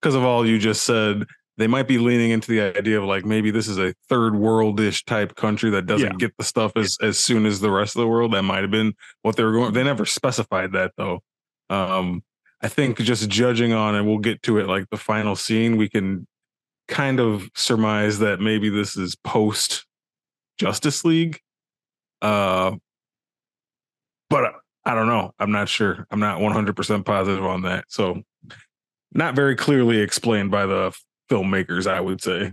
because 0.00 0.14
of 0.14 0.24
all 0.24 0.46
you 0.46 0.58
just 0.58 0.82
said, 0.82 1.24
they 1.58 1.66
might 1.66 1.86
be 1.88 1.98
leaning 1.98 2.30
into 2.30 2.50
the 2.50 2.60
idea 2.76 2.98
of 2.98 3.04
like 3.04 3.24
maybe 3.24 3.50
this 3.50 3.68
is 3.68 3.78
a 3.78 3.94
third 4.08 4.32
worldish 4.32 5.04
type 5.04 5.34
country 5.36 5.70
that 5.70 5.86
doesn't 5.86 6.12
Yeah. 6.12 6.16
get 6.18 6.36
the 6.38 6.44
stuff 6.44 6.72
as 6.76 6.96
as 7.02 7.18
soon 7.18 7.44
as 7.46 7.60
the 7.60 7.70
rest 7.70 7.94
of 7.96 8.00
the 8.00 8.08
world. 8.08 8.32
That 8.32 8.42
might 8.42 8.62
have 8.62 8.70
been 8.70 8.94
what 9.22 9.36
they 9.36 9.44
were 9.44 9.52
going. 9.52 9.72
They 9.72 9.84
never 9.84 10.06
specified 10.06 10.72
that 10.72 10.92
though. 10.96 11.20
Um, 11.70 12.22
I 12.62 12.68
think 12.68 12.98
just 12.98 13.28
judging 13.28 13.72
on, 13.72 13.94
and 13.94 14.06
we'll 14.06 14.18
get 14.18 14.42
to 14.44 14.58
it 14.58 14.66
like 14.68 14.88
the 14.90 14.96
final 14.96 15.36
scene, 15.36 15.76
we 15.76 15.88
can 15.88 16.26
kind 16.88 17.20
of 17.20 17.48
surmise 17.54 18.18
that 18.20 18.40
maybe 18.40 18.68
this 18.68 18.96
is 18.96 19.14
post 19.16 19.84
Justice 20.58 21.04
League. 21.04 21.40
Uh, 22.20 22.76
but 24.30 24.52
I 24.84 24.94
don't 24.94 25.06
know. 25.06 25.32
I'm 25.38 25.50
not 25.52 25.68
sure. 25.68 26.06
I'm 26.10 26.20
not 26.20 26.38
100% 26.40 27.04
positive 27.04 27.44
on 27.44 27.62
that. 27.62 27.84
So, 27.88 28.22
not 29.12 29.34
very 29.34 29.56
clearly 29.56 29.98
explained 29.98 30.50
by 30.50 30.66
the 30.66 30.92
filmmakers, 31.32 31.86
I 31.86 32.00
would 32.00 32.22
say. 32.22 32.52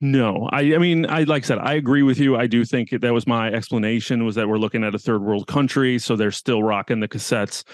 No, 0.00 0.48
I, 0.50 0.74
I 0.74 0.78
mean, 0.78 1.04
I 1.06 1.24
like 1.24 1.44
I 1.44 1.46
said, 1.46 1.58
I 1.58 1.74
agree 1.74 2.02
with 2.02 2.18
you. 2.18 2.36
I 2.36 2.46
do 2.46 2.64
think 2.64 2.88
that 2.90 3.12
was 3.12 3.26
my 3.26 3.48
explanation 3.52 4.24
was 4.24 4.34
that 4.36 4.48
we're 4.48 4.58
looking 4.58 4.82
at 4.82 4.94
a 4.94 4.98
third 4.98 5.22
world 5.22 5.46
country, 5.46 5.98
so 5.98 6.16
they're 6.16 6.30
still 6.30 6.62
rocking 6.62 7.00
the 7.00 7.08
cassettes 7.08 7.64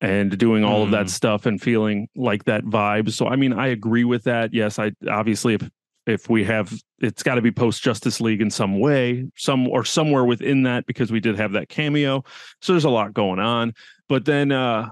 and 0.00 0.38
doing 0.38 0.64
all 0.64 0.82
of 0.82 0.92
that 0.92 1.06
Mm. 1.06 1.10
stuff 1.10 1.46
and 1.46 1.60
feeling 1.60 2.08
like 2.14 2.44
that 2.44 2.64
vibe. 2.64 3.10
So, 3.10 3.26
I 3.26 3.36
mean, 3.36 3.52
I 3.52 3.66
agree 3.68 4.04
with 4.04 4.24
that. 4.24 4.54
Yes, 4.54 4.78
I 4.78 4.92
obviously 5.10 5.54
if 5.54 5.68
if 6.06 6.30
we 6.30 6.44
have, 6.44 6.72
it's 7.00 7.22
got 7.22 7.34
to 7.34 7.42
be 7.42 7.50
post 7.50 7.82
Justice 7.82 8.20
League 8.20 8.40
in 8.40 8.50
some 8.50 8.80
way, 8.80 9.26
some 9.36 9.68
or 9.68 9.84
somewhere 9.84 10.24
within 10.24 10.62
that 10.62 10.86
because 10.86 11.12
we 11.12 11.20
did 11.20 11.36
have 11.36 11.52
that 11.52 11.68
cameo. 11.68 12.24
So 12.62 12.72
there's 12.72 12.84
a 12.84 12.90
lot 12.90 13.12
going 13.12 13.38
on, 13.40 13.74
but 14.08 14.24
then 14.24 14.52
uh 14.52 14.90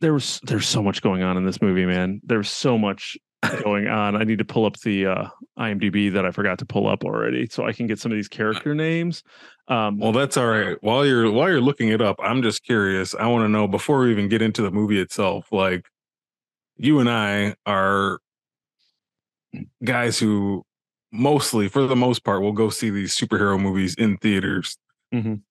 there 0.00 0.12
was 0.12 0.40
there's 0.44 0.68
so 0.68 0.82
much 0.82 1.02
going 1.02 1.22
on 1.22 1.36
in 1.36 1.44
this 1.44 1.60
movie, 1.62 1.86
man. 1.86 2.20
There's 2.24 2.50
so 2.50 2.78
much 2.78 3.16
going 3.62 3.88
on. 3.88 4.16
I 4.16 4.24
need 4.24 4.38
to 4.38 4.44
pull 4.44 4.66
up 4.66 4.78
the 4.80 5.06
uh, 5.06 5.28
IMDb 5.58 6.12
that 6.12 6.24
I 6.26 6.30
forgot 6.30 6.58
to 6.58 6.66
pull 6.66 6.86
up 6.86 7.04
already, 7.04 7.46
so 7.50 7.66
I 7.66 7.72
can 7.72 7.86
get 7.86 7.98
some 7.98 8.12
of 8.12 8.16
these 8.16 8.28
character 8.28 8.74
names. 8.74 9.22
Um, 9.68 9.98
Well, 9.98 10.12
that's 10.12 10.36
all 10.36 10.46
right. 10.48 10.76
While 10.82 11.06
you're 11.06 11.30
while 11.30 11.48
you're 11.48 11.60
looking 11.60 11.88
it 11.88 12.00
up, 12.02 12.16
I'm 12.22 12.42
just 12.42 12.62
curious. 12.64 13.14
I 13.14 13.26
want 13.28 13.44
to 13.44 13.48
know 13.48 13.66
before 13.68 14.00
we 14.00 14.10
even 14.10 14.28
get 14.28 14.42
into 14.42 14.62
the 14.62 14.70
movie 14.70 15.00
itself, 15.00 15.52
like 15.52 15.86
you 16.76 16.98
and 17.00 17.08
I 17.10 17.54
are 17.66 18.18
guys 19.84 20.18
who 20.18 20.64
mostly, 21.12 21.68
for 21.68 21.86
the 21.86 21.96
most 21.96 22.24
part, 22.24 22.40
will 22.42 22.52
go 22.52 22.70
see 22.70 22.90
these 22.90 23.16
superhero 23.16 23.60
movies 23.60 23.94
in 23.94 24.16
theaters. 24.18 24.76
Mhm. 25.12 25.42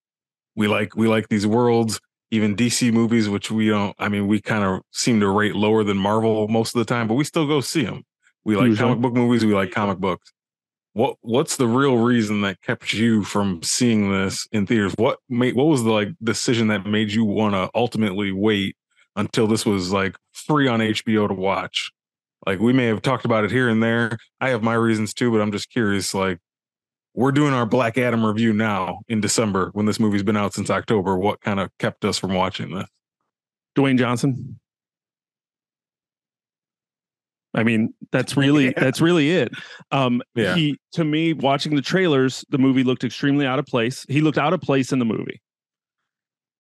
We 0.56 0.68
like 0.68 0.96
we 0.96 1.08
like 1.08 1.30
these 1.30 1.48
worlds, 1.48 2.00
even 2.32 2.56
DC 2.56 2.92
movies, 2.94 3.30
which 3.30 3.50
we 3.52 3.70
don't. 3.70 3.96
I 4.00 4.10
mean, 4.10 4.28
we 4.28 4.40
kind 4.42 4.64
of 4.64 4.82
seem 4.92 5.20
to 5.20 5.30
rate 5.30 5.56
lower 5.56 5.84
than 5.84 5.98
Marvel 5.98 6.48
most 6.48 6.76
of 6.76 6.80
the 6.80 6.86
time, 6.86 7.08
but 7.08 7.16
we 7.16 7.24
still 7.24 7.48
go 7.48 7.62
see 7.62 7.84
them. 7.84 8.04
We 8.44 8.56
like 8.56 8.68
Usually. 8.68 8.88
comic 8.90 9.02
book 9.02 9.14
movies. 9.14 9.46
We 9.46 9.54
like 9.54 9.72
comic 9.72 9.98
books. 9.98 10.32
What 10.94 11.18
What's 11.22 11.58
the 11.58 11.68
real 11.68 11.98
reason 11.98 12.42
that 12.42 12.62
kept 12.62 12.94
you 12.94 13.24
from 13.24 13.62
seeing 13.64 14.12
this 14.12 14.48
in 14.52 14.66
theaters? 14.66 14.94
What 14.98 15.20
made 15.30 15.56
What 15.56 15.68
was 15.68 15.84
the 15.84 15.92
like 15.92 16.10
decision 16.24 16.68
that 16.68 16.86
made 16.86 17.12
you 17.12 17.26
want 17.26 17.56
to 17.56 17.70
ultimately 17.76 18.32
wait 18.32 18.76
until 19.16 19.48
this 19.48 19.66
was 19.66 19.92
like 19.92 20.16
free 20.32 20.68
on 20.68 20.80
HBO 20.80 21.28
to 21.28 21.34
watch? 21.34 21.92
Like 22.46 22.60
we 22.60 22.74
may 22.74 22.86
have 22.86 23.02
talked 23.02 23.26
about 23.26 23.44
it 23.44 23.52
here 23.52 23.70
and 23.70 23.84
there. 23.84 24.18
I 24.40 24.50
have 24.50 24.64
my 24.64 24.74
reasons 24.74 25.14
too, 25.14 25.32
but 25.32 25.42
I'm 25.42 25.52
just 25.52 25.70
curious. 25.70 26.14
Like 26.14 26.40
we're 27.14 27.32
doing 27.32 27.54
our 27.54 27.66
Black 27.66 27.98
Adam 27.98 28.26
review 28.26 28.54
now 28.54 29.00
in 29.08 29.20
December 29.22 29.70
when 29.74 29.86
this 29.86 30.00
movie's 30.00 30.24
been 30.24 30.38
out 30.38 30.54
since 30.54 30.70
October. 30.70 31.18
What 31.18 31.42
kind 31.42 31.60
of 31.60 31.70
kept 31.80 32.06
us 32.06 32.18
from 32.18 32.34
watching 32.34 32.74
this? 32.74 32.88
Dwayne 33.76 33.98
Johnson. 33.98 34.60
I 37.54 37.64
mean, 37.64 37.94
that's 38.12 38.38
really 38.38 38.66
Yeah. 38.66 38.74
that's 38.78 39.02
really 39.02 39.32
it. 39.32 39.52
Um 39.92 40.22
Yeah. 40.36 40.56
he 40.56 40.78
to 40.94 41.04
me 41.04 41.34
watching 41.34 41.76
the 41.76 41.82
trailers, 41.82 42.46
the 42.50 42.58
movie 42.58 42.84
looked 42.84 43.04
extremely 43.04 43.46
out 43.46 43.60
of 43.60 43.66
place. 43.66 44.06
He 44.08 44.22
looked 44.22 44.38
out 44.38 44.54
of 44.54 44.62
place 44.62 44.92
in 44.92 45.00
the 45.00 45.06
movie. 45.06 45.42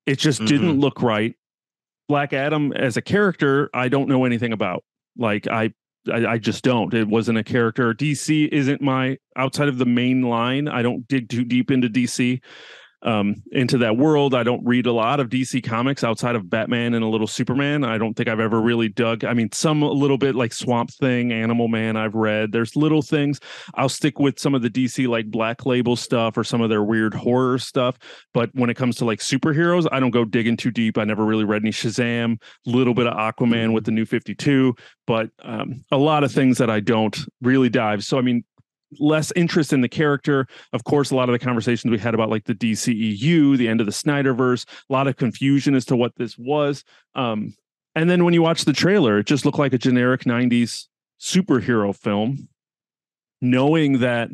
It 0.06 0.18
just 0.18 0.44
didn't 0.46 0.80
look 0.80 1.02
right. 1.04 1.36
Black 2.08 2.34
Adam 2.34 2.74
as 2.74 2.98
a 2.98 3.02
character, 3.04 3.70
I 3.74 3.88
don't 3.90 4.10
know 4.10 4.26
anything 4.26 4.52
about. 4.52 4.84
Like 5.16 5.48
I 5.48 5.72
I, 6.12 6.26
I 6.26 6.38
just 6.38 6.64
don't. 6.64 6.94
It 6.94 7.08
wasn't 7.08 7.38
a 7.38 7.44
character. 7.44 7.94
DC 7.94 8.48
isn't 8.50 8.82
my 8.82 9.18
outside 9.36 9.68
of 9.68 9.78
the 9.78 9.86
main 9.86 10.22
line. 10.22 10.68
I 10.68 10.82
don't 10.82 11.08
dig 11.08 11.30
too 11.30 11.44
deep 11.44 11.72
into 11.72 11.90
DC 11.90 12.42
um, 13.02 13.42
into 13.52 13.78
that 13.80 13.98
world. 13.98 14.34
I 14.34 14.44
don't 14.44 14.66
read 14.66 14.86
a 14.86 14.92
lot 14.92 15.20
of 15.20 15.30
DC 15.30 15.64
comics 15.64 16.04
outside 16.04 16.36
of 16.36 16.50
Batman 16.50 16.94
and 16.94 17.04
a 17.04 17.08
little 17.08 17.28
Superman. 17.28 17.84
I 17.84 17.98
don't 17.98 18.14
think 18.14 18.28
I've 18.28 18.40
ever 18.40 18.60
really 18.60 18.90
dug. 18.90 19.24
I 19.24 19.34
mean, 19.34 19.52
some 19.52 19.84
a 19.84 19.92
little 19.92 20.18
bit 20.18 20.36
like 20.36 20.54
Swamp 20.54 20.92
Thing, 20.92 21.32
Animal 21.32 21.68
Man. 21.68 21.96
I've 21.96 22.16
read. 22.16 22.52
There's 22.52 22.76
little 22.76 23.02
things. 23.02 23.40
I'll 23.76 23.90
stick 23.90 24.20
with 24.20 24.40
some 24.40 24.54
of 24.54 24.62
the 24.62 24.70
DC 24.70 25.08
like 25.08 25.32
Black 25.32 25.66
Label 25.66 25.96
stuff 25.96 26.38
or 26.38 26.44
some 26.44 26.62
of 26.62 26.70
their 26.70 26.84
weird 26.84 27.14
horror 27.14 27.58
stuff. 27.58 27.98
But 28.34 28.50
when 28.54 28.70
it 28.70 28.76
comes 28.76 28.98
to 28.98 29.06
like 29.06 29.20
superheroes, 29.20 29.88
I 29.92 30.00
don't 30.00 30.12
go 30.12 30.26
digging 30.26 30.58
too 30.58 30.72
deep. 30.72 30.98
I 30.98 31.06
never 31.06 31.26
really 31.26 31.46
read 31.46 31.64
any 31.64 31.72
Shazam. 31.72 32.42
Little 32.66 32.94
bit 32.94 33.08
of 33.08 33.14
Aquaman 33.14 33.74
with 33.74 33.86
the 33.86 33.92
New 33.92 34.06
Fifty 34.06 34.36
Two, 34.36 34.76
but 35.08 35.30
um, 35.44 35.84
a 35.92 35.98
lot 35.98 36.24
of 36.24 36.32
things 36.32 36.58
that 36.58 36.70
I 36.70 36.80
don't 36.80 37.18
really 37.42 37.70
dive. 37.70 38.04
So 38.04 38.18
I 38.18 38.22
mean, 38.22 38.44
less 39.00 39.32
interest 39.36 39.74
in 39.74 39.82
the 39.82 39.90
character. 39.90 40.48
Of 40.74 40.84
course, 40.84 41.12
a 41.12 41.16
lot 41.16 41.30
of 41.30 41.34
the 41.34 41.40
conversations 41.40 41.92
we 41.92 42.00
had 42.00 42.14
about 42.14 42.30
like 42.30 42.46
the 42.46 42.56
DCEU, 42.56 43.58
the 43.58 43.68
end 43.68 43.80
of 43.80 43.86
the 43.86 43.92
Snyderverse, 43.92 44.66
a 44.90 44.94
lot 44.94 45.08
of 45.08 45.18
confusion 45.18 45.76
as 45.76 45.86
to 45.86 45.96
what 45.96 46.16
this 46.18 46.38
was. 46.38 46.84
Um, 47.16 47.54
and 47.96 48.10
then 48.10 48.24
when 48.24 48.34
you 48.34 48.42
watch 48.42 48.66
the 48.66 48.74
trailer, 48.74 49.20
it 49.20 49.26
just 49.26 49.46
looked 49.46 49.60
like 49.60 49.74
a 49.74 49.78
generic 49.78 50.22
90s 50.22 50.86
superhero 51.20 51.96
film, 51.96 52.48
knowing 53.42 54.00
that 54.00 54.30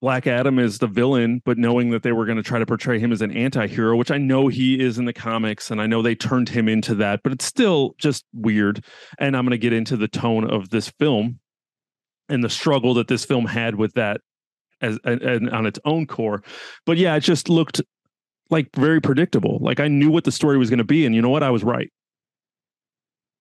Black 0.00 0.26
Adam 0.26 0.58
is 0.58 0.78
the 0.78 0.86
villain, 0.86 1.42
but 1.44 1.58
knowing 1.58 1.90
that 1.90 2.02
they 2.02 2.12
were 2.12 2.24
going 2.24 2.38
to 2.38 2.42
try 2.42 2.58
to 2.58 2.64
portray 2.64 2.98
him 2.98 3.12
as 3.12 3.20
an 3.20 3.30
anti-hero, 3.30 3.96
which 3.96 4.10
I 4.10 4.16
know 4.16 4.48
he 4.48 4.80
is 4.80 4.98
in 4.98 5.04
the 5.04 5.12
comics, 5.12 5.70
and 5.70 5.80
I 5.80 5.86
know 5.86 6.00
they 6.00 6.14
turned 6.14 6.48
him 6.48 6.68
into 6.68 6.94
that, 6.96 7.20
but 7.22 7.32
it's 7.32 7.44
still 7.44 7.94
just 7.98 8.24
weird. 8.32 8.82
And 9.18 9.36
I'm 9.36 9.44
going 9.44 9.50
to 9.50 9.58
get 9.58 9.74
into 9.74 9.98
the 9.98 10.08
tone 10.08 10.50
of 10.50 10.70
this 10.70 10.88
film 10.88 11.38
and 12.30 12.42
the 12.42 12.48
struggle 12.50 12.94
that 12.94 13.08
this 13.08 13.24
film 13.24 13.44
had 13.44 13.74
with 13.74 13.92
that 13.94 14.20
as 14.80 14.98
and, 15.04 15.20
and 15.22 15.50
on 15.50 15.66
its 15.66 15.78
own 15.84 16.06
core. 16.06 16.42
But 16.86 16.96
yeah, 16.96 17.14
it 17.16 17.20
just 17.20 17.48
looked 17.50 17.80
like 18.48 18.68
very 18.74 19.00
predictable. 19.00 19.58
Like 19.60 19.80
I 19.80 19.88
knew 19.88 20.10
what 20.10 20.24
the 20.24 20.32
story 20.32 20.56
was 20.58 20.70
going 20.70 20.78
to 20.78 20.84
be, 20.84 21.04
and 21.06 21.14
you 21.14 21.20
know 21.22 21.28
what? 21.28 21.42
I 21.42 21.50
was 21.50 21.62
right. 21.62 21.90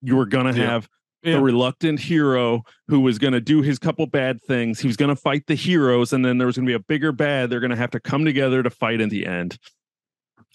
You 0.02 0.16
were 0.16 0.26
going 0.26 0.54
to 0.54 0.60
Yeah. 0.60 0.66
have 0.68 0.90
Yeah. 1.24 1.34
the 1.34 1.42
reluctant 1.42 2.00
hero 2.00 2.64
who 2.88 3.00
was 3.02 3.18
going 3.20 3.34
to 3.34 3.42
do 3.42 3.62
his 3.62 3.80
couple 3.80 4.06
bad 4.06 4.42
things. 4.44 4.80
He 4.80 4.88
was 4.88 4.96
going 4.98 5.10
to 5.10 5.16
fight 5.16 5.46
the 5.48 5.56
heroes, 5.56 6.14
and 6.14 6.24
then 6.24 6.38
there 6.38 6.48
was 6.48 6.56
going 6.58 6.66
to 6.66 6.70
be 6.70 6.76
a 6.76 6.80
bigger 6.80 7.12
bad. 7.12 7.50
They're 7.50 7.60
going 7.60 7.72
to 7.72 7.76
have 7.78 7.92
to 7.92 8.00
come 8.00 8.24
together 8.26 8.64
to 8.64 8.70
fight 8.70 9.02
in 9.02 9.10
the 9.10 9.26
end. 9.26 9.58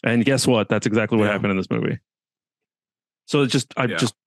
And 0.03 0.25
guess 0.25 0.47
what? 0.47 0.69
That's 0.69 0.87
exactly 0.87 1.19
what 1.19 1.27
Yeah. 1.27 1.33
happened 1.33 1.51
in 1.51 1.57
this 1.57 1.71
movie. 1.71 1.99
So 3.27 3.43
it's 3.43 3.53
just, 3.53 3.73
I 3.77 3.87
just, 3.87 4.15
it- 4.15 4.19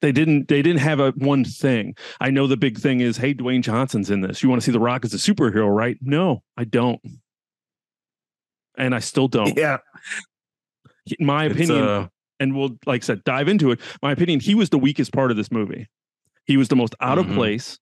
they 0.00 0.12
didn't, 0.12 0.48
they 0.48 0.62
didn't 0.62 0.80
have 0.80 1.00
a 1.00 1.10
one 1.12 1.44
thing. 1.44 1.94
I 2.20 2.30
know 2.30 2.46
the 2.46 2.56
big 2.56 2.78
thing 2.78 3.00
is, 3.00 3.16
hey, 3.18 3.34
Dwayne 3.34 3.62
Johnson's 3.62 4.10
in 4.10 4.20
this. 4.22 4.42
You 4.42 4.48
want 4.48 4.62
to 4.62 4.64
see 4.64 4.72
The 4.72 4.80
Rock 4.80 5.04
as 5.04 5.12
a 5.14 5.18
superhero, 5.18 5.68
right? 5.74 5.98
No, 6.00 6.42
I 6.56 6.64
don't. 6.64 7.00
And 8.76 8.94
I 8.94 9.00
still 9.00 9.28
don't. 9.28 9.56
Yeah, 9.56 9.78
In 11.18 11.26
my 11.26 11.46
It's, 11.46 11.54
opinion, 11.54 11.82
uh, 11.84 12.08
and 12.40 12.54
we'll 12.56 12.78
like 12.86 13.02
I 13.02 13.04
said 13.04 13.24
dive 13.24 13.48
into 13.48 13.70
it. 13.72 13.80
My 14.02 14.12
opinion, 14.12 14.40
he 14.40 14.54
was 14.54 14.70
the 14.70 14.78
weakest 14.78 15.12
part 15.12 15.30
of 15.30 15.36
this 15.36 15.50
movie. 15.50 15.88
He 16.44 16.56
was 16.56 16.68
the 16.68 16.76
most 16.76 16.94
out 17.00 17.18
of 17.18 17.26
Mhm. 17.26 17.34
place. 17.34 17.78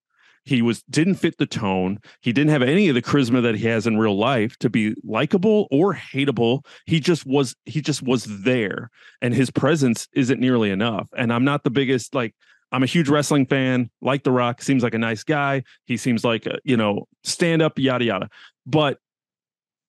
He 0.47 0.63
was 0.63 0.83
didn't 0.85 1.17
fit 1.17 1.39
the 1.39 1.47
tone. 1.47 1.99
He 2.21 2.33
didn't 2.33 2.51
have 2.51 2.63
any 2.63 2.89
of 2.89 2.95
the 2.95 3.03
charisma 3.03 3.43
that 3.43 3.57
he 3.57 3.67
has 3.67 3.87
in 3.87 3.99
real 3.99 4.17
life 4.17 4.57
to 4.59 4.71
be 4.71 4.95
likable 5.03 5.67
or 5.73 5.93
hateable. 5.93 6.65
He 6.87 7.01
just 7.01 7.27
was 7.27 7.57
he 7.65 7.81
just 7.81 8.03
was 8.03 8.25
there 8.43 8.91
and 9.21 9.35
his 9.35 9.51
presence 9.51 10.07
isn't 10.15 10.41
nearly 10.41 10.71
enough. 10.71 11.09
And 11.17 11.33
I'm 11.33 11.45
not 11.45 11.65
the 11.65 11.71
biggest 11.71 12.15
like 12.15 12.33
I'm 12.71 12.85
a 12.85 12.87
huge 12.87 13.09
wrestling 13.09 13.47
fan, 13.47 13.91
like 14.01 14.23
The 14.23 14.31
Rock, 14.31 14.63
seems 14.63 14.85
like 14.85 14.95
a 14.95 14.99
nice 14.99 15.25
guy. 15.25 15.65
He 15.85 15.97
seems 15.97 16.25
like 16.25 16.47
a, 16.47 16.59
you 16.65 16.77
know, 16.77 17.07
stand 17.25 17.61
up 17.61 17.79
yada 17.79 18.05
yada. 18.05 18.29
But 18.67 18.99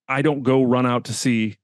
I 0.07 0.23
don't 0.23 0.41
go 0.41 0.63
run 0.63 0.87
out 0.87 1.05
to 1.05 1.13
see 1.13 1.57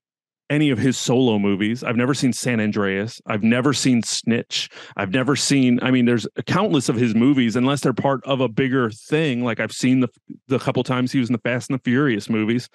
any 0.49 0.69
of 0.69 0.77
his 0.77 0.97
solo 0.97 1.39
movies. 1.39 1.83
I've 1.83 1.95
never 1.95 2.13
seen 2.13 2.33
San 2.33 2.59
Andreas. 2.59 3.21
I've 3.25 3.43
never 3.43 3.73
seen 3.73 4.03
Snitch. 4.03 4.69
I've 4.97 5.11
never 5.11 5.35
seen. 5.35 5.79
I 5.81 5.89
mean, 5.91 6.05
there's 6.05 6.27
countless 6.45 6.89
of 6.89 6.95
his 6.95 7.15
movies, 7.15 7.55
unless 7.55 7.81
they're 7.81 7.93
part 7.93 8.23
of 8.25 8.41
a 8.41 8.47
bigger 8.47 8.91
thing. 8.91 9.43
Like 9.43 9.59
I've 9.59 9.71
seen 9.71 10.01
the 10.01 10.09
the 10.47 10.59
couple 10.59 10.83
times 10.83 11.11
he 11.11 11.19
was 11.19 11.29
in 11.29 11.33
the 11.33 11.39
Fast 11.39 11.69
and 11.69 11.79
the 11.79 11.83
Furious 11.83 12.29
movies. 12.29 12.69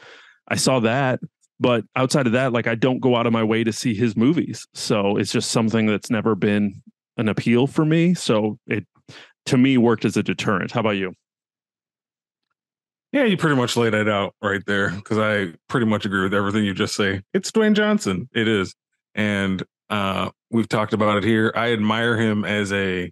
I 0.48 0.56
saw 0.56 0.80
that, 0.80 1.20
But 1.60 1.84
outside 1.96 2.26
of 2.26 2.32
that, 2.32 2.52
like 2.52 2.66
I 2.66 2.74
don't 2.74 3.00
go 3.00 3.16
out 3.16 3.26
of 3.26 3.32
my 3.32 3.44
way 3.44 3.64
to 3.64 3.72
see 3.72 3.94
his 3.94 4.16
movies. 4.16 4.66
So 4.74 5.16
it's 5.16 5.32
just 5.32 5.50
something 5.50 5.86
that's 5.86 6.10
never 6.10 6.34
been 6.34 6.82
an 7.16 7.28
appeal 7.28 7.66
for 7.66 7.84
me. 7.84 8.14
So 8.14 8.58
it 8.66 8.86
to 9.46 9.58
me 9.58 9.78
worked 9.78 10.04
as 10.04 10.16
a 10.16 10.22
deterrent. 10.22 10.72
How 10.72 10.80
about 10.80 10.90
you? 10.90 11.14
Yeah, 13.12 13.24
you 13.24 13.38
pretty 13.38 13.56
much 13.56 13.76
laid 13.76 13.94
it 13.94 14.08
out 14.08 14.34
right 14.42 14.62
there 14.66 14.90
because 14.90 15.18
I 15.18 15.54
pretty 15.68 15.86
much 15.86 16.04
agree 16.04 16.22
with 16.22 16.34
everything 16.34 16.64
you 16.64 16.74
just 16.74 16.94
say. 16.94 17.22
It's 17.32 17.50
Dwayne 17.50 17.74
Johnson. 17.74 18.28
It 18.34 18.48
is. 18.48 18.74
And 19.14 19.62
uh, 19.88 20.30
we've 20.50 20.68
talked 20.68 20.92
about 20.92 21.16
it 21.16 21.24
here. 21.24 21.50
I 21.56 21.72
admire 21.72 22.18
him 22.18 22.44
as 22.44 22.70
a 22.72 23.10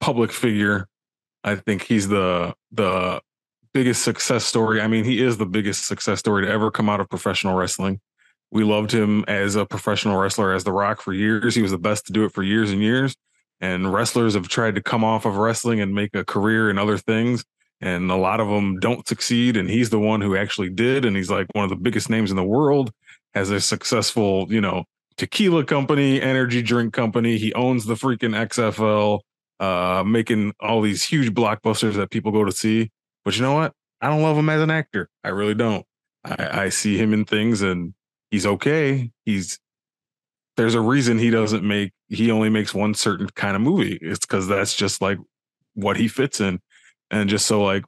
public 0.00 0.30
figure. 0.30 0.86
I 1.42 1.56
think 1.56 1.82
he's 1.82 2.08
the 2.08 2.54
the 2.70 3.20
biggest 3.72 4.04
success 4.04 4.44
story. 4.44 4.80
I 4.80 4.86
mean, 4.86 5.04
he 5.04 5.20
is 5.20 5.38
the 5.38 5.46
biggest 5.46 5.86
success 5.86 6.20
story 6.20 6.46
to 6.46 6.50
ever 6.50 6.70
come 6.70 6.88
out 6.88 7.00
of 7.00 7.10
professional 7.10 7.56
wrestling. 7.56 8.00
We 8.52 8.62
loved 8.62 8.92
him 8.92 9.24
as 9.26 9.56
a 9.56 9.66
professional 9.66 10.16
wrestler 10.16 10.54
as 10.54 10.62
The 10.62 10.72
Rock 10.72 11.00
for 11.00 11.12
years. 11.12 11.56
He 11.56 11.62
was 11.62 11.72
the 11.72 11.78
best 11.78 12.06
to 12.06 12.12
do 12.12 12.24
it 12.24 12.32
for 12.32 12.44
years 12.44 12.70
and 12.70 12.80
years. 12.80 13.16
And 13.60 13.92
wrestlers 13.92 14.34
have 14.34 14.48
tried 14.48 14.76
to 14.76 14.82
come 14.82 15.02
off 15.02 15.24
of 15.24 15.36
wrestling 15.36 15.80
and 15.80 15.92
make 15.92 16.14
a 16.14 16.24
career 16.24 16.70
in 16.70 16.78
other 16.78 16.96
things 16.96 17.44
and 17.84 18.10
a 18.10 18.16
lot 18.16 18.40
of 18.40 18.48
them 18.48 18.80
don't 18.80 19.06
succeed 19.06 19.58
and 19.58 19.68
he's 19.68 19.90
the 19.90 19.98
one 19.98 20.22
who 20.22 20.34
actually 20.34 20.70
did 20.70 21.04
and 21.04 21.16
he's 21.16 21.30
like 21.30 21.46
one 21.52 21.64
of 21.64 21.70
the 21.70 21.76
biggest 21.76 22.08
names 22.08 22.30
in 22.30 22.36
the 22.36 22.42
world 22.42 22.90
has 23.34 23.50
a 23.50 23.60
successful 23.60 24.46
you 24.48 24.60
know 24.60 24.84
tequila 25.16 25.64
company 25.64 26.20
energy 26.20 26.62
drink 26.62 26.92
company. 26.92 27.36
He 27.36 27.52
owns 27.52 27.84
the 27.84 27.94
freaking 27.94 28.34
xfl 28.48 29.20
uh 29.60 30.02
making 30.04 30.54
all 30.60 30.80
these 30.80 31.04
huge 31.04 31.32
blockbusters 31.32 31.94
that 31.94 32.10
people 32.10 32.32
go 32.32 32.42
to 32.44 32.52
see. 32.52 32.90
But 33.24 33.36
you 33.36 33.42
know 33.42 33.54
what? 33.54 33.72
I 34.00 34.08
don't 34.08 34.22
love 34.22 34.36
him 34.36 34.48
as 34.48 34.62
an 34.62 34.70
actor. 34.70 35.08
I 35.22 35.28
really 35.28 35.54
don't. 35.54 35.86
I, 36.24 36.64
I 36.64 36.68
see 36.70 36.96
him 36.96 37.12
in 37.12 37.24
things 37.24 37.62
and 37.62 37.94
he's 38.30 38.46
okay. 38.46 39.10
He's 39.26 39.58
there's 40.56 40.74
a 40.74 40.80
reason 40.80 41.18
he 41.18 41.30
doesn't 41.30 41.66
make 41.66 41.92
he 42.08 42.30
only 42.30 42.48
makes 42.48 42.72
one 42.72 42.94
certain 42.94 43.28
kind 43.28 43.56
of 43.56 43.60
movie. 43.62 43.98
It's 44.00 44.20
because 44.20 44.48
that's 44.48 44.74
just 44.74 45.02
like 45.02 45.18
what 45.74 45.96
he 45.98 46.08
fits 46.08 46.40
in 46.40 46.60
and 47.14 47.30
just 47.30 47.46
so 47.46 47.62
like 47.62 47.84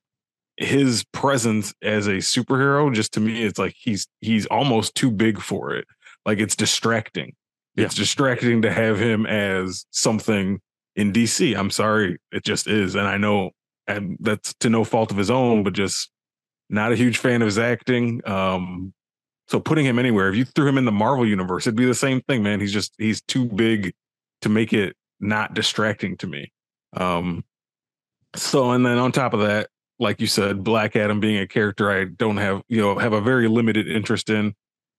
his 0.57 1.05
presence 1.13 1.75
as 1.83 2.07
a 2.07 2.15
superhero 2.15 2.93
just 2.95 3.13
to 3.13 3.21
me 3.21 3.43
it's 3.43 3.59
like 3.59 3.75
he's 3.79 4.07
he's 4.21 4.47
almost 4.47 4.95
too 4.95 5.11
big 5.11 5.41
for 5.41 5.75
it. 5.75 5.87
Like 6.25 6.39
it's 6.39 6.57
distracting. 6.57 7.35
Yeah. 7.75 7.85
it's 7.85 7.95
distracting 7.95 8.63
to 8.63 8.73
have 8.73 8.99
him 8.99 9.27
as 9.27 9.85
something 9.91 10.61
in 10.95 11.13
dc 11.13 11.55
i'm 11.59 11.71
sorry 11.71 12.17
it 12.33 12.43
just 12.43 12.67
is 12.67 12.95
and 12.95 13.07
i 13.07 13.19
know 13.19 13.51
and 13.87 14.17
that's 14.21 14.55
to 14.61 14.71
no 14.71 14.83
fault 14.83 15.11
of 15.11 15.19
his 15.19 15.31
own 15.31 15.63
but 15.63 15.75
just 15.75 16.11
not 16.71 16.91
a 16.91 16.97
huge 16.97 17.19
fan 17.19 17.43
of 17.43 17.47
his 17.47 17.59
acting 17.59 18.23
um 18.27 18.95
so 19.49 19.61
putting 19.61 19.85
him 19.85 19.99
anywhere 19.99 20.31
if 20.31 20.37
you 20.37 20.47
threw 20.47 20.67
him 20.67 20.79
in 20.79 20.87
the 20.87 20.91
marvel 20.91 21.27
universe 21.27 21.67
it'd 21.67 21.77
be 21.77 21.85
the 21.85 21.95
same 21.95 22.23
thing 22.23 22.43
man 22.43 22.61
he's 22.61 22.73
just 22.73 22.95
he's 22.97 23.21
too 23.21 23.45
big 23.45 23.93
to 24.41 24.49
make 24.49 24.73
it 24.73 24.97
not 25.21 25.55
distracting 25.55 26.17
to 26.19 26.27
me. 26.27 26.53
Um 26.97 27.45
so, 28.37 28.71
and 28.73 28.85
then 28.85 28.99
on 28.99 29.13
top 29.13 29.35
of 29.35 29.41
that, 29.41 29.69
like 29.99 30.21
you 30.21 30.27
said, 30.27 30.63
Black 30.63 30.95
Adam 30.97 31.21
being 31.21 31.39
a 31.39 31.47
character 31.47 31.91
I 31.91 32.05
don't 32.05 32.37
have, 32.37 32.63
you 32.69 32.81
know, 32.81 32.99
have 32.99 33.13
a 33.13 33.21
very 33.21 33.49
limited 33.49 33.89
interest 33.89 34.29
in. 34.31 34.55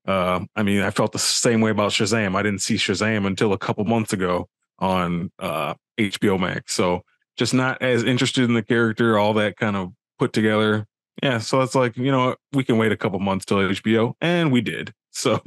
Uh, 0.07 0.45
I 0.55 0.63
mean, 0.63 0.81
I 0.81 0.91
felt 0.91 1.11
the 1.11 1.19
same 1.19 1.61
way 1.61 1.71
about 1.71 1.91
Shazam. 1.91 2.35
I 2.35 2.41
didn't 2.41 2.61
see 2.61 2.75
Shazam 2.75 3.27
until 3.27 3.53
a 3.53 3.57
couple 3.57 3.83
months 3.85 4.13
ago 4.13 4.47
on 4.79 5.31
uh, 5.39 5.73
HBO 5.99 6.39
Max. 6.39 6.73
So, 6.73 7.03
just 7.35 7.53
not 7.53 7.81
as 7.81 8.03
interested 8.03 8.45
in 8.45 8.53
the 8.53 8.63
character, 8.63 9.17
all 9.17 9.33
that 9.35 9.57
kind 9.57 9.75
of 9.75 9.91
put 10.17 10.33
together. 10.33 10.87
Yeah, 11.21 11.39
so 11.39 11.61
it's 11.61 11.75
like, 11.75 11.97
you 11.97 12.11
know, 12.11 12.35
we 12.53 12.63
can 12.63 12.77
wait 12.77 12.91
a 12.91 12.97
couple 12.97 13.19
months 13.19 13.45
till 13.45 13.57
HBO, 13.57 14.13
and 14.21 14.51
we 14.51 14.61
did. 14.61 14.93
So, 15.17 15.41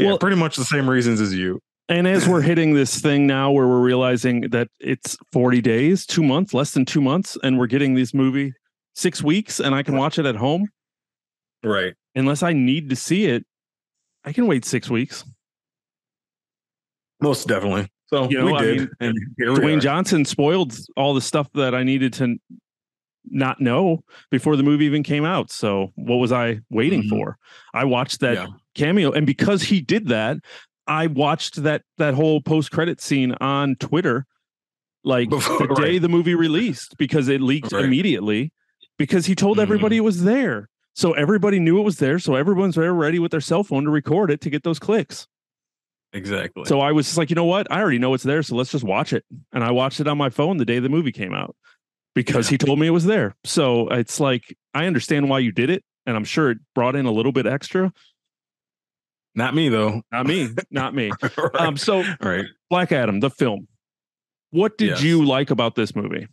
yeah, 0.00 0.06
well, 0.06 0.18
pretty 0.18 0.36
much 0.36 0.56
the 0.56 0.64
same 0.64 0.88
reasons 0.88 1.20
as 1.20 1.34
you. 1.34 1.60
And 1.92 2.08
as 2.08 2.26
we're 2.26 2.40
hitting 2.40 2.72
this 2.72 3.02
thing 3.02 3.26
now 3.26 3.50
where 3.50 3.68
we're 3.68 3.82
realizing 3.82 4.48
that 4.48 4.68
it's 4.80 5.18
40 5.30 5.60
days, 5.60 6.06
two 6.06 6.22
months, 6.22 6.54
less 6.54 6.70
than 6.70 6.86
two 6.86 7.02
months, 7.02 7.36
and 7.42 7.58
we're 7.58 7.66
getting 7.66 7.94
this 7.94 8.14
movie 8.14 8.54
six 8.94 9.22
weeks 9.22 9.60
and 9.60 9.74
I 9.74 9.82
can 9.82 9.98
watch 9.98 10.18
it 10.18 10.24
at 10.24 10.34
home. 10.34 10.68
Right. 11.62 11.92
Unless 12.14 12.42
I 12.42 12.54
need 12.54 12.88
to 12.88 12.96
see 12.96 13.26
it, 13.26 13.44
I 14.24 14.32
can 14.32 14.46
wait 14.46 14.64
six 14.64 14.88
weeks. 14.88 15.26
Most 17.20 17.46
definitely. 17.46 17.90
So 18.06 18.26
you 18.30 18.38
know, 18.38 18.46
we 18.46 18.58
did. 18.58 18.88
I 18.98 19.08
mean, 19.08 19.14
and 19.38 19.58
Dwayne 19.58 19.82
Johnson 19.82 20.24
spoiled 20.24 20.74
all 20.96 21.12
the 21.12 21.20
stuff 21.20 21.52
that 21.52 21.74
I 21.74 21.82
needed 21.82 22.14
to 22.14 22.38
not 23.26 23.60
know 23.60 24.02
before 24.30 24.56
the 24.56 24.62
movie 24.62 24.86
even 24.86 25.02
came 25.02 25.26
out. 25.26 25.50
So 25.50 25.92
what 25.96 26.16
was 26.16 26.32
I 26.32 26.60
waiting 26.70 27.02
mm-hmm. 27.02 27.16
for? 27.16 27.36
I 27.74 27.84
watched 27.84 28.20
that 28.20 28.36
yeah. 28.36 28.46
cameo, 28.74 29.12
and 29.12 29.26
because 29.26 29.62
he 29.62 29.82
did 29.82 30.08
that, 30.08 30.38
I 30.92 31.06
watched 31.06 31.62
that 31.62 31.82
that 31.96 32.12
whole 32.12 32.42
post 32.42 32.70
credit 32.70 33.00
scene 33.00 33.34
on 33.40 33.76
Twitter 33.76 34.26
like 35.04 35.30
Before, 35.30 35.66
the 35.66 35.74
day 35.74 35.92
right. 35.92 36.02
the 36.02 36.08
movie 36.10 36.34
released 36.34 36.98
because 36.98 37.28
it 37.28 37.40
leaked 37.40 37.72
right. 37.72 37.86
immediately 37.86 38.52
because 38.98 39.24
he 39.24 39.34
told 39.34 39.56
mm-hmm. 39.56 39.62
everybody 39.62 39.96
it 39.96 40.02
was 40.02 40.22
there. 40.22 40.68
So 40.94 41.14
everybody 41.14 41.58
knew 41.58 41.78
it 41.78 41.82
was 41.82 41.96
there. 41.98 42.18
So 42.18 42.34
everyone's 42.34 42.74
there 42.74 42.92
ready 42.92 43.18
with 43.18 43.30
their 43.30 43.40
cell 43.40 43.64
phone 43.64 43.84
to 43.84 43.90
record 43.90 44.30
it 44.30 44.42
to 44.42 44.50
get 44.50 44.64
those 44.64 44.78
clicks. 44.78 45.26
Exactly. 46.12 46.66
So 46.66 46.80
I 46.80 46.92
was 46.92 47.06
just 47.06 47.16
like, 47.16 47.30
you 47.30 47.36
know 47.36 47.46
what? 47.46 47.72
I 47.72 47.80
already 47.80 47.98
know 47.98 48.12
it's 48.12 48.22
there. 48.22 48.42
So 48.42 48.54
let's 48.54 48.70
just 48.70 48.84
watch 48.84 49.14
it. 49.14 49.24
And 49.50 49.64
I 49.64 49.70
watched 49.70 49.98
it 49.98 50.06
on 50.06 50.18
my 50.18 50.28
phone 50.28 50.58
the 50.58 50.66
day 50.66 50.78
the 50.78 50.90
movie 50.90 51.10
came 51.10 51.32
out 51.32 51.56
because 52.14 52.48
yeah. 52.48 52.50
he 52.50 52.58
told 52.58 52.78
me 52.78 52.86
it 52.86 52.90
was 52.90 53.06
there. 53.06 53.34
So 53.44 53.88
it's 53.88 54.20
like, 54.20 54.54
I 54.74 54.84
understand 54.84 55.30
why 55.30 55.38
you 55.38 55.52
did 55.52 55.70
it. 55.70 55.82
And 56.04 56.16
I'm 56.16 56.24
sure 56.24 56.50
it 56.50 56.58
brought 56.74 56.96
in 56.96 57.06
a 57.06 57.12
little 57.12 57.32
bit 57.32 57.46
extra, 57.46 57.94
not 59.34 59.54
me 59.54 59.68
though. 59.68 60.02
Not 60.12 60.26
me. 60.26 60.48
Not 60.70 60.94
me. 60.94 61.10
right. 61.22 61.54
Um. 61.56 61.76
So, 61.76 62.04
right. 62.20 62.44
Black 62.70 62.92
Adam, 62.92 63.20
the 63.20 63.30
film. 63.30 63.68
What 64.50 64.76
did 64.76 64.90
yes. 64.90 65.02
you 65.02 65.24
like 65.24 65.50
about 65.50 65.74
this 65.74 65.96
movie? 65.96 66.28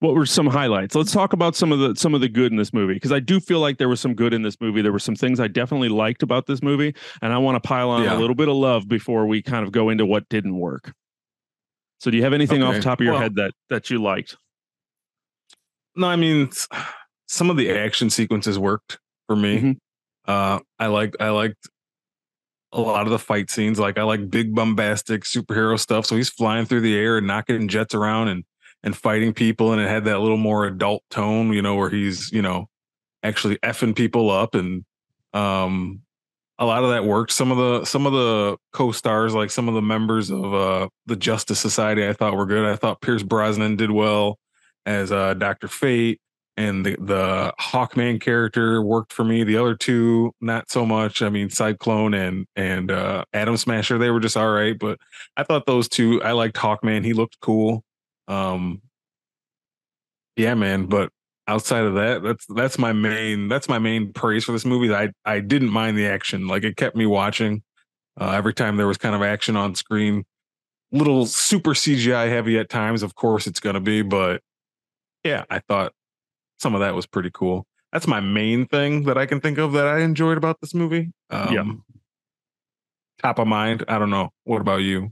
What 0.00 0.14
were 0.14 0.26
some 0.26 0.46
highlights? 0.46 0.94
Let's 0.94 1.12
talk 1.12 1.32
about 1.32 1.56
some 1.56 1.72
of 1.72 1.80
the 1.80 1.94
some 1.96 2.14
of 2.14 2.20
the 2.20 2.28
good 2.28 2.52
in 2.52 2.56
this 2.56 2.72
movie 2.72 2.94
because 2.94 3.12
I 3.12 3.18
do 3.18 3.40
feel 3.40 3.60
like 3.60 3.78
there 3.78 3.88
was 3.88 4.00
some 4.00 4.14
good 4.14 4.32
in 4.32 4.42
this 4.42 4.60
movie. 4.60 4.80
There 4.80 4.92
were 4.92 5.00
some 5.00 5.16
things 5.16 5.40
I 5.40 5.48
definitely 5.48 5.88
liked 5.88 6.22
about 6.22 6.46
this 6.46 6.62
movie, 6.62 6.94
and 7.20 7.32
I 7.32 7.38
want 7.38 7.60
to 7.62 7.66
pile 7.66 7.90
on 7.90 8.04
yeah. 8.04 8.16
a 8.16 8.18
little 8.18 8.36
bit 8.36 8.48
of 8.48 8.54
love 8.54 8.88
before 8.88 9.26
we 9.26 9.42
kind 9.42 9.66
of 9.66 9.72
go 9.72 9.88
into 9.88 10.06
what 10.06 10.28
didn't 10.28 10.56
work. 10.56 10.92
So, 11.98 12.12
do 12.12 12.16
you 12.16 12.22
have 12.22 12.32
anything 12.32 12.62
okay. 12.62 12.68
off 12.68 12.76
the 12.76 12.80
top 12.80 13.00
of 13.00 13.04
your 13.04 13.14
well, 13.14 13.22
head 13.22 13.34
that 13.34 13.52
that 13.70 13.90
you 13.90 14.00
liked? 14.00 14.36
No, 15.96 16.06
I 16.06 16.16
mean, 16.16 16.50
some 17.26 17.50
of 17.50 17.56
the 17.56 17.76
action 17.76 18.08
sequences 18.08 18.56
worked 18.56 18.98
for 19.28 19.36
me. 19.36 19.58
Mm-hmm. 19.58 19.72
Uh, 20.26 20.58
I 20.78 20.86
liked 20.86 21.16
I 21.20 21.28
liked 21.28 21.68
a 22.72 22.80
lot 22.80 23.06
of 23.06 23.10
the 23.12 23.18
fight 23.18 23.50
scenes. 23.50 23.78
Like 23.78 23.98
I 23.98 24.02
like 24.02 24.28
big 24.28 24.54
bombastic 24.54 25.22
superhero 25.22 25.78
stuff. 25.78 26.06
So 26.06 26.16
he's 26.16 26.28
flying 26.28 26.66
through 26.66 26.80
the 26.80 26.96
air 26.96 27.18
and 27.18 27.26
knocking 27.26 27.68
jets 27.68 27.94
around 27.94 28.28
and 28.28 28.44
and 28.82 28.96
fighting 28.96 29.32
people, 29.32 29.72
and 29.72 29.80
it 29.80 29.88
had 29.88 30.04
that 30.04 30.20
little 30.20 30.36
more 30.36 30.64
adult 30.64 31.02
tone, 31.10 31.52
you 31.52 31.62
know, 31.62 31.76
where 31.76 31.90
he's 31.90 32.32
you 32.32 32.42
know 32.42 32.68
actually 33.22 33.56
effing 33.58 33.94
people 33.94 34.30
up, 34.30 34.54
and 34.54 34.84
um, 35.32 36.02
a 36.58 36.66
lot 36.66 36.84
of 36.84 36.90
that 36.90 37.04
worked. 37.04 37.32
Some 37.32 37.50
of 37.50 37.58
the 37.58 37.84
some 37.84 38.06
of 38.06 38.12
the 38.12 38.56
co-stars, 38.72 39.34
like 39.34 39.50
some 39.50 39.68
of 39.68 39.74
the 39.74 39.82
members 39.82 40.30
of 40.30 40.54
uh 40.54 40.88
the 41.06 41.16
Justice 41.16 41.60
Society, 41.60 42.06
I 42.06 42.12
thought 42.12 42.36
were 42.36 42.46
good. 42.46 42.66
I 42.66 42.76
thought 42.76 43.00
Pierce 43.00 43.22
Brosnan 43.22 43.76
did 43.76 43.90
well 43.90 44.38
as 44.86 45.12
uh 45.12 45.34
Doctor 45.34 45.68
Fate 45.68 46.20
and 46.58 46.84
the 46.84 46.96
the 46.98 47.54
Hawkman 47.60 48.20
character 48.20 48.82
worked 48.82 49.12
for 49.12 49.24
me. 49.24 49.44
The 49.44 49.56
other 49.56 49.76
two, 49.76 50.34
not 50.40 50.68
so 50.68 50.84
much. 50.84 51.22
I 51.22 51.30
mean, 51.30 51.50
Cyclone 51.50 52.14
and 52.14 52.46
and 52.56 52.90
uh, 52.90 53.24
Atom 53.32 53.56
Smasher, 53.56 53.96
they 53.96 54.10
were 54.10 54.18
just 54.18 54.36
all 54.36 54.50
right. 54.50 54.76
But 54.76 54.98
I 55.36 55.44
thought 55.44 55.66
those 55.66 55.88
two, 55.88 56.20
I 56.20 56.32
liked 56.32 56.56
Hawkman. 56.56 57.04
He 57.04 57.12
looked 57.12 57.38
cool. 57.40 57.84
Um, 58.26 58.82
yeah, 60.36 60.54
man. 60.54 60.86
But 60.86 61.10
outside 61.46 61.84
of 61.84 61.94
that, 61.94 62.24
that's 62.24 62.44
that's 62.48 62.76
my 62.76 62.92
main 62.92 63.46
that's 63.46 63.68
my 63.68 63.78
main 63.78 64.12
praise 64.12 64.44
for 64.44 64.50
this 64.50 64.64
movie. 64.64 64.92
I 64.92 65.10
I 65.24 65.38
didn't 65.38 65.70
mind 65.70 65.96
the 65.96 66.08
action. 66.08 66.48
Like 66.48 66.64
it 66.64 66.76
kept 66.76 66.96
me 66.96 67.06
watching. 67.06 67.62
Uh, 68.20 68.32
every 68.32 68.52
time 68.52 68.76
there 68.76 68.88
was 68.88 68.98
kind 68.98 69.14
of 69.14 69.22
action 69.22 69.54
on 69.54 69.76
screen, 69.76 70.24
little 70.90 71.24
super 71.24 71.70
CGI 71.70 72.28
heavy 72.28 72.58
at 72.58 72.68
times. 72.68 73.04
Of 73.04 73.14
course, 73.14 73.46
it's 73.46 73.60
going 73.60 73.74
to 73.74 73.80
be, 73.80 74.02
but 74.02 74.42
yeah, 75.22 75.44
I 75.48 75.60
thought 75.60 75.92
some 76.58 76.74
of 76.74 76.80
that 76.80 76.94
was 76.94 77.06
pretty 77.06 77.30
cool. 77.32 77.66
That's 77.92 78.06
my 78.06 78.20
main 78.20 78.66
thing 78.66 79.04
that 79.04 79.16
I 79.16 79.26
can 79.26 79.40
think 79.40 79.58
of 79.58 79.72
that 79.72 79.86
I 79.86 80.00
enjoyed 80.00 80.36
about 80.36 80.60
this 80.60 80.74
movie. 80.74 81.12
Um, 81.30 81.54
yeah. 81.54 81.64
Top 83.22 83.38
of 83.38 83.46
mind. 83.46 83.84
I 83.88 83.98
don't 83.98 84.10
know. 84.10 84.30
What 84.44 84.60
about 84.60 84.78
you? 84.78 85.10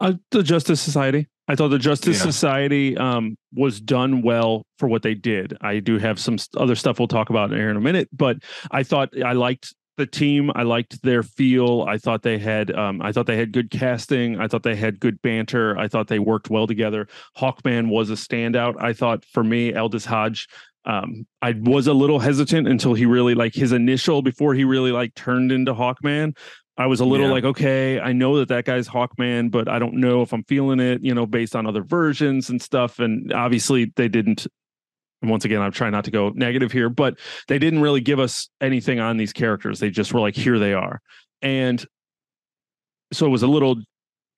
Uh, 0.00 0.14
the 0.30 0.42
Justice 0.42 0.80
Society. 0.80 1.26
I 1.48 1.56
thought 1.56 1.68
the 1.68 1.78
Justice 1.78 2.18
yeah. 2.18 2.24
Society 2.24 2.96
um, 2.98 3.36
was 3.54 3.80
done 3.80 4.20
well 4.22 4.66
for 4.78 4.86
what 4.86 5.02
they 5.02 5.14
did. 5.14 5.56
I 5.62 5.80
do 5.80 5.98
have 5.98 6.20
some 6.20 6.36
other 6.56 6.74
stuff 6.74 6.98
we'll 6.98 7.08
talk 7.08 7.30
about 7.30 7.50
here 7.50 7.70
in 7.70 7.76
a 7.76 7.80
minute, 7.80 8.08
but 8.12 8.36
I 8.70 8.82
thought 8.82 9.10
I 9.24 9.32
liked 9.32 9.74
the 9.96 10.06
team. 10.06 10.52
I 10.54 10.62
liked 10.62 11.02
their 11.02 11.22
feel. 11.22 11.86
I 11.88 11.96
thought 11.96 12.22
they 12.22 12.38
had 12.38 12.70
um, 12.74 13.00
I 13.00 13.12
thought 13.12 13.26
they 13.26 13.36
had 13.36 13.52
good 13.52 13.70
casting. 13.70 14.38
I 14.38 14.46
thought 14.46 14.62
they 14.62 14.76
had 14.76 15.00
good 15.00 15.20
banter. 15.22 15.76
I 15.76 15.88
thought 15.88 16.08
they 16.08 16.18
worked 16.18 16.50
well 16.50 16.66
together. 16.66 17.08
Hawkman 17.36 17.88
was 17.88 18.10
a 18.10 18.14
standout. 18.14 18.80
I 18.80 18.92
thought 18.92 19.24
for 19.24 19.42
me, 19.42 19.74
Aldis 19.74 20.04
Hodge 20.04 20.48
Um, 20.88 21.26
I 21.42 21.54
was 21.56 21.86
a 21.86 21.92
little 21.92 22.18
hesitant 22.18 22.66
until 22.66 22.94
he 22.94 23.04
really 23.04 23.34
like 23.34 23.54
his 23.54 23.72
initial 23.72 24.22
before 24.22 24.54
he 24.54 24.64
really 24.64 24.90
like 24.90 25.14
turned 25.14 25.52
into 25.52 25.74
Hawkman. 25.74 26.34
I 26.78 26.86
was 26.86 27.00
a 27.00 27.04
little 27.04 27.26
Yeah. 27.26 27.32
like, 27.32 27.44
okay, 27.44 28.00
I 28.00 28.12
know 28.12 28.38
that 28.38 28.48
that 28.48 28.64
guy's 28.64 28.88
Hawkman, 28.88 29.50
but 29.50 29.68
I 29.68 29.78
don't 29.78 29.94
know 29.94 30.22
if 30.22 30.32
I'm 30.32 30.44
feeling 30.44 30.80
it, 30.80 31.02
you 31.02 31.14
know, 31.14 31.26
based 31.26 31.54
on 31.54 31.66
other 31.66 31.82
versions 31.82 32.48
and 32.48 32.62
stuff. 32.62 33.00
And 33.00 33.32
obviously, 33.32 33.92
they 33.96 34.08
didn't. 34.08 34.46
And 35.20 35.30
once 35.30 35.44
again, 35.44 35.60
I'm 35.60 35.72
trying 35.72 35.92
not 35.92 36.04
to 36.04 36.10
go 36.10 36.30
negative 36.30 36.72
here, 36.72 36.88
but 36.88 37.18
they 37.48 37.58
didn't 37.58 37.82
really 37.82 38.00
give 38.00 38.20
us 38.20 38.48
anything 38.60 38.98
on 39.00 39.18
these 39.18 39.32
characters. 39.32 39.80
They 39.80 39.90
just 39.90 40.14
were 40.14 40.20
like, 40.20 40.36
here 40.36 40.58
they 40.58 40.72
are. 40.72 41.00
And 41.42 41.84
so 43.12 43.26
it 43.26 43.30
was 43.30 43.42
a 43.42 43.48
little 43.48 43.82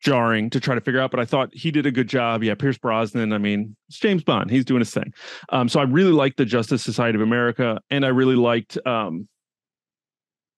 jarring 0.00 0.50
to 0.50 0.60
try 0.60 0.74
to 0.74 0.80
figure 0.80 1.00
out, 1.00 1.10
but 1.10 1.20
I 1.20 1.24
thought 1.24 1.50
he 1.52 1.70
did 1.70 1.86
a 1.86 1.90
good 1.90 2.08
job. 2.08 2.42
Yeah, 2.42 2.54
Pierce 2.54 2.78
Brosnan. 2.78 3.32
I 3.32 3.38
mean, 3.38 3.76
it's 3.88 3.98
James 3.98 4.22
Bond. 4.22 4.50
He's 4.50 4.64
doing 4.64 4.80
his 4.80 4.92
thing. 4.92 5.12
Um, 5.50 5.68
so 5.68 5.80
I 5.80 5.84
really 5.84 6.12
liked 6.12 6.36
the 6.36 6.44
Justice 6.44 6.82
Society 6.82 7.16
of 7.16 7.22
America, 7.22 7.80
and 7.90 8.04
I 8.04 8.08
really 8.08 8.36
liked 8.36 8.78
um, 8.86 9.28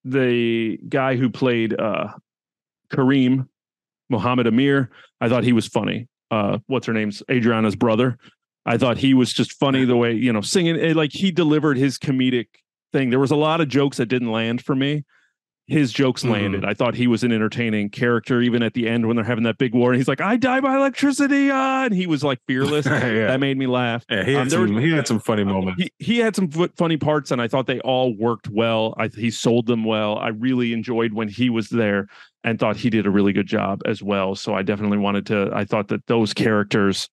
the 0.05 0.79
guy 0.89 1.17
who 1.17 1.31
played 1.31 1.79
uh, 1.79 2.09
Kareem 2.91 3.49
Mohammed 4.09 4.47
Amer. 4.47 4.91
I 5.21 5.29
thought 5.29 5.45
he 5.45 5.53
was 5.53 5.67
funny. 5.67 6.09
Uh, 6.31 6.59
what's 6.67 6.87
her 6.87 6.93
name's 6.93 7.23
Adriana's 7.31 7.77
brother. 7.77 8.19
I 8.65 8.79
thought 8.79 8.97
he 8.97 9.13
was 9.13 9.33
just 9.33 9.53
funny 9.53 9.85
the 9.85 9.97
way 9.97 10.13
you 10.13 10.33
know 10.33 10.41
singing. 10.41 10.77
It, 10.77 10.97
like 10.97 11.13
he 11.13 11.31
delivered 11.31 11.77
his 11.77 11.99
comedic 11.99 12.47
thing. 12.93 13.11
There 13.11 13.19
was 13.19 13.31
a 13.33 13.37
lot 13.37 13.61
of 13.61 13.69
jokes 13.69 13.97
that 13.97 14.07
didn't 14.07 14.31
land 14.31 14.65
for 14.65 14.75
me. 14.75 15.05
His 15.69 15.93
jokes 15.93 16.25
Mhm. 16.25 16.31
landed. 16.33 16.65
I 16.65 16.75
thought 16.75 16.95
he 16.97 17.07
was 17.07 17.23
an 17.23 17.31
entertaining 17.33 17.89
character, 17.91 18.43
even 18.43 18.63
at 18.65 18.75
the 18.75 18.89
end 18.89 19.07
when 19.07 19.15
they're 19.17 19.25
having 19.25 19.45
that 19.45 19.59
big 19.59 19.75
war. 19.75 19.93
And 19.93 19.97
he's 19.99 20.09
like, 20.09 20.21
"I 20.21 20.37
die 20.37 20.61
by 20.61 20.75
electricity," 20.77 21.51
uh, 21.51 21.85
and 21.85 21.95
he 21.95 22.07
was 22.07 22.25
like 22.25 22.41
fearless. 22.49 22.85
yeah. 22.87 23.29
That 23.29 23.41
made 23.41 23.57
me 23.57 23.67
laugh. 23.69 24.05
yeah, 24.11 24.25
he 24.25 24.33
Um, 24.33 24.37
had 24.39 24.45
was- 24.45 24.53
some 24.71 24.79
he 24.81 24.91
had 24.91 25.07
some 25.07 25.21
funny 25.21 25.45
moments. 25.45 25.81
He 25.83 25.91
he 26.01 26.19
had 26.19 26.35
some 26.35 26.49
fu- 26.51 26.69
funny 26.77 26.97
parts, 26.97 27.31
and 27.31 27.41
I 27.41 27.47
thought 27.49 27.67
they 27.69 27.79
all 27.81 28.13
worked 28.17 28.49
well. 28.49 28.95
I 28.99 29.09
he 29.09 29.31
sold 29.31 29.67
them 29.67 29.85
well. 29.85 30.19
I 30.19 30.29
really 30.29 30.73
enjoyed 30.73 31.13
when 31.13 31.29
he 31.29 31.49
was 31.49 31.69
there, 31.69 32.09
and 32.43 32.59
thought 32.59 32.77
he 32.77 32.91
did 32.91 33.07
a 33.07 33.11
really 33.11 33.33
good 33.33 33.47
job 33.47 33.83
as 33.87 34.03
well. 34.03 34.35
So 34.35 34.55
I 34.55 34.63
definitely 34.63 34.99
wanted 34.99 35.27
to. 35.27 35.51
I 35.55 35.65
thought 35.65 35.89
that 35.89 36.07
those 36.09 36.35
characters 36.35 37.09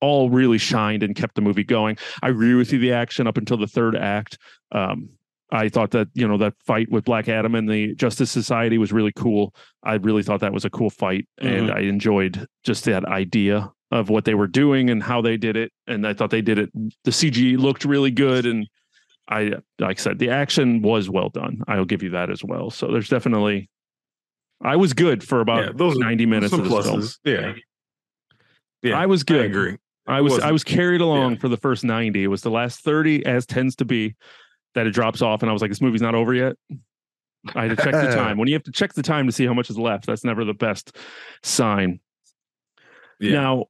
all 0.00 0.28
really 0.30 0.58
shined 0.58 1.02
and 1.02 1.16
kept 1.16 1.34
the 1.34 1.40
movie 1.40 1.64
going. 1.64 1.96
I 2.22 2.28
agree 2.28 2.54
with 2.54 2.72
you. 2.72 2.78
The 2.78 2.92
action 2.92 3.26
up 3.26 3.36
until 3.38 3.56
the 3.56 3.66
third 3.66 3.96
act. 3.96 4.38
Um, 4.72 5.08
I 5.50 5.68
thought 5.68 5.92
that 5.92 6.08
you 6.14 6.28
know 6.28 6.36
that 6.38 6.54
fight 6.64 6.90
with 6.90 7.04
Black 7.04 7.28
Adam 7.28 7.54
and 7.54 7.68
the 7.68 7.94
Justice 7.94 8.30
Society 8.30 8.78
was 8.78 8.92
really 8.92 9.12
cool. 9.12 9.54
I 9.82 9.94
really 9.94 10.22
thought 10.22 10.40
that 10.40 10.52
was 10.52 10.64
a 10.64 10.70
cool 10.70 10.90
fight, 10.90 11.26
and 11.38 11.68
mm-hmm. 11.68 11.76
I 11.76 11.80
enjoyed 11.80 12.46
just 12.64 12.84
that 12.84 13.04
idea 13.06 13.72
of 13.90 14.10
what 14.10 14.24
they 14.24 14.34
were 14.34 14.46
doing 14.46 14.90
and 14.90 15.02
how 15.02 15.22
they 15.22 15.38
did 15.38 15.56
it. 15.56 15.72
And 15.86 16.06
I 16.06 16.12
thought 16.12 16.30
they 16.30 16.42
did 16.42 16.58
it. 16.58 16.70
The 17.04 17.10
CG 17.10 17.56
looked 17.56 17.84
really 17.84 18.10
good, 18.10 18.44
and 18.44 18.68
I, 19.28 19.54
like 19.78 19.98
I 19.98 20.02
said, 20.02 20.18
the 20.18 20.30
action 20.30 20.82
was 20.82 21.08
well 21.08 21.30
done. 21.30 21.62
I'll 21.66 21.86
give 21.86 22.02
you 22.02 22.10
that 22.10 22.30
as 22.30 22.44
well. 22.44 22.70
So 22.70 22.88
there's 22.88 23.08
definitely, 23.08 23.70
I 24.62 24.76
was 24.76 24.92
good 24.92 25.26
for 25.26 25.40
about 25.40 25.64
Yeah, 25.64 25.72
those 25.74 25.96
are 25.96 26.00
ninety 26.00 26.26
minutes 26.26 26.50
some 26.50 26.60
of 26.60 26.68
this 26.70 27.18
film. 27.24 27.34
Yeah. 27.36 27.54
Yeah. 28.82 28.98
I 28.98 29.06
was 29.06 29.22
good. 29.22 29.40
I 29.40 29.48
good. 29.48 29.50
agree. 29.50 29.76
I 30.06 30.20
was 30.20 30.32
I 30.32 30.36
wasn't- 30.36 30.52
was 30.52 30.64
carried 30.64 31.00
along 31.00 31.32
yeah. 31.32 31.38
for 31.38 31.48
the 31.48 31.56
first 31.56 31.84
90. 31.84 32.24
It 32.24 32.28
was 32.28 32.42
the 32.42 32.50
last 32.50 32.80
30, 32.80 33.26
as 33.26 33.44
tends 33.44 33.76
to 33.76 33.84
be, 33.84 34.14
that 34.74 34.86
it 34.86 34.90
drops 34.90 35.22
off. 35.22 35.42
And 35.42 35.50
I 35.50 35.52
was 35.52 35.62
like, 35.62 35.70
this 35.70 35.80
movie's 35.80 36.02
not 36.02 36.14
over 36.14 36.34
yet. 36.34 36.56
I 37.54 37.66
had 37.66 37.76
to 37.76 37.82
check 37.82 37.92
the 37.92 38.12
time. 38.14 38.36
When 38.38 38.48
you 38.48 38.54
have 38.54 38.64
to 38.64 38.72
check 38.72 38.92
the 38.94 39.02
time 39.02 39.26
to 39.26 39.32
see 39.32 39.46
how 39.46 39.54
much 39.54 39.70
is 39.70 39.78
left, 39.78 40.06
that's 40.06 40.24
never 40.24 40.44
the 40.44 40.54
best 40.54 40.96
sign. 41.42 42.00
Yeah. 43.20 43.32
Now, 43.32 43.64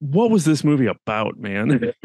what 0.00 0.30
was 0.30 0.44
this 0.44 0.62
movie 0.62 0.86
about, 0.86 1.38
man? 1.38 1.92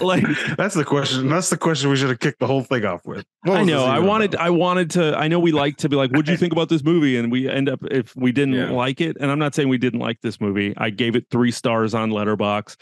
like 0.00 0.24
That's 0.56 0.74
the 0.74 0.84
question. 0.86 1.28
That's 1.28 1.50
the 1.50 1.58
question 1.58 1.90
we 1.90 1.96
should 1.96 2.08
have 2.08 2.18
kicked 2.20 2.40
the 2.40 2.46
whole 2.46 2.62
thing 2.62 2.84
off 2.84 3.04
with. 3.04 3.26
I 3.44 3.64
know. 3.64 3.84
I 3.84 3.98
wanted. 3.98 4.34
about? 4.34 4.46
I 4.46 4.50
wanted 4.50 4.90
to. 4.92 5.16
I 5.18 5.28
know 5.28 5.38
we 5.38 5.52
like 5.52 5.76
to 5.78 5.88
be 5.88 5.96
like, 5.96 6.10
"What'd 6.10 6.28
you 6.28 6.36
think 6.36 6.52
about 6.52 6.68
this 6.68 6.82
movie?" 6.82 7.16
And 7.18 7.30
we 7.30 7.48
end 7.48 7.68
up 7.68 7.80
if 7.90 8.14
we 8.16 8.32
didn't 8.32 8.54
Yeah. 8.54 8.70
like 8.70 9.00
it. 9.00 9.16
And 9.20 9.30
I'm 9.30 9.38
not 9.38 9.54
saying 9.54 9.68
we 9.68 9.78
didn't 9.78 10.00
like 10.00 10.20
this 10.22 10.40
movie. 10.40 10.72
I 10.76 10.90
gave 10.90 11.16
it 11.16 11.26
three 11.30 11.50
stars 11.50 11.94
on 11.94 12.10
Letterboxd. 12.10 12.76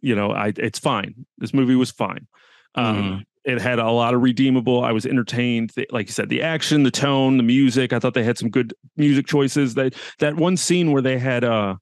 You 0.00 0.14
know, 0.14 0.30
I 0.32 0.52
it's 0.56 0.78
fine. 0.78 1.26
This 1.38 1.52
movie 1.54 1.74
was 1.74 1.90
fine. 1.90 2.26
Um, 2.74 2.96
Mhm. 2.96 3.24
It 3.44 3.60
had 3.62 3.78
a 3.78 3.90
lot 3.90 4.12
of 4.12 4.20
redeemable. 4.20 4.84
I 4.84 4.92
was 4.92 5.06
entertained. 5.06 5.72
Like 5.90 6.08
you 6.08 6.12
said, 6.12 6.28
the 6.28 6.42
action, 6.42 6.82
the 6.82 6.90
tone, 6.90 7.38
the 7.38 7.42
music. 7.42 7.94
I 7.94 7.98
thought 7.98 8.12
they 8.12 8.24
had 8.24 8.36
some 8.36 8.50
good 8.50 8.74
music 8.96 9.26
choices. 9.26 9.74
That 9.74 9.94
that 10.18 10.36
one 10.36 10.56
scene 10.58 10.92
where 10.92 11.00
they 11.00 11.18
had 11.18 11.44
uh 11.44 11.76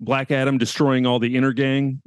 Black 0.00 0.30
Adam 0.30 0.56
destroying 0.58 1.06
all 1.06 1.18
the 1.18 1.34
Intergang 1.36 2.00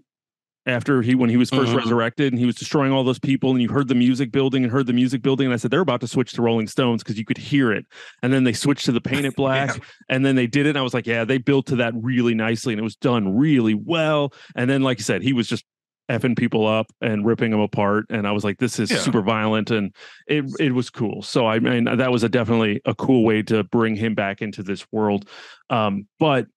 after 0.67 1.01
he 1.01 1.15
when 1.15 1.29
he 1.29 1.37
was 1.37 1.49
1st 1.49 1.71
Mhm. 1.71 1.77
resurrected 1.77 2.33
and 2.33 2.39
he 2.39 2.45
was 2.45 2.55
destroying 2.55 2.91
all 2.91 3.03
those 3.03 3.17
people 3.19 3.51
and 3.51 3.61
you 3.61 3.69
heard 3.69 3.87
the 3.87 3.95
music 3.95 4.31
building 4.31 4.63
and 4.63 4.71
heard 4.71 4.85
the 4.85 4.93
music 4.93 5.21
building 5.21 5.45
and 5.47 5.53
I 5.53 5.57
said 5.57 5.71
they're 5.71 5.79
about 5.81 6.01
to 6.01 6.07
switch 6.07 6.33
to 6.33 6.41
Rolling 6.41 6.67
Stones 6.67 7.01
because 7.03 7.17
you 7.17 7.25
could 7.25 7.37
hear 7.37 7.71
it. 7.71 7.85
And 8.21 8.31
then 8.33 8.43
they 8.43 8.53
switched 8.53 8.85
to 8.85 8.91
the 8.91 9.01
paint 9.01 9.25
it 9.25 9.35
black 9.37 9.81
and 10.09 10.25
then 10.25 10.35
they 10.35 10.45
did 10.45 10.65
it 10.65 10.69
and 10.69 10.77
I 10.77 10.81
was 10.81 10.93
like 10.93 11.07
yeah 11.07 11.23
they 11.25 11.37
built 11.39 11.65
to 11.67 11.77
that 11.77 11.93
really 11.95 12.35
nicely 12.35 12.73
and 12.73 12.79
it 12.79 12.83
was 12.83 12.95
done 12.97 13.35
really 13.35 13.73
well. 13.73 14.33
And 14.55 14.69
then 14.69 14.81
like 14.83 14.99
you 14.99 15.03
said 15.03 15.23
he 15.23 15.33
was 15.33 15.47
just 15.47 15.63
effing 16.09 16.37
people 16.37 16.65
up 16.65 16.87
and 17.01 17.25
ripping 17.25 17.51
them 17.51 17.59
apart 17.59 18.05
and 18.09 18.25
I 18.27 18.31
was 18.31 18.43
like 18.43 18.57
this 18.59 18.79
is 18.79 18.91
Yeah. 18.91 18.97
super 18.97 19.21
violent 19.21 19.71
and 19.71 19.93
it 20.27 20.45
it 20.59 20.73
was 20.73 20.89
cool. 20.89 21.21
So 21.21 21.47
I 21.47 21.59
mean 21.59 21.85
that 21.85 22.11
was 22.11 22.23
a 22.23 22.29
definitely 22.29 22.81
a 22.85 22.93
cool 22.95 23.23
way 23.23 23.41
to 23.43 23.63
bring 23.63 23.95
him 23.95 24.15
back 24.15 24.41
into 24.41 24.63
this 24.63 24.85
world. 24.91 25.29
Um 25.69 26.07
but 26.19 26.47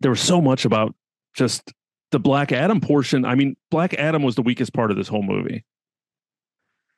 there 0.00 0.10
was 0.10 0.20
so 0.20 0.40
much 0.40 0.64
about 0.64 0.94
just 1.34 1.72
the 2.12 2.20
Black 2.20 2.52
Adam 2.52 2.80
portion. 2.80 3.24
I 3.24 3.34
mean, 3.34 3.56
Black 3.70 3.94
Adam 3.94 4.22
was 4.22 4.36
the 4.36 4.42
weakest 4.42 4.72
part 4.72 4.90
of 4.90 4.96
this 4.96 5.08
whole 5.08 5.22
movie. 5.22 5.64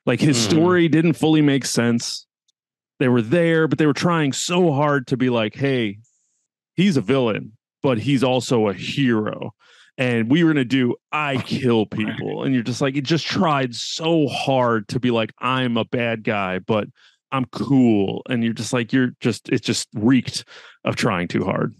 Like 0.05 0.19
his 0.19 0.37
Mhm. 0.37 0.49
story 0.49 0.87
didn't 0.87 1.13
fully 1.13 1.41
make 1.41 1.65
sense. 1.65 2.27
They 2.99 3.07
were 3.07 3.21
there, 3.23 3.67
but 3.67 3.77
they 3.79 3.87
were 3.87 3.93
trying 3.93 4.31
so 4.33 4.71
hard 4.71 5.07
to 5.07 5.17
be 5.17 5.29
like, 5.29 5.55
hey, 5.55 5.97
he's 6.75 6.95
a 6.97 7.01
villain, 7.01 7.53
but 7.81 7.97
he's 7.99 8.23
also 8.23 8.67
a 8.69 8.73
hero. 8.73 9.51
And 9.97 10.29
we 10.29 10.43
were 10.43 10.53
going 10.53 10.61
to 10.63 10.65
do, 10.65 10.95
I 11.11 11.37
kill 11.37 11.85
people. 12.29 12.43
And 12.43 12.53
you're 12.53 12.63
just 12.63 12.81
like, 12.81 12.95
it 12.95 13.03
just 13.05 13.25
tried 13.25 13.73
so 13.73 14.27
hard 14.27 14.87
to 14.89 14.99
be 14.99 15.09
like, 15.11 15.31
I'm 15.39 15.77
a 15.77 15.85
bad 15.85 16.23
guy, 16.23 16.59
but 16.59 16.87
I'm 17.31 17.45
cool. 17.45 18.21
And 18.29 18.43
you're 18.43 18.53
just 18.53 18.73
like, 18.73 18.93
you're 18.93 19.11
just, 19.21 19.49
it 19.49 19.63
just 19.63 19.87
reeked 19.93 20.45
of 20.83 20.95
trying 20.95 21.27
too 21.27 21.43
hard. 21.43 21.73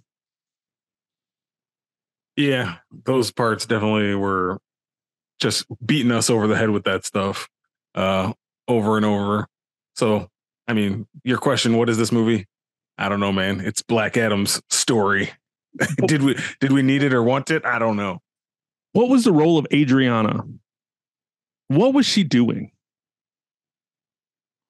Yeah, 2.36 2.78
those 3.06 3.32
parts 3.32 3.66
definitely 3.66 4.16
were 4.16 4.60
just 5.40 5.66
beating 5.86 6.12
us 6.12 6.30
over 6.30 6.48
the 6.48 6.56
head 6.56 6.70
with 6.70 6.84
that 6.86 7.06
stuff 7.06 7.50
uh 7.94 8.34
over 8.68 8.98
and 8.98 9.06
over. 9.06 9.48
So, 9.96 10.28
I 10.68 10.74
mean, 10.74 11.08
your 11.24 11.38
question, 11.38 11.78
what 11.78 11.90
is 11.90 11.98
this 11.98 12.12
movie? 12.12 12.48
I 12.98 13.10
don't 13.10 13.20
know, 13.20 13.32
man. 13.32 13.62
It's 13.62 13.82
Black 13.82 14.18
Adam's 14.18 14.62
story. 14.70 15.32
did 16.08 16.24
we 16.24 16.38
did 16.60 16.72
we 16.72 16.82
need 16.82 17.04
it 17.04 17.14
or 17.14 17.24
want 17.24 17.52
it? 17.52 17.66
I 17.66 17.80
don't 17.80 17.98
know. 17.98 18.20
What 18.94 19.10
was 19.10 19.26
the 19.26 19.34
role 19.34 19.58
of 19.58 19.68
Adriana? 19.74 20.44
What 21.68 21.94
was 21.94 22.06
she 22.06 22.24
doing? 22.24 22.72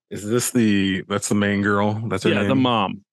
Is 0.10 0.28
this 0.28 0.52
the 0.52 1.04
that's 1.08 1.30
the 1.30 1.36
main 1.36 1.62
girl? 1.62 2.02
That's 2.08 2.24
her 2.24 2.30
yeah, 2.30 2.40
name. 2.42 2.50
the 2.50 2.56
mom. 2.56 3.04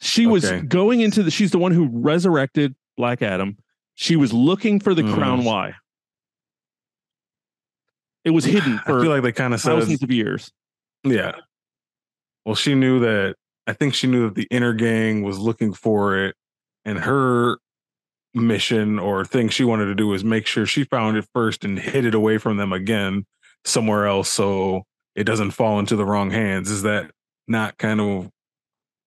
She 0.00 0.26
was 0.26 0.50
going 0.50 1.00
into 1.00 1.22
the. 1.22 1.30
She's 1.30 1.50
the 1.50 1.58
one 1.58 1.72
who 1.72 1.90
resurrected 1.92 2.74
Black 2.96 3.20
Adam. 3.20 3.58
She 4.00 4.16
was 4.16 4.32
looking 4.32 4.80
for 4.80 4.94
the 4.94 5.02
Mhm. 5.02 5.12
crown. 5.14 5.44
Why? 5.44 5.74
It 8.24 8.30
was 8.30 8.46
hidden 8.46 8.78
I 8.86 8.86
for 8.86 9.02
feel 9.02 9.10
like 9.10 9.22
they 9.22 9.32
kind 9.32 9.52
of 9.52 9.60
thousands 9.60 10.02
of 10.02 10.10
years. 10.10 10.50
Yeah. 11.04 11.32
Well, 12.46 12.54
she 12.54 12.74
knew 12.74 13.00
that. 13.00 13.36
I 13.66 13.74
think 13.74 13.92
she 13.92 14.06
knew 14.06 14.24
that 14.24 14.34
the 14.36 14.48
Intergang 14.50 15.22
was 15.22 15.38
looking 15.38 15.74
for 15.74 16.16
it, 16.16 16.34
and 16.86 16.98
her 17.00 17.58
mission 18.32 18.98
or 18.98 19.22
thing 19.26 19.50
she 19.50 19.64
wanted 19.64 19.84
to 19.86 19.94
do 19.94 20.06
was 20.08 20.24
make 20.24 20.46
sure 20.46 20.64
she 20.64 20.84
found 20.84 21.18
it 21.18 21.26
first 21.34 21.62
and 21.62 21.78
hid 21.78 22.06
it 22.06 22.14
away 22.14 22.38
from 22.38 22.56
them 22.56 22.72
again 22.72 23.26
somewhere 23.66 24.06
else, 24.06 24.30
so 24.30 24.84
it 25.14 25.24
doesn't 25.24 25.50
fall 25.50 25.78
into 25.78 25.94
the 25.94 26.06
wrong 26.06 26.30
hands. 26.30 26.70
Is 26.70 26.82
that 26.82 27.10
not 27.46 27.76
kind 27.76 28.00
of 28.00 28.30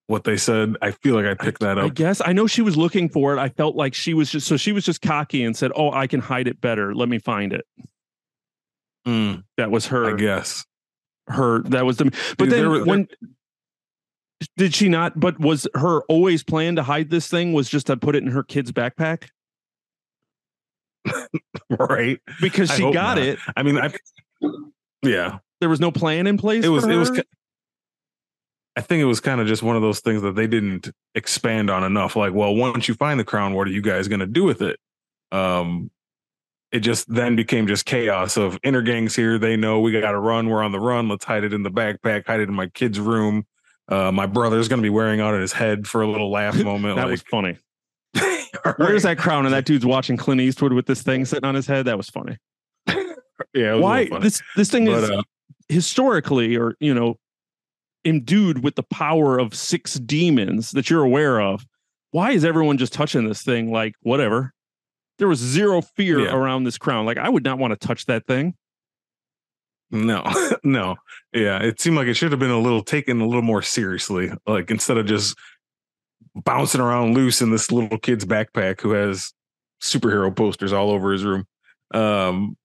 what 0.07 0.23
they 0.25 0.37
said? 0.37 0.75
I 0.81 0.91
feel 0.91 1.15
like 1.15 1.25
I 1.25 1.33
picked 1.33 1.61
that 1.61 1.77
up. 1.77 1.85
I 1.85 1.89
guess 1.89 2.21
I 2.23 2.33
know 2.33 2.45
she 2.47 2.61
was 2.61 2.75
looking 2.77 3.09
for 3.09 3.35
it. 3.35 3.39
I 3.39 3.49
felt 3.49 3.75
like 3.75 3.93
she 3.93 4.13
was 4.13 4.29
just 4.29 4.47
so 4.47 4.57
she 4.57 4.71
was 4.71 4.83
just 4.85 5.01
cocky 5.01 5.43
and 5.43 5.55
said, 5.55 5.71
"Oh, 5.75 5.91
I 5.91 6.07
can 6.07 6.19
hide 6.19 6.47
it 6.47 6.59
better. 6.61 6.93
Let 6.93 7.09
me 7.09 7.19
find 7.19 7.53
it." 7.53 7.65
Mm, 9.07 9.43
That 9.57 9.71
was 9.71 9.87
her. 9.87 10.13
I 10.13 10.17
guess. 10.17 10.65
her 11.27 11.61
that 11.63 11.85
was 11.85 11.97
the 11.97 12.05
but 12.37 12.45
Dude, 12.45 12.49
then 12.51 12.59
there 12.61 12.69
were- 12.69 12.83
when 12.85 13.07
did 14.57 14.75
she 14.75 14.89
not 14.89 15.17
but 15.17 15.39
was 15.39 15.67
her 15.73 16.01
always 16.09 16.43
plan 16.43 16.75
to 16.75 16.83
hide 16.83 17.09
this 17.09 17.29
thing 17.29 17.53
was 17.53 17.69
just 17.69 17.87
to 17.87 17.95
put 17.95 18.13
it 18.15 18.23
in 18.23 18.29
her 18.31 18.43
kid's 18.43 18.73
backpack 18.73 19.29
Right. 21.69 22.19
because 22.41 22.69
she 22.71 22.81
got 22.91 23.17
not. 23.17 23.19
it 23.19 23.39
I 23.55 23.63
mean, 23.63 23.77
I. 23.77 23.93
Yeah. 25.01 25.39
there 25.61 25.69
was 25.69 25.79
no 25.79 25.91
plan 25.91 26.27
in 26.27 26.37
place 26.37 26.63
it 26.65 26.69
was 26.69 26.85
it 26.85 26.95
was 26.95 27.09
i 28.75 28.81
think 28.81 29.01
it 29.01 29.05
was 29.05 29.19
kind 29.19 29.39
of 29.41 29.47
just 29.47 29.63
one 29.63 29.75
of 29.75 29.81
those 29.81 29.99
things 29.99 30.21
that 30.21 30.35
they 30.35 30.47
didn't 30.47 30.91
expand 31.15 31.69
on 31.69 31.83
enough 31.83 32.15
like 32.15 32.33
well 32.33 32.55
once 32.55 32.87
you 32.87 32.93
find 32.93 33.19
the 33.19 33.23
crown 33.23 33.53
what 33.53 33.67
are 33.67 33.71
you 33.71 33.81
guys 33.81 34.07
going 34.07 34.19
to 34.19 34.27
do 34.27 34.43
with 34.43 34.61
it 34.61 34.79
um 35.31 35.89
it 36.73 36.79
just 36.79 37.07
then 37.07 37.35
became 37.35 37.67
just 37.67 37.85
chaos 37.85 38.35
of 38.35 38.59
Intergangs 38.63 39.15
here. 39.15 39.37
They 39.37 39.55
know 39.55 39.79
we 39.79 39.91
got 39.91 40.11
to 40.11 40.19
run. 40.19 40.49
We're 40.49 40.63
on 40.63 40.71
the 40.71 40.79
run. 40.79 41.07
Let's 41.07 41.23
hide 41.23 41.43
it 41.43 41.53
in 41.53 41.61
the 41.61 41.69
backpack. 41.69 42.25
Hide 42.25 42.39
it 42.39 42.49
in 42.49 42.55
my 42.55 42.65
kid's 42.65 42.99
room. 42.99 43.45
Uh, 43.87 44.11
my 44.11 44.25
brother's 44.25 44.67
going 44.67 44.79
to 44.79 44.83
be 44.83 44.89
wearing 44.89 45.21
out 45.21 45.35
at 45.35 45.41
his 45.41 45.53
head 45.53 45.87
for 45.87 46.01
a 46.01 46.07
little 46.07 46.31
laugh 46.31 46.55
moment. 46.63 46.95
that 46.95 47.03
like, 47.03 47.11
was 47.11 47.21
funny. 47.21 47.57
all 48.65 48.73
Where's 48.77 49.03
that 49.03 49.19
crown? 49.19 49.45
And 49.45 49.53
that 49.53 49.65
dude's 49.65 49.85
watching 49.85 50.17
Clint 50.17 50.41
Eastwood 50.41 50.73
with 50.73 50.87
this 50.87 51.03
thing 51.03 51.25
sitting 51.25 51.45
on 51.45 51.53
his 51.53 51.67
head. 51.67 51.85
That 51.85 51.95
was 51.95 52.09
funny. 52.09 52.37
Yeah, 53.53 53.71
it 53.71 53.73
was 53.73 53.81
Why 53.81 54.07
funny. 54.07 54.21
this 54.23 54.41
this 54.55 54.69
thing 54.69 54.87
is 54.87 55.09
uh, 55.09 55.21
historically 55.67 56.55
or 56.55 56.75
you 56.79 56.93
know 56.93 57.17
endued 58.05 58.63
with 58.63 58.75
the 58.75 58.83
power 58.83 59.39
of 59.39 59.53
six 59.55 59.95
demons 59.95 60.71
that 60.71 60.89
you're 60.89 61.03
aware 61.03 61.39
of 61.39 61.65
why 62.11 62.31
is 62.31 62.43
everyone 62.45 62.77
just 62.77 62.93
touching 62.93 63.27
this 63.27 63.43
thing 63.43 63.71
like 63.71 63.93
whatever 64.01 64.53
there 65.19 65.27
was 65.27 65.39
zero 65.39 65.81
fear 65.81 66.19
Yeah. 66.21 66.35
around 66.35 66.63
this 66.65 66.77
crown 66.77 67.05
like 67.05 67.17
i 67.17 67.29
would 67.29 67.43
not 67.43 67.59
want 67.59 67.71
to 67.79 67.87
touch 67.87 68.05
that 68.07 68.25
thing 68.27 68.53
No, 69.91 70.23
no. 70.63 70.95
Yeah, 71.33 71.59
it 71.61 71.79
seemed 71.79 71.95
like 71.97 72.07
it 72.07 72.15
should 72.15 72.31
have 72.31 72.39
been 72.39 72.49
a 72.49 72.59
little 72.59 72.83
taken 72.83 73.21
a 73.21 73.27
little 73.27 73.43
more 73.43 73.61
seriously. 73.61 74.31
Like 74.47 74.71
instead 74.71 74.97
of 74.97 75.05
just 75.05 75.37
bouncing 76.35 76.81
around 76.81 77.13
loose 77.13 77.41
in 77.43 77.51
this 77.51 77.71
little 77.71 77.99
kid's 77.99 78.25
backpack 78.25 78.81
who 78.81 78.91
has 78.93 79.31
superhero 79.83 80.35
posters 80.35 80.73
all 80.73 80.89
over 80.89 81.11
his 81.11 81.23
room. 81.23 81.45
Um, 81.93 82.57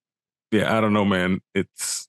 yeah, 0.51 0.74
I 0.74 0.80
don't 0.80 0.95
know, 0.95 1.05
man. 1.05 1.41
It's 1.55 2.07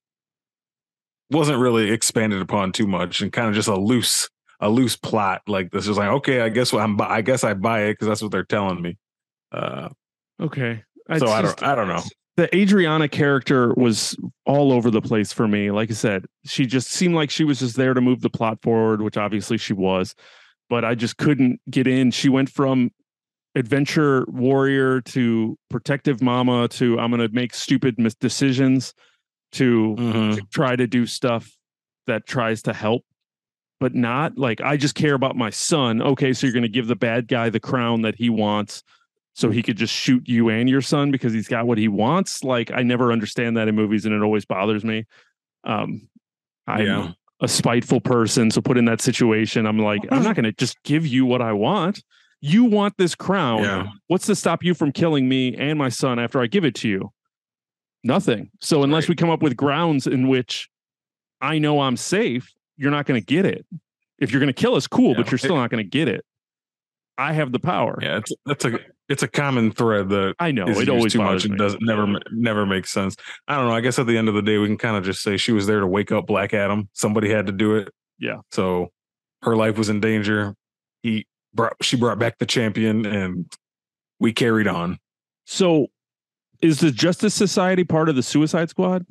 wasn't 1.31 1.59
really 1.59 1.91
expanded 1.91 2.41
upon 2.41 2.71
too 2.71 2.87
much 2.87 3.21
and 3.21 3.31
kind 3.31 3.47
of 3.47 3.53
just 3.55 3.67
a 3.67 3.75
loose 3.75 4.29
a 4.61 4.69
loose 4.69 4.95
plot 4.97 5.41
like 5.47 5.71
this. 5.71 5.87
Is 5.87 5.97
like 5.97 6.09
okay 6.09 6.41
i 6.41 6.49
guess 6.49 6.73
what 6.73 6.81
i'm 6.81 6.99
i 7.01 7.21
guess 7.21 7.43
i 7.43 7.53
buy 7.53 7.83
it 7.83 7.93
because 7.93 8.07
that's 8.07 8.21
what 8.21 8.31
they're 8.31 8.43
telling 8.43 8.81
me. 8.81 8.97
Uh 9.51 9.89
okay. 10.41 10.83
so 11.07 11.13
It's 11.15 11.23
i 11.23 11.41
don't 11.41 11.63
i 11.63 11.75
don't 11.75 11.87
know. 11.87 12.01
the 12.37 12.53
adriana 12.55 13.07
character 13.07 13.73
was 13.75 14.17
all 14.45 14.71
over 14.73 14.91
the 14.91 15.01
place 15.01 15.31
for 15.31 15.47
me. 15.47 15.71
Like 15.71 15.89
i 15.91 15.93
said 15.93 16.25
she 16.45 16.65
just 16.65 16.89
seemed 16.91 17.15
like 17.15 17.29
she 17.29 17.43
was 17.43 17.59
just 17.59 17.75
there 17.77 17.93
to 17.93 18.01
move 18.01 18.21
the 18.21 18.29
plot 18.29 18.61
forward 18.61 19.01
which 19.01 19.17
obviously 19.17 19.57
she 19.57 19.73
was 19.73 20.13
but 20.69 20.83
i 20.83 20.93
just 20.95 21.17
couldn't 21.17 21.59
get 21.69 21.87
in. 21.87 22.11
She 22.11 22.29
went 22.29 22.49
from 22.49 22.91
adventure 23.55 24.25
warrior 24.29 25.01
to 25.01 25.57
protective 25.69 26.21
mama 26.21 26.67
to 26.67 26.99
i'm 26.99 27.09
going 27.11 27.19
to 27.27 27.33
make 27.33 27.53
stupid 27.53 27.95
mis- 27.97 28.13
decisions 28.15 28.93
to 29.53 29.95
Mhm. 29.97 30.35
to 30.35 30.41
try 30.51 30.75
to 30.75 30.87
do 30.87 31.05
stuff 31.05 31.57
that 32.07 32.25
tries 32.27 32.61
to 32.63 32.73
help 32.73 33.03
but 33.79 33.93
not 33.95 34.37
like 34.37 34.61
i 34.61 34.75
just 34.77 34.95
care 34.95 35.13
about 35.13 35.35
my 35.35 35.49
son 35.49 36.01
okay 36.01 36.33
so 36.33 36.45
you're 36.47 36.53
going 36.53 36.63
to 36.63 36.69
give 36.69 36.87
the 36.87 36.95
bad 36.95 37.27
guy 37.27 37.49
the 37.49 37.59
crown 37.59 38.01
that 38.01 38.15
he 38.15 38.29
wants 38.29 38.83
so 39.33 39.49
he 39.49 39.61
could 39.63 39.77
just 39.77 39.93
shoot 39.93 40.27
you 40.27 40.49
and 40.49 40.69
your 40.69 40.81
son 40.81 41.11
because 41.11 41.31
he's 41.33 41.47
got 41.47 41.65
what 41.67 41.77
he 41.77 41.87
wants 41.87 42.43
like 42.43 42.71
i 42.71 42.83
never 42.83 43.11
understand 43.11 43.55
that 43.57 43.67
in 43.67 43.75
movies 43.75 44.05
and 44.05 44.13
it 44.13 44.21
always 44.21 44.43
bothers 44.45 44.83
me 44.83 45.05
um 45.63 46.07
i'm 46.67 46.85
Yeah. 46.85 47.11
a 47.41 47.47
spiteful 47.47 48.01
person 48.01 48.51
so 48.51 48.59
put 48.61 48.77
in 48.77 48.85
that 48.85 49.01
situation 49.01 49.65
i'm 49.65 49.79
like 49.79 50.01
i'm 50.11 50.23
not 50.23 50.35
going 50.35 50.43
to 50.45 50.51
just 50.51 50.81
give 50.83 51.05
you 51.07 51.25
what 51.25 51.41
i 51.41 51.53
want 51.53 52.03
you 52.41 52.63
want 52.65 52.95
this 52.97 53.15
crown 53.15 53.63
Yeah. 53.63 53.87
what's 54.07 54.25
to 54.27 54.35
stop 54.35 54.63
you 54.63 54.73
from 54.73 54.91
killing 54.91 55.29
me 55.29 55.55
and 55.55 55.77
my 55.77 55.89
son 55.89 56.19
after 56.19 56.39
i 56.41 56.47
give 56.47 56.65
it 56.65 56.75
to 56.75 56.89
you 56.89 57.11
nothing 58.03 58.49
so 58.61 58.83
unless 58.83 59.03
Right. 59.03 59.09
we 59.09 59.15
come 59.15 59.29
up 59.29 59.41
with 59.41 59.55
grounds 59.57 60.07
in 60.07 60.27
which 60.27 60.69
i 61.41 61.57
know 61.59 61.81
i'm 61.81 61.97
safe 61.97 62.53
you're 62.77 62.91
not 62.91 63.05
going 63.05 63.19
to 63.19 63.25
get 63.25 63.45
it 63.45 63.65
if 64.19 64.31
you're 64.31 64.39
going 64.39 64.53
to 64.53 64.53
kill 64.61 64.75
us 64.75 64.87
cool 64.87 65.15
but 65.15 65.31
you're 65.31 65.37
still 65.37 65.55
not 65.57 65.69
going 65.69 65.83
to 65.83 65.89
get 65.89 66.07
it 66.07 66.23
i 67.17 67.33
have 67.33 67.51
the 67.51 67.59
power 67.59 67.99
yeah 68.01 68.17
it's 68.17 68.31
that's 68.45 68.63
a 68.65 68.79
it's 69.09 69.23
a 69.23 69.27
common 69.27 69.71
thread 69.71 70.07
that 70.09 70.35
i 70.39 70.51
know 70.51 70.65
it 70.67 70.87
always 70.87 71.11
too 71.13 71.19
much 71.19 71.43
and 71.45 71.57
doesn't 71.57 71.81
never 71.83 72.07
never 72.31 72.65
makes 72.65 72.91
sense. 72.91 73.15
I 73.47 73.55
don't 73.55 73.65
know. 73.67 73.73
I 73.73 73.81
guess 73.81 73.97
at 73.97 74.05
the 74.05 74.15
end 74.17 74.27
of 74.29 74.35
the 74.35 74.43
day, 74.43 74.59
we 74.59 74.67
can 74.67 74.77
kind 74.77 74.95
of 74.95 75.03
just 75.03 75.23
say 75.23 75.35
she 75.35 75.51
was 75.51 75.65
there 75.65 75.79
to 75.79 75.87
wake 75.87 76.11
up 76.11 76.27
Black 76.27 76.53
Adam. 76.53 76.89
Somebody 76.93 77.27
had 77.31 77.47
to 77.47 77.51
do 77.51 77.75
it. 77.75 77.89
Yeah. 78.19 78.37
So 78.51 78.91
her 79.41 79.55
life 79.55 79.79
was 79.79 79.89
in 79.89 79.99
danger. 79.99 80.53
He 81.01 81.25
brought 81.55 81.73
she 81.81 81.97
brought 81.97 82.19
back 82.19 82.37
the 82.37 82.45
champion, 82.45 83.03
and 83.07 83.51
we 84.19 84.31
carried 84.31 84.67
on. 84.67 84.99
so 85.45 85.87
is 86.61 86.79
the 86.79 86.91
justice 86.91 87.33
society 87.33 87.83
part 87.83 88.09
of 88.09 88.15
the 88.15 88.23
suicide 88.23 88.69
squad 88.69 89.05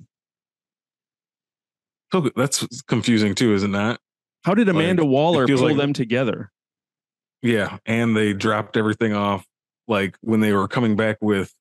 that's 2.37 2.67
confusing 2.83 3.35
too, 3.35 3.55
isn't 3.55 3.73
that? 3.73 4.01
how 4.45 4.55
did 4.55 4.67
Like, 4.69 4.75
amanda 4.77 5.05
waller 5.05 5.47
pull 5.47 5.59
like- 5.67 5.77
them 5.77 5.93
together 5.93 6.51
Yeah. 7.43 7.79
And 7.87 8.17
they 8.17 8.33
dropped 8.33 8.77
everything 8.77 9.13
off. 9.13 9.45
Like 9.89 10.17
when 10.23 10.41
they 10.41 10.53
were 10.53 10.69
coming 10.69 10.97
back 10.97 11.19
with 11.21 11.53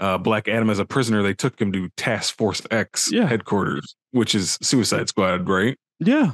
uh, 0.00 0.18
Black 0.18 0.48
Adam 0.48 0.68
as 0.70 0.78
a 0.78 0.84
prisoner, 0.84 1.22
they 1.22 1.34
took 1.34 1.60
him 1.60 1.70
to 1.72 1.88
Task 1.96 2.36
Force 2.36 2.60
X 2.70 3.10
Yeah. 3.12 3.26
headquarters, 3.26 3.94
which 4.10 4.34
is 4.34 4.58
Suicide 4.62 5.08
Squad, 5.08 5.48
right? 5.48 5.78
yeah 6.00 6.32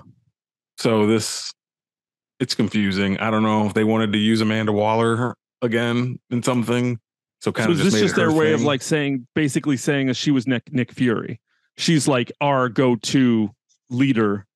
So 0.79 1.07
this, 1.07 1.53
it's 2.41 2.55
confusing. 2.55 3.19
I 3.19 3.31
don't 3.31 3.43
know 3.43 3.67
if 3.67 3.75
they 3.75 3.85
wanted 3.85 4.13
to 4.13 4.19
use 4.19 4.41
Amanda 4.41 4.73
Waller 4.73 5.35
again 5.63 6.19
in 6.31 6.43
something. 6.43 6.99
So 7.41 7.53
kind 7.53 7.69
so 7.69 7.73
of 7.73 7.79
is 7.79 7.85
just 7.85 7.95
this 7.95 8.03
just 8.03 8.17
their 8.17 8.33
way 8.33 8.53
of 8.53 8.63
like 8.63 8.83
saying 8.83 9.27
basically 9.35 9.77
saying 9.77 10.09
that 10.09 10.15
she 10.15 10.31
was 10.31 10.47
nick 10.47 10.73
nick 10.73 10.93
fury. 10.93 11.41
She's 11.77 12.07
like 12.07 12.31
our 12.41 12.69
go-to 12.69 13.51
leader 13.89 14.47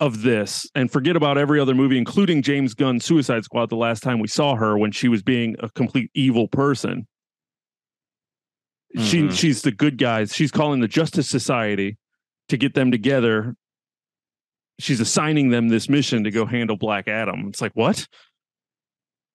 of 0.00 0.22
this. 0.22 0.68
And 0.74 0.90
forget 0.90 1.14
about 1.14 1.38
every 1.38 1.60
other 1.60 1.74
movie 1.74 1.96
including 1.96 2.42
james 2.42 2.74
gunn's 2.74 3.04
suicide 3.04 3.44
squad 3.44 3.70
the 3.70 3.76
last 3.76 4.02
time 4.02 4.18
we 4.18 4.26
saw 4.28 4.56
her 4.56 4.76
when 4.76 4.90
she 4.90 5.08
was 5.08 5.22
being 5.22 5.54
a 5.60 5.70
complete 5.70 6.10
evil 6.14 6.48
person. 6.48 7.06
She 8.96 9.22
Mhm. 9.22 9.32
she's 9.38 9.62
the 9.62 9.72
good 9.72 9.98
guys. 9.98 10.34
She's 10.34 10.50
calling 10.50 10.80
the 10.80 10.88
justice 10.88 11.28
society 11.28 11.98
to 12.48 12.56
get 12.56 12.74
them 12.74 12.90
together. 12.90 13.56
She's 14.80 15.00
assigning 15.00 15.50
them 15.50 15.68
this 15.68 15.88
mission 15.88 16.24
to 16.24 16.30
go 16.30 16.46
handle 16.46 16.76
black 16.76 17.06
adam. 17.08 17.46
It's 17.48 17.60
like 17.60 17.72
what 17.74 18.06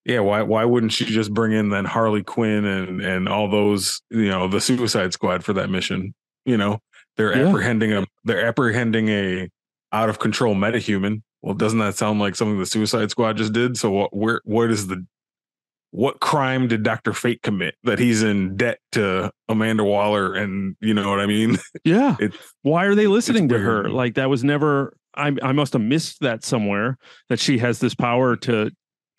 yeah. 0.10 0.20
Why 0.20 0.42
why 0.42 0.66
wouldn't 0.66 0.92
she 0.92 1.06
just 1.06 1.34
bring 1.34 1.52
in 1.52 1.70
then 1.70 1.86
Harley 1.86 2.24
Quinn 2.24 2.66
and 2.66 3.02
and 3.02 3.30
all 3.30 3.50
those 3.50 4.02
you 4.10 4.28
know 4.30 4.48
the 4.48 4.60
Suicide 4.62 5.14
Squad 5.14 5.44
for 5.44 5.54
that 5.54 5.70
mission? 5.70 6.14
You 6.46 6.58
know 6.58 6.80
they're 7.18 7.36
Yeah. 7.38 7.48
apprehending 7.48 7.94
a 7.94 8.06
they're 8.24 8.46
apprehending 8.46 9.10
a 9.10 9.50
out 9.92 10.10
of 10.10 10.20
control 10.20 10.56
metahuman. 10.56 11.22
Well, 11.42 11.54
doesn't 11.56 11.80
that 11.80 11.96
sound 11.96 12.20
like 12.20 12.36
something 12.36 12.60
the 12.60 12.66
Suicide 12.66 13.12
Squad 13.12 13.38
just 13.38 13.54
did? 13.54 13.78
So 13.78 13.92
what 13.92 14.16
where 14.16 14.42
what 14.44 14.72
is 14.72 14.88
the 14.88 15.06
what 15.92 16.20
crime 16.20 16.68
did 16.68 16.84
Doctor 16.84 17.14
Fate 17.14 17.42
commit 17.42 17.76
that 17.84 17.98
he's 17.98 18.22
in 18.22 18.56
debt 18.56 18.78
to 18.92 19.32
Amanda 19.48 19.84
Waller 19.84 20.36
and 20.36 20.76
you 20.82 20.94
know 20.94 21.10
what 21.10 21.20
I 21.20 21.26
mean? 21.26 21.58
yeah 21.84 22.16
It's 22.20 22.36
why 22.62 22.86
are 22.86 22.94
they 22.96 23.08
listening 23.08 23.50
to 23.50 23.58
her 23.58 23.90
like 23.90 24.14
that 24.16 24.30
was 24.30 24.44
never 24.44 24.96
i 25.16 25.32
i 25.42 25.52
must 25.52 25.74
have 25.74 25.82
missed 25.82 26.20
that 26.22 26.44
somewhere 26.44 26.96
that 27.30 27.40
she 27.40 27.58
has 27.58 27.80
this 27.80 27.96
power 27.96 28.36
to 28.36 28.70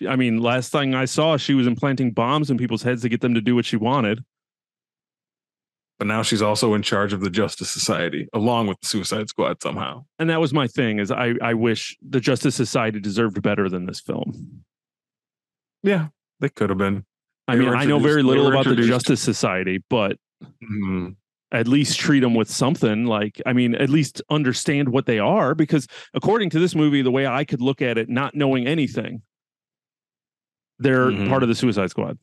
i 0.09 0.17
mean 0.17 0.39
last 0.41 0.73
thing 0.73 0.95
i 0.95 1.05
saw 1.05 1.37
she 1.37 1.55
was 1.55 1.67
implanting 1.67 2.11
bombs 2.13 2.51
in 2.51 2.57
people's 2.59 2.83
heads 2.83 3.03
to 3.03 3.09
get 3.09 3.21
them 3.21 3.35
to 3.35 3.41
do 3.41 3.55
what 3.55 3.65
she 3.65 3.77
wanted 3.77 4.25
but 5.99 6.07
now 6.07 6.23
she's 6.23 6.41
also 6.41 6.73
in 6.73 6.81
charge 6.81 7.13
of 7.13 7.21
the 7.21 7.29
Justice 7.29 7.71
Society 7.71 8.27
along 8.33 8.69
with 8.69 8.81
the 8.81 8.87
Suicide 8.87 9.29
Squad 9.29 9.61
somehow. 9.63 10.05
and 10.19 10.31
that 10.31 10.41
was 10.41 10.53
my 10.55 10.67
thing 10.67 10.99
is 10.99 11.11
i 11.11 11.35
i 11.43 11.53
wish 11.55 11.97
the 12.09 12.21
justice 12.21 12.55
society 12.55 12.99
deserved 13.01 13.41
better 13.43 13.69
than 13.69 13.87
this 13.87 14.01
film 14.01 14.63
Yeah, 15.83 16.09
they 16.41 16.49
could 16.49 16.71
have 16.71 16.79
been. 16.79 17.05
i 17.49 17.55
They 17.57 17.65
mean 17.65 17.75
i 17.75 17.85
know 17.85 17.99
very 17.99 18.23
little 18.23 18.47
about 18.49 18.65
the 18.65 18.77
justice 18.77 19.21
society 19.21 19.83
but 19.91 20.17
Mhm. 20.65 21.17
at 21.53 21.69
least 21.69 21.99
treat 21.99 22.21
them 22.21 22.33
with 22.35 22.49
something 22.51 23.05
like 23.05 23.43
i 23.45 23.53
mean 23.53 23.75
at 23.75 23.91
least 23.91 24.23
understand 24.31 24.89
what 24.89 25.05
they 25.05 25.19
are 25.19 25.55
because 25.55 25.87
according 26.15 26.49
to 26.51 26.59
this 26.59 26.75
movie 26.75 27.03
the 27.03 27.11
way 27.11 27.27
i 27.27 27.45
could 27.45 27.61
look 27.61 27.83
at 27.83 27.99
it 27.99 28.09
not 28.09 28.35
knowing 28.35 28.67
anything 28.67 29.21
they're 30.81 31.07
Mhm. 31.11 31.29
part 31.29 31.43
of 31.45 31.49
the 31.49 31.55
suicide 31.55 31.91
squad 31.91 32.19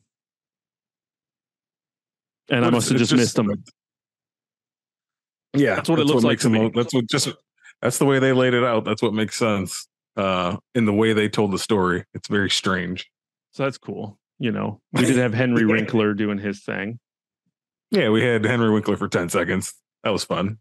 and 2.50 2.64
i 2.64 2.70
must 2.70 2.88
have 2.88 3.00
it's 3.00 3.10
just, 3.10 3.18
missed 3.18 3.36
them 3.36 3.50
Yeah, 5.54 5.76
That's 5.76 5.88
what 5.88 5.98
it 5.98 6.04
looks 6.04 6.22
like 6.24 6.32
makes 6.32 6.42
to 6.42 6.50
me. 6.50 6.70
That's 6.74 6.92
what 6.92 7.06
just 7.08 7.28
that's 7.80 7.98
the 7.98 8.04
way 8.04 8.18
they 8.18 8.32
laid 8.32 8.52
it 8.54 8.64
out. 8.64 8.84
That's 8.84 9.00
what 9.00 9.14
makes 9.14 9.36
sense 9.36 9.88
uh, 10.16 10.56
in 10.74 10.84
the 10.84 10.92
way 10.92 11.12
they 11.14 11.28
told 11.28 11.52
the 11.52 11.58
story. 11.58 12.04
It's 12.12 12.28
very 12.28 12.50
strange. 12.50 13.10
so 13.52 13.62
that's 13.64 13.78
cool 13.78 14.18
you 14.40 14.52
know 14.52 14.80
we 14.92 15.04
did 15.04 15.16
have 15.16 15.32
henry 15.34 15.62
Yeah. 15.62 15.72
winkler 15.74 16.12
doing 16.14 16.38
his 16.38 16.62
thing 16.62 17.00
Yeah, 17.90 18.10
we 18.10 18.22
had 18.22 18.44
Henry 18.44 18.70
Winkler 18.70 18.96
for 18.96 19.08
ten 19.08 19.28
seconds. 19.30 19.74
That 20.04 20.10
was 20.10 20.22
fun. 20.24 20.58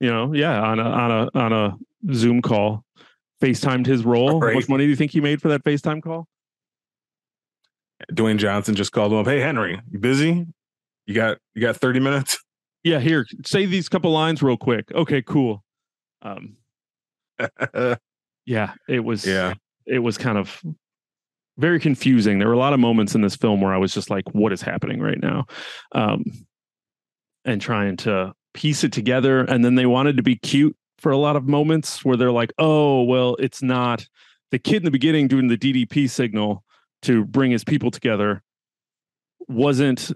you 0.00 0.10
know 0.10 0.34
yeah 0.34 0.60
on 0.60 0.78
a 0.80 0.88
on 1.02 1.10
a 1.10 1.38
on 1.38 1.52
a 1.52 2.12
zoom 2.12 2.42
call 2.42 2.84
facetimed 3.40 3.86
his 3.86 4.04
role 4.04 4.40
how 4.40 4.52
much 4.52 4.68
money 4.68 4.84
do 4.84 4.90
you 4.90 4.96
think 4.96 5.12
he 5.12 5.20
made 5.20 5.40
for 5.40 5.48
that 5.48 5.62
facetime 5.64 6.02
call 6.02 6.26
Dwayne 8.12 8.38
Johnson 8.38 8.74
just 8.74 8.92
called 8.92 9.12
him 9.12 9.18
up. 9.18 9.26
Hey, 9.26 9.40
Henry, 9.40 9.80
you 9.90 9.98
busy? 9.98 10.46
You 11.06 11.14
got 11.14 11.38
you 11.54 11.62
got 11.62 11.76
thirty 11.76 12.00
minutes? 12.00 12.38
yeah 12.84 13.00
here 13.00 13.24
say 13.46 13.64
these 13.64 13.88
couple 13.88 14.10
lines 14.10 14.42
real 14.42 14.58
quick 14.58 14.92
okay 14.94 15.22
cool 15.22 15.64
um 16.20 16.54
yeah 18.44 18.74
it 18.86 19.00
was 19.00 19.26
yeah, 19.26 19.54
it 19.86 20.00
was 20.00 20.18
kind 20.18 20.36
of 20.36 20.62
very 21.56 21.78
confusing. 21.78 22.38
There 22.38 22.48
were 22.48 22.54
a 22.54 22.58
lot 22.58 22.72
of 22.72 22.80
moments 22.80 23.14
in 23.14 23.20
this 23.20 23.36
film 23.36 23.60
where 23.60 23.72
I 23.72 23.78
was 23.78 23.94
just 23.94 24.10
like, 24.10 24.34
what 24.34 24.52
is 24.52 24.62
happening 24.62 25.00
right 25.00 25.20
now? 25.20 25.46
Um, 25.92 26.24
and 27.44 27.60
trying 27.60 27.96
to 27.98 28.32
piece 28.54 28.84
it 28.84 28.92
together. 28.92 29.40
And 29.40 29.64
then 29.64 29.74
they 29.74 29.86
wanted 29.86 30.16
to 30.16 30.22
be 30.22 30.36
cute 30.36 30.76
for 30.98 31.12
a 31.12 31.18
lot 31.18 31.36
of 31.36 31.46
moments 31.46 32.04
where 32.04 32.16
they're 32.16 32.32
like, 32.32 32.52
oh, 32.58 33.02
well, 33.02 33.36
it's 33.38 33.62
not 33.62 34.06
the 34.50 34.58
kid 34.58 34.76
in 34.76 34.84
the 34.84 34.90
beginning 34.90 35.28
doing 35.28 35.48
the 35.48 35.58
DDP 35.58 36.08
signal 36.08 36.64
to 37.04 37.24
bring 37.24 37.50
his 37.50 37.64
people 37.64 37.90
together 37.90 38.42
wasn't 39.48 40.10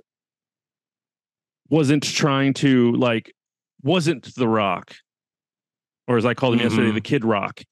wasn't 1.69 2.03
trying 2.03 2.55
to 2.55 2.93
like 2.93 3.33
wasn't 3.83 4.35
the 4.35 4.49
rock 4.49 4.95
or 6.07 6.17
as 6.17 6.25
i 6.25 6.35
called 6.35 6.55
him 6.55 6.61
yesterday 6.61 6.91
Mhm. 6.91 6.95
the 6.95 7.01
kid 7.01 7.25
rock 7.25 7.63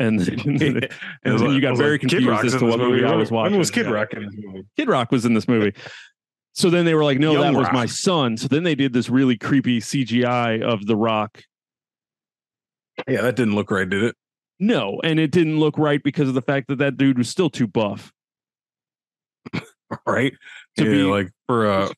and, 0.00 0.20
and 0.46 0.60
then 0.60 1.50
you 1.50 1.60
got 1.60 1.76
very 1.76 1.92
like, 1.92 2.02
confused 2.02 2.44
as 2.44 2.54
to 2.56 2.64
what 2.66 2.78
movie 2.78 3.04
I 3.04 3.16
was 3.16 3.32
watching. 3.32 3.50
When 3.50 3.58
was 3.58 3.72
Kid 3.72 3.86
Yeah. 3.86 3.92
Rock 3.92 4.12
in 4.14 4.26
this 4.26 4.34
movie? 4.38 4.62
Kid 4.76 4.88
Rock 4.88 5.10
was 5.10 5.24
in 5.24 5.34
this 5.34 5.48
movie. 5.48 5.74
So 6.52 6.70
then 6.70 6.84
they 6.84 6.94
were 6.94 7.02
like, 7.02 7.18
no, 7.18 7.32
Young 7.32 7.52
that 7.54 7.58
was 7.58 7.66
my 7.72 7.86
son. 7.86 8.36
So 8.36 8.46
then 8.46 8.62
they 8.62 8.76
did 8.76 8.92
this 8.92 9.08
really 9.08 9.36
creepy 9.36 9.80
CGI 9.80 10.62
of 10.62 10.86
The 10.86 10.94
Rock. 10.94 11.42
Yeah, 13.08 13.22
that 13.22 13.34
didn't 13.34 13.56
look 13.56 13.72
right, 13.72 13.88
did 13.90 14.04
it? 14.04 14.16
No, 14.60 15.00
and 15.04 15.20
it 15.20 15.30
didn't 15.30 15.60
look 15.60 15.78
right 15.78 16.02
because 16.02 16.28
of 16.28 16.34
the 16.34 16.42
fact 16.42 16.68
that 16.68 16.78
that 16.78 16.96
dude 16.96 17.18
was 17.18 17.28
still 17.28 17.50
too 17.50 17.66
buff. 17.66 18.12
Right? 20.06 20.34
To 20.76 20.84
yeah, 20.84 20.90
be- 20.90 21.02
like 21.04 21.30
for 21.46 21.66
a 21.66 21.88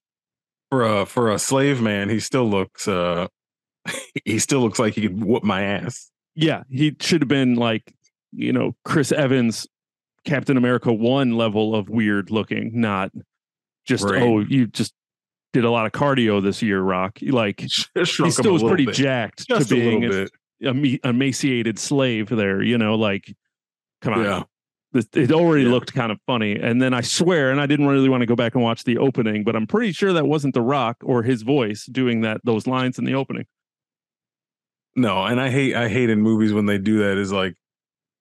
for 0.71 0.85
a 0.85 1.07
for 1.07 1.31
a 1.33 1.41
slave 1.41 1.83
man, 1.83 2.09
he 2.09 2.21
still 2.21 2.49
looks 2.49 2.87
uh 2.87 3.27
he 4.25 4.39
still 4.39 4.61
looks 4.61 4.79
like 4.79 4.95
he 4.95 5.03
could 5.03 5.25
whoop 5.25 5.43
my 5.43 5.63
ass. 5.63 6.09
Yeah, 6.37 6.63
he 6.71 6.95
should 7.01 7.23
have 7.23 7.29
been 7.29 7.57
like, 7.57 7.93
you 8.33 8.53
know, 8.53 8.77
Chris 8.85 9.11
Evans, 9.11 9.67
Captain 10.25 10.57
America 10.57 10.93
1 10.93 11.37
level 11.37 11.75
of 11.75 11.89
weird 11.91 12.31
looking, 12.31 12.81
not 12.81 13.11
just, 13.85 14.05
Right. 14.05 14.23
oh, 14.23 14.39
you 14.39 14.69
just 14.69 14.95
did 15.53 15.65
a 15.65 15.71
lot 15.71 15.87
of 15.87 15.93
cardio 15.93 16.41
this 16.41 16.63
year, 16.63 16.81
Rock. 16.81 17.19
Like, 17.21 17.61
he 17.95 18.05
still 18.31 18.53
was 18.53 18.63
pretty 18.63 18.87
bit. 18.87 18.95
jacked 18.95 19.49
Just 19.49 19.69
to 19.71 19.75
a 19.75 19.79
being 19.79 20.05
a, 20.05 20.29
ema- 20.63 20.99
emaciated 21.05 21.79
slave 21.79 22.29
there, 22.29 22.63
you 22.63 22.77
know, 22.79 22.95
like, 22.95 23.35
come 24.01 24.15
on. 24.15 24.25
Yeah. 24.25 24.43
This- 24.93 25.09
it 25.15 25.31
already 25.31 25.65
Yeah. 25.65 25.71
looked 25.71 25.93
kind 25.93 26.11
of 26.11 26.19
funny. 26.27 26.57
And 26.59 26.83
then 26.83 26.93
I 26.95 27.01
swear, 27.01 27.51
and 27.53 27.61
I 27.61 27.67
didn't 27.67 27.87
really 27.87 28.09
want 28.09 28.23
to 28.23 28.27
go 28.27 28.35
back 28.35 28.55
and 28.55 28.65
watch 28.65 28.83
the 28.85 28.99
opening, 28.99 29.45
but 29.45 29.55
I'm 29.55 29.67
pretty 29.67 29.93
sure 29.93 30.13
that 30.13 30.27
wasn't 30.27 30.55
The 30.55 30.63
Rock 30.63 30.97
or 31.03 31.23
his 31.23 31.43
voice 31.43 31.87
doing 31.87 32.23
that 32.23 32.41
those 32.45 32.67
lines 32.67 32.99
in 32.99 33.05
the 33.05 33.15
opening. 33.15 33.47
No, 34.97 35.25
and 35.25 35.41
I 35.41 35.51
hate 35.51 35.75
I 35.77 35.89
hate 35.89 36.11
in 36.11 36.21
movies 36.21 36.53
when 36.53 36.67
they 36.67 36.79
do 36.79 36.99
that 36.99 37.17
is 37.17 37.31
like 37.33 37.55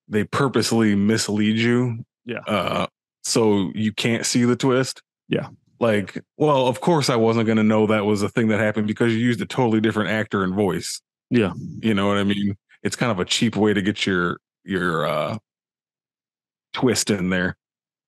they 0.08 0.24
purposely 0.24 0.96
mislead 0.96 1.58
you. 1.58 2.06
Yeah. 2.26 2.40
Uh 2.48 2.88
so 3.24 3.72
you 3.76 3.92
can't 3.92 4.26
see 4.26 4.44
the 4.46 4.56
twist. 4.56 5.02
Yeah. 5.28 5.48
Like, 5.80 6.20
well, 6.38 6.68
of 6.68 6.82
course 6.82 7.10
I 7.10 7.16
wasn't 7.16 7.48
gonna 7.48 7.64
know 7.64 7.88
that 7.88 8.06
was 8.06 8.22
a 8.22 8.30
thing 8.30 8.50
that 8.50 8.60
happened 8.60 8.86
because 8.88 9.14
you 9.14 9.20
used 9.20 9.42
a 9.42 9.46
totally 9.46 9.82
different 9.82 10.12
actor 10.12 10.44
and 10.44 10.54
voice. 10.54 11.02
Yeah. 11.30 11.54
You 11.82 11.94
know 11.94 12.08
what 12.08 12.18
I 12.18 12.24
mean? 12.24 12.56
It's 12.84 12.96
kind 12.96 13.12
of 13.12 13.20
a 13.20 13.26
cheap 13.26 13.56
way 13.56 13.74
to 13.74 13.82
get 13.82 14.06
your 14.06 14.40
your 14.64 15.06
uh 15.08 15.38
twist 16.74 17.10
in 17.10 17.30
there. 17.30 17.58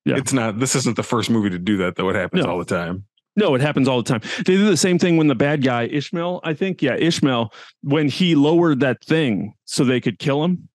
Yeah. 0.05 0.17
It's 0.17 0.33
not 0.33 0.59
this 0.59 0.75
isn't 0.75 0.95
the 0.95 1.03
first 1.03 1.29
movie 1.29 1.49
to 1.51 1.59
do 1.59 1.77
that 1.77 1.95
though. 1.95 2.09
It 2.09 2.15
happens 2.15 2.43
No. 2.45 2.51
all 2.51 2.59
the 2.59 2.65
time. 2.65 3.05
No, 3.37 3.55
it 3.55 3.61
happens 3.61 3.87
all 3.87 4.01
the 4.03 4.09
time. 4.09 4.21
They 4.45 4.57
did 4.57 4.67
the 4.67 4.75
same 4.75 4.99
thing 4.99 5.15
when 5.15 5.27
the 5.27 5.35
bad 5.35 5.63
guy, 5.63 5.83
Ishmael, 5.83 6.41
I 6.43 6.53
think. 6.53 6.81
Yeah, 6.81 6.95
Ishmael, 6.95 7.53
when 7.81 8.09
he 8.09 8.35
lowered 8.35 8.81
that 8.81 9.01
thing 9.05 9.53
so 9.63 9.85
they 9.85 10.01
could 10.01 10.19
kill 10.19 10.43
him, 10.43 10.67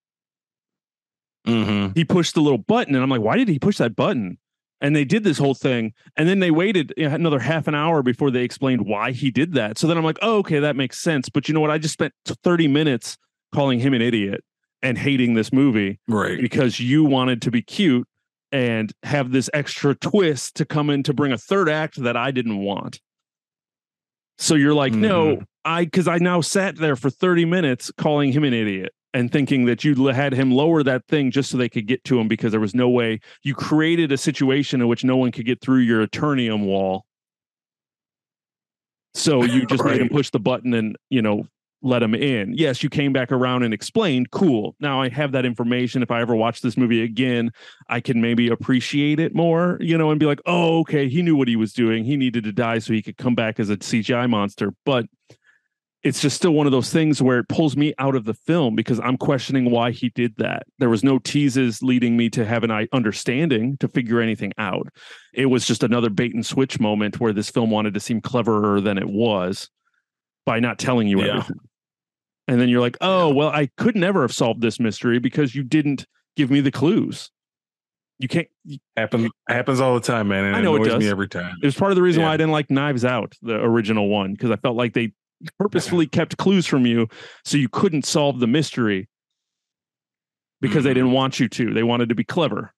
Mm-hmm. 1.47 1.93
he 1.95 2.05
pushed 2.05 2.35
the 2.35 2.41
little 2.41 2.59
button. 2.59 2.95
And 2.95 3.05
I'm 3.05 3.11
like, 3.11 3.21
why 3.21 3.37
did 3.37 3.47
he 3.49 3.59
push 3.59 3.77
that 3.79 3.95
button? 3.95 4.39
And 4.81 4.95
they 4.95 5.05
did 5.05 5.25
this 5.25 5.39
whole 5.39 5.55
thing. 5.55 5.95
And 6.17 6.29
then 6.29 6.41
they 6.41 6.51
waited 6.51 6.93
another 6.99 7.39
half 7.39 7.67
an 7.67 7.75
hour 7.75 8.03
before 8.03 8.31
they 8.31 8.43
explained 8.43 8.87
why 8.87 9.13
he 9.13 9.31
did 9.31 9.55
that. 9.55 9.79
So 9.79 9.87
then 9.87 9.97
I'm 9.97 10.05
like, 10.05 10.19
oh, 10.21 10.39
okay, 10.39 10.59
that 10.59 10.77
makes 10.77 10.99
sense. 10.99 11.29
But 11.29 11.49
you 11.49 11.55
know 11.55 11.61
what? 11.61 11.71
I 11.71 11.79
just 11.79 11.95
spent 11.95 12.13
30 12.27 12.69
minutes 12.69 13.17
calling 13.55 13.81
him 13.81 13.95
an 13.95 14.03
idiot 14.03 14.45
and 14.83 14.99
hating 14.99 15.35
this 15.35 15.53
movie 15.53 15.99
Right. 16.07 16.39
because 16.41 16.79
you 16.79 17.05
wanted 17.05 17.41
to 17.43 17.51
be 17.51 17.63
cute 17.63 18.07
and 18.53 18.93
have 19.03 19.33
this 19.33 19.51
extra 19.55 19.95
twist 19.95 20.57
to 20.57 20.65
come 20.65 20.91
in 20.91 21.03
to 21.05 21.15
bring 21.15 21.33
a 21.33 21.39
third 21.39 21.69
act 21.69 22.03
that 22.03 22.17
I 22.17 22.31
didn't 22.31 22.59
want. 22.59 23.01
So 24.39 24.55
you're 24.55 24.75
like, 24.75 24.93
no, 24.93 25.37
mm-hmm. 25.37 25.43
I 25.65 25.85
because 25.85 26.07
I 26.07 26.19
now 26.19 26.41
sat 26.43 26.77
there 26.77 26.97
for 26.97 27.11
30 27.11 27.45
minutes 27.47 27.91
calling 27.97 28.33
him 28.33 28.45
an 28.45 28.53
idiot 28.53 28.93
and 29.17 29.33
thinking 29.33 29.65
that 29.65 29.83
you 29.83 30.07
had 30.09 30.35
him 30.35 30.51
lower 30.51 30.83
that 30.83 31.07
thing 31.09 31.31
just 31.31 31.51
so 31.51 31.57
they 31.57 31.71
could 31.71 31.87
get 31.87 32.05
to 32.05 32.21
him 32.21 32.29
because 32.29 32.51
there 32.51 32.61
was 32.61 32.75
no 32.75 32.87
way 32.91 33.19
you 33.43 33.55
created 33.55 34.13
a 34.13 34.19
situation 34.19 34.83
in 34.83 34.89
which 34.89 35.05
no 35.05 35.17
one 35.17 35.33
could 35.33 35.47
get 35.47 35.59
through 35.63 35.79
your 35.79 36.07
eternium 36.07 36.67
wall. 36.67 37.07
So 39.15 39.43
you 39.45 39.65
just 39.65 39.83
made 39.83 40.03
him 40.03 40.11
push 40.11 40.29
the 40.29 40.39
button 40.39 40.75
and 40.75 40.97
you 41.09 41.23
know 41.23 41.49
let 41.81 42.03
him 42.03 42.15
in. 42.15 42.53
Yes, 42.53 42.83
you 42.83 42.91
came 42.91 43.15
back 43.15 43.33
around 43.33 43.63
and 43.63 43.73
explained. 43.73 44.33
Cool. 44.33 44.77
Now 44.81 45.01
I 45.01 45.09
have 45.09 45.33
that 45.33 45.47
information. 45.47 46.03
If 46.03 46.11
I 46.11 46.21
ever 46.21 46.37
watch 46.37 46.61
this 46.61 46.77
movie 46.77 47.03
again, 47.03 47.53
I 47.89 48.01
can 48.01 48.21
maybe 48.21 48.49
appreciate 48.49 49.19
it 49.19 49.35
more, 49.35 49.79
you 49.81 49.97
know, 49.97 50.11
and 50.11 50.21
be 50.21 50.27
like, 50.27 50.43
oh, 50.45 50.81
okay, 50.81 51.09
he 51.09 51.23
knew 51.23 51.37
what 51.37 51.49
he 51.49 51.57
was 51.57 51.73
doing. 51.73 52.05
He 52.05 52.19
needed 52.19 52.45
to 52.45 52.53
die 52.53 52.81
so 52.81 52.93
he 52.93 53.01
could 53.01 53.17
come 53.17 53.35
back 53.35 53.59
as 53.59 53.71
a 53.71 53.79
CGI 53.79 54.29
monster. 54.29 54.75
But 54.85 55.07
it's 56.07 56.21
just 56.21 56.37
still 56.37 56.53
one 56.53 56.67
of 56.67 56.73
those 56.73 56.93
things 56.93 57.21
where 57.21 57.41
it 57.41 57.49
pulls 57.49 57.77
me 57.77 57.93
out 57.99 58.15
of 58.15 58.25
the 58.25 58.33
film 58.35 58.77
because 58.77 59.01
I'm 59.01 59.17
questioning 59.17 59.73
why 59.73 59.91
he 59.91 60.11
did 60.11 60.37
that. 60.37 60.63
There 60.79 60.89
was 60.89 61.03
no 61.03 61.19
teases 61.19 61.83
leading 61.83 62.17
me 62.17 62.31
to 62.31 62.45
have 62.45 62.63
an 62.63 62.87
understanding 62.93 63.77
to 63.79 63.89
figure 63.89 64.21
anything 64.21 64.53
out. 64.57 64.87
It 65.35 65.47
was 65.47 65.67
just 65.67 65.83
another 65.83 66.09
bait 66.09 66.33
and 66.33 66.47
switch 66.47 66.79
moment 66.79 67.19
where 67.19 67.33
this 67.33 67.51
film 67.51 67.73
wanted 67.73 67.93
to 67.95 68.01
seem 68.01 68.21
cleverer 68.21 68.81
than 68.81 68.99
it 68.99 69.09
was 69.09 69.69
by 70.45 70.61
not 70.61 70.79
telling 70.79 71.09
you 71.09 71.19
Yeah. 71.25 71.39
everything. 71.39 71.57
And 72.47 72.61
then 72.61 72.69
you're 72.69 72.81
like, 72.81 72.97
oh, 73.01 73.35
well, 73.35 73.49
I 73.49 73.69
could 73.77 73.97
never 73.97 74.23
have 74.23 74.33
solved 74.33 74.61
this 74.63 74.79
mystery 74.79 75.19
because 75.19 75.57
you 75.57 75.65
didn't 75.65 76.07
give 76.37 76.53
me 76.53 76.61
the 76.61 76.71
clues. 76.71 77.33
You 78.21 78.29
can't. 78.29 78.47
Happens 78.97 79.29
happens 79.49 79.81
all 79.81 79.95
the 79.95 80.01
time, 80.01 80.29
man. 80.29 80.45
And 80.45 80.57
I 80.57 80.61
know 80.61 80.77
it 80.77 80.83
annoys 80.83 80.93
me 80.95 81.01
does. 81.01 81.11
every 81.11 81.29
time. 81.29 81.57
It 81.61 81.67
was 81.67 81.75
part 81.75 81.91
of 81.91 81.97
the 81.97 82.03
reason 82.03 82.23
why 82.23 82.33
I 82.33 82.37
didn't 82.37 82.53
like 82.53 82.71
Knives 82.71 83.05
Out, 83.05 83.35
the 83.43 83.57
original 83.57 84.09
one, 84.09 84.33
because 84.33 84.53
I 84.53 84.57
felt 84.57 84.77
like 84.77 84.95
they 84.95 85.13
purposefully 85.59 86.07
kept 86.07 86.37
clues 86.37 86.67
from 86.67 86.87
you 86.87 87.09
so 87.45 87.57
you 87.57 87.69
couldn't 87.69 88.05
solve 88.05 88.41
the 88.41 88.47
mystery 88.47 89.09
because 90.61 90.85
they 90.85 90.95
didn't 90.95 91.13
want 91.13 91.39
you 91.39 91.49
to. 91.49 91.73
They 91.75 91.83
wanted 91.83 92.09
to 92.09 92.15
be 92.15 92.25
clever. 92.25 92.73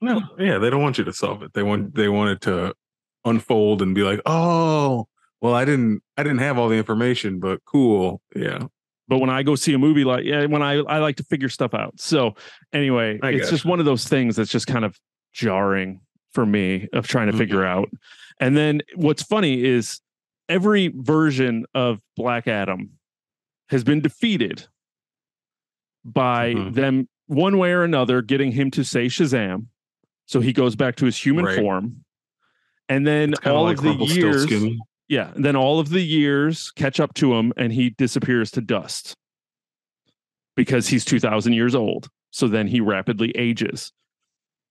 No, 0.00 0.20
yeah, 0.38 0.58
they 0.58 0.70
don't 0.70 0.82
want 0.82 0.98
you 0.98 1.04
to 1.04 1.12
solve 1.12 1.42
it. 1.42 1.52
They 1.54 1.62
want 1.62 1.94
they 1.94 2.08
want 2.08 2.30
it 2.30 2.40
to 2.42 2.74
unfold 3.24 3.82
and 3.82 3.94
be 3.94 4.02
like, 4.02 4.20
oh, 4.26 5.06
well, 5.40 5.54
I 5.54 5.64
didn't 5.64 6.02
I 6.16 6.24
didn't 6.24 6.38
have 6.38 6.58
all 6.58 6.68
the 6.68 6.76
information, 6.76 7.38
but 7.38 7.64
cool. 7.64 8.20
Yeah. 8.34 8.64
But 9.06 9.18
when 9.18 9.30
I 9.30 9.42
go 9.44 9.54
see 9.54 9.74
a 9.74 9.78
movie, 9.78 10.04
like 10.04 10.24
yeah, 10.24 10.46
when 10.46 10.62
I 10.62 10.78
I 10.78 10.98
like 10.98 11.16
to 11.16 11.24
figure 11.24 11.48
stuff 11.48 11.74
out. 11.74 12.00
So 12.00 12.34
anyway, 12.72 13.20
I 13.22 13.30
it's 13.30 13.50
just 13.50 13.64
one 13.64 13.78
of 13.78 13.84
those 13.84 14.04
things 14.08 14.36
that's 14.36 14.50
just 14.50 14.66
kind 14.66 14.84
of 14.84 14.98
jarring 15.32 16.00
for 16.32 16.44
me 16.46 16.88
of 16.92 17.06
trying 17.06 17.28
to 17.28 17.32
Mhm. 17.32 17.38
figure 17.38 17.64
out. 17.64 17.88
And 18.40 18.56
then 18.56 18.82
what's 18.96 19.22
funny 19.22 19.62
is 19.62 20.00
every 20.52 20.88
version 20.94 21.64
of 21.74 22.00
Black 22.16 22.46
Adam 22.46 22.90
has 23.70 23.82
been 23.84 24.00
defeated 24.00 24.66
by 26.04 26.52
Mhm. 26.54 26.74
them 26.74 27.08
one 27.26 27.56
way 27.56 27.72
or 27.72 27.84
another 27.84 28.20
getting 28.20 28.52
him 28.52 28.70
to 28.72 28.84
say 28.84 29.06
Shazam. 29.06 29.66
So 30.26 30.40
he 30.40 30.52
goes 30.52 30.76
back 30.76 30.96
to 30.96 31.06
his 31.06 31.16
human 31.24 31.46
Right. 31.46 31.58
form. 31.58 32.04
And 32.88 33.06
then 33.06 33.34
all 33.46 33.64
like 33.64 33.78
of 33.78 33.84
the 33.84 33.94
years 34.14 34.46
yeah, 35.08 35.32
and 35.34 35.44
then 35.44 35.56
all 35.56 35.78
of 35.78 35.88
the 35.90 36.00
years 36.00 36.70
catch 36.72 36.98
up 37.00 37.12
to 37.14 37.34
him 37.34 37.52
and 37.56 37.72
he 37.72 37.90
disappears 37.90 38.50
to 38.52 38.60
dust 38.60 39.14
because 40.56 40.88
he's 40.88 41.04
2000 41.04 41.52
years 41.54 41.74
old. 41.74 42.08
So 42.30 42.48
then 42.48 42.66
he 42.66 42.80
rapidly 42.80 43.30
ages. 43.36 43.92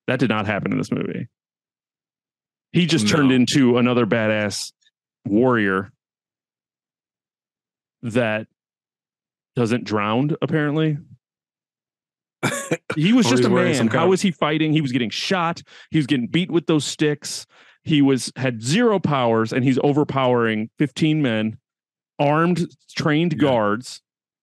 That 0.08 0.20
did 0.20 0.30
not 0.30 0.46
happen 0.46 0.72
in 0.72 0.78
this 0.78 0.92
movie. 0.92 1.28
He 2.72 2.86
just 2.86 3.08
turned 3.08 3.32
into 3.32 3.78
another 3.78 4.06
badass 4.06 4.72
warrior 5.26 5.92
that 8.04 8.48
doesn't 9.56 9.84
drown 9.84 10.36
apparently. 10.42 10.98
He 12.96 13.14
was 13.14 13.26
just 13.26 13.38
he's 13.38 13.46
a 13.46 13.50
man. 13.50 13.88
How 13.88 14.08
was 14.10 14.22
he 14.22 14.32
fighting? 14.32 14.74
He 14.74 14.82
was 14.82 14.92
getting 14.92 15.10
shot. 15.10 15.62
He 15.92 15.98
was 15.98 16.08
getting 16.08 16.28
beat 16.28 16.52
with 16.52 16.66
those 16.66 16.84
sticks. 16.84 17.46
He 17.84 18.02
was 18.02 18.34
had 18.36 18.62
zero 18.62 19.00
powers, 19.00 19.54
and 19.54 19.64
he's 19.64 19.80
overpowering 19.82 20.70
15 20.78 21.22
men, 21.22 21.58
armed, 22.20 22.68
trained 22.98 23.34
Yeah. 23.34 23.40
guards. 23.40 24.02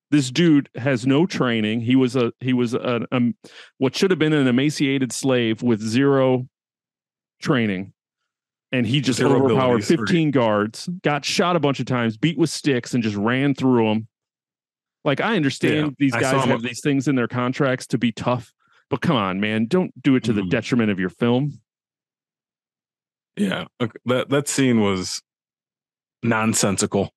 This 0.09 0.31
dude 0.31 0.69
has 0.75 1.05
no 1.05 1.27
training. 1.27 1.81
He 1.81 1.95
was 1.95 2.15
a 2.15 2.33
he 2.39 2.53
was 2.53 2.73
a, 2.73 3.05
um 3.11 3.35
what 3.77 3.95
should 3.95 4.09
have 4.09 4.19
been 4.19 4.33
an 4.33 4.47
emaciated 4.47 5.11
slave 5.11 5.61
with 5.61 5.79
zero 5.79 6.47
training. 7.39 7.93
And 8.71 8.85
he 8.85 9.01
just 9.01 9.17
Zero 9.17 9.31
overpowered 9.31 9.77
abilities, 9.77 9.89
right. 9.91 9.99
15 9.99 10.31
guards, 10.31 10.87
got 11.01 11.25
shot 11.25 11.55
a 11.55 11.59
bunch 11.59 11.79
of 11.79 11.87
times, 11.87 12.17
beat 12.17 12.37
with 12.37 12.51
sticks, 12.51 12.93
and 12.93 13.01
just 13.01 13.15
ran 13.15 13.55
through 13.55 13.87
them. 13.87 14.07
Like 15.03 15.21
I 15.21 15.35
understand 15.35 15.75
Yeah, 15.87 15.89
these 15.97 16.11
guys 16.11 16.45
have 16.45 16.61
these 16.61 16.81
things 16.81 17.07
in 17.07 17.15
their 17.15 17.27
contracts 17.27 17.87
to 17.87 17.97
be 17.97 18.11
tough, 18.11 18.53
but 18.89 19.01
come 19.01 19.15
on, 19.15 19.39
man, 19.39 19.65
don't 19.65 19.91
do 20.03 20.15
it 20.15 20.23
to 20.25 20.33
the 20.33 20.41
Mhm. 20.41 20.49
detriment 20.49 20.91
of 20.91 20.99
your 20.99 21.09
film. 21.09 21.59
Yeah. 23.35 23.65
Okay, 23.81 23.97
That 24.05 24.29
that 24.29 24.47
scene 24.47 24.81
was 24.81 25.21
nonsensical. 26.21 27.13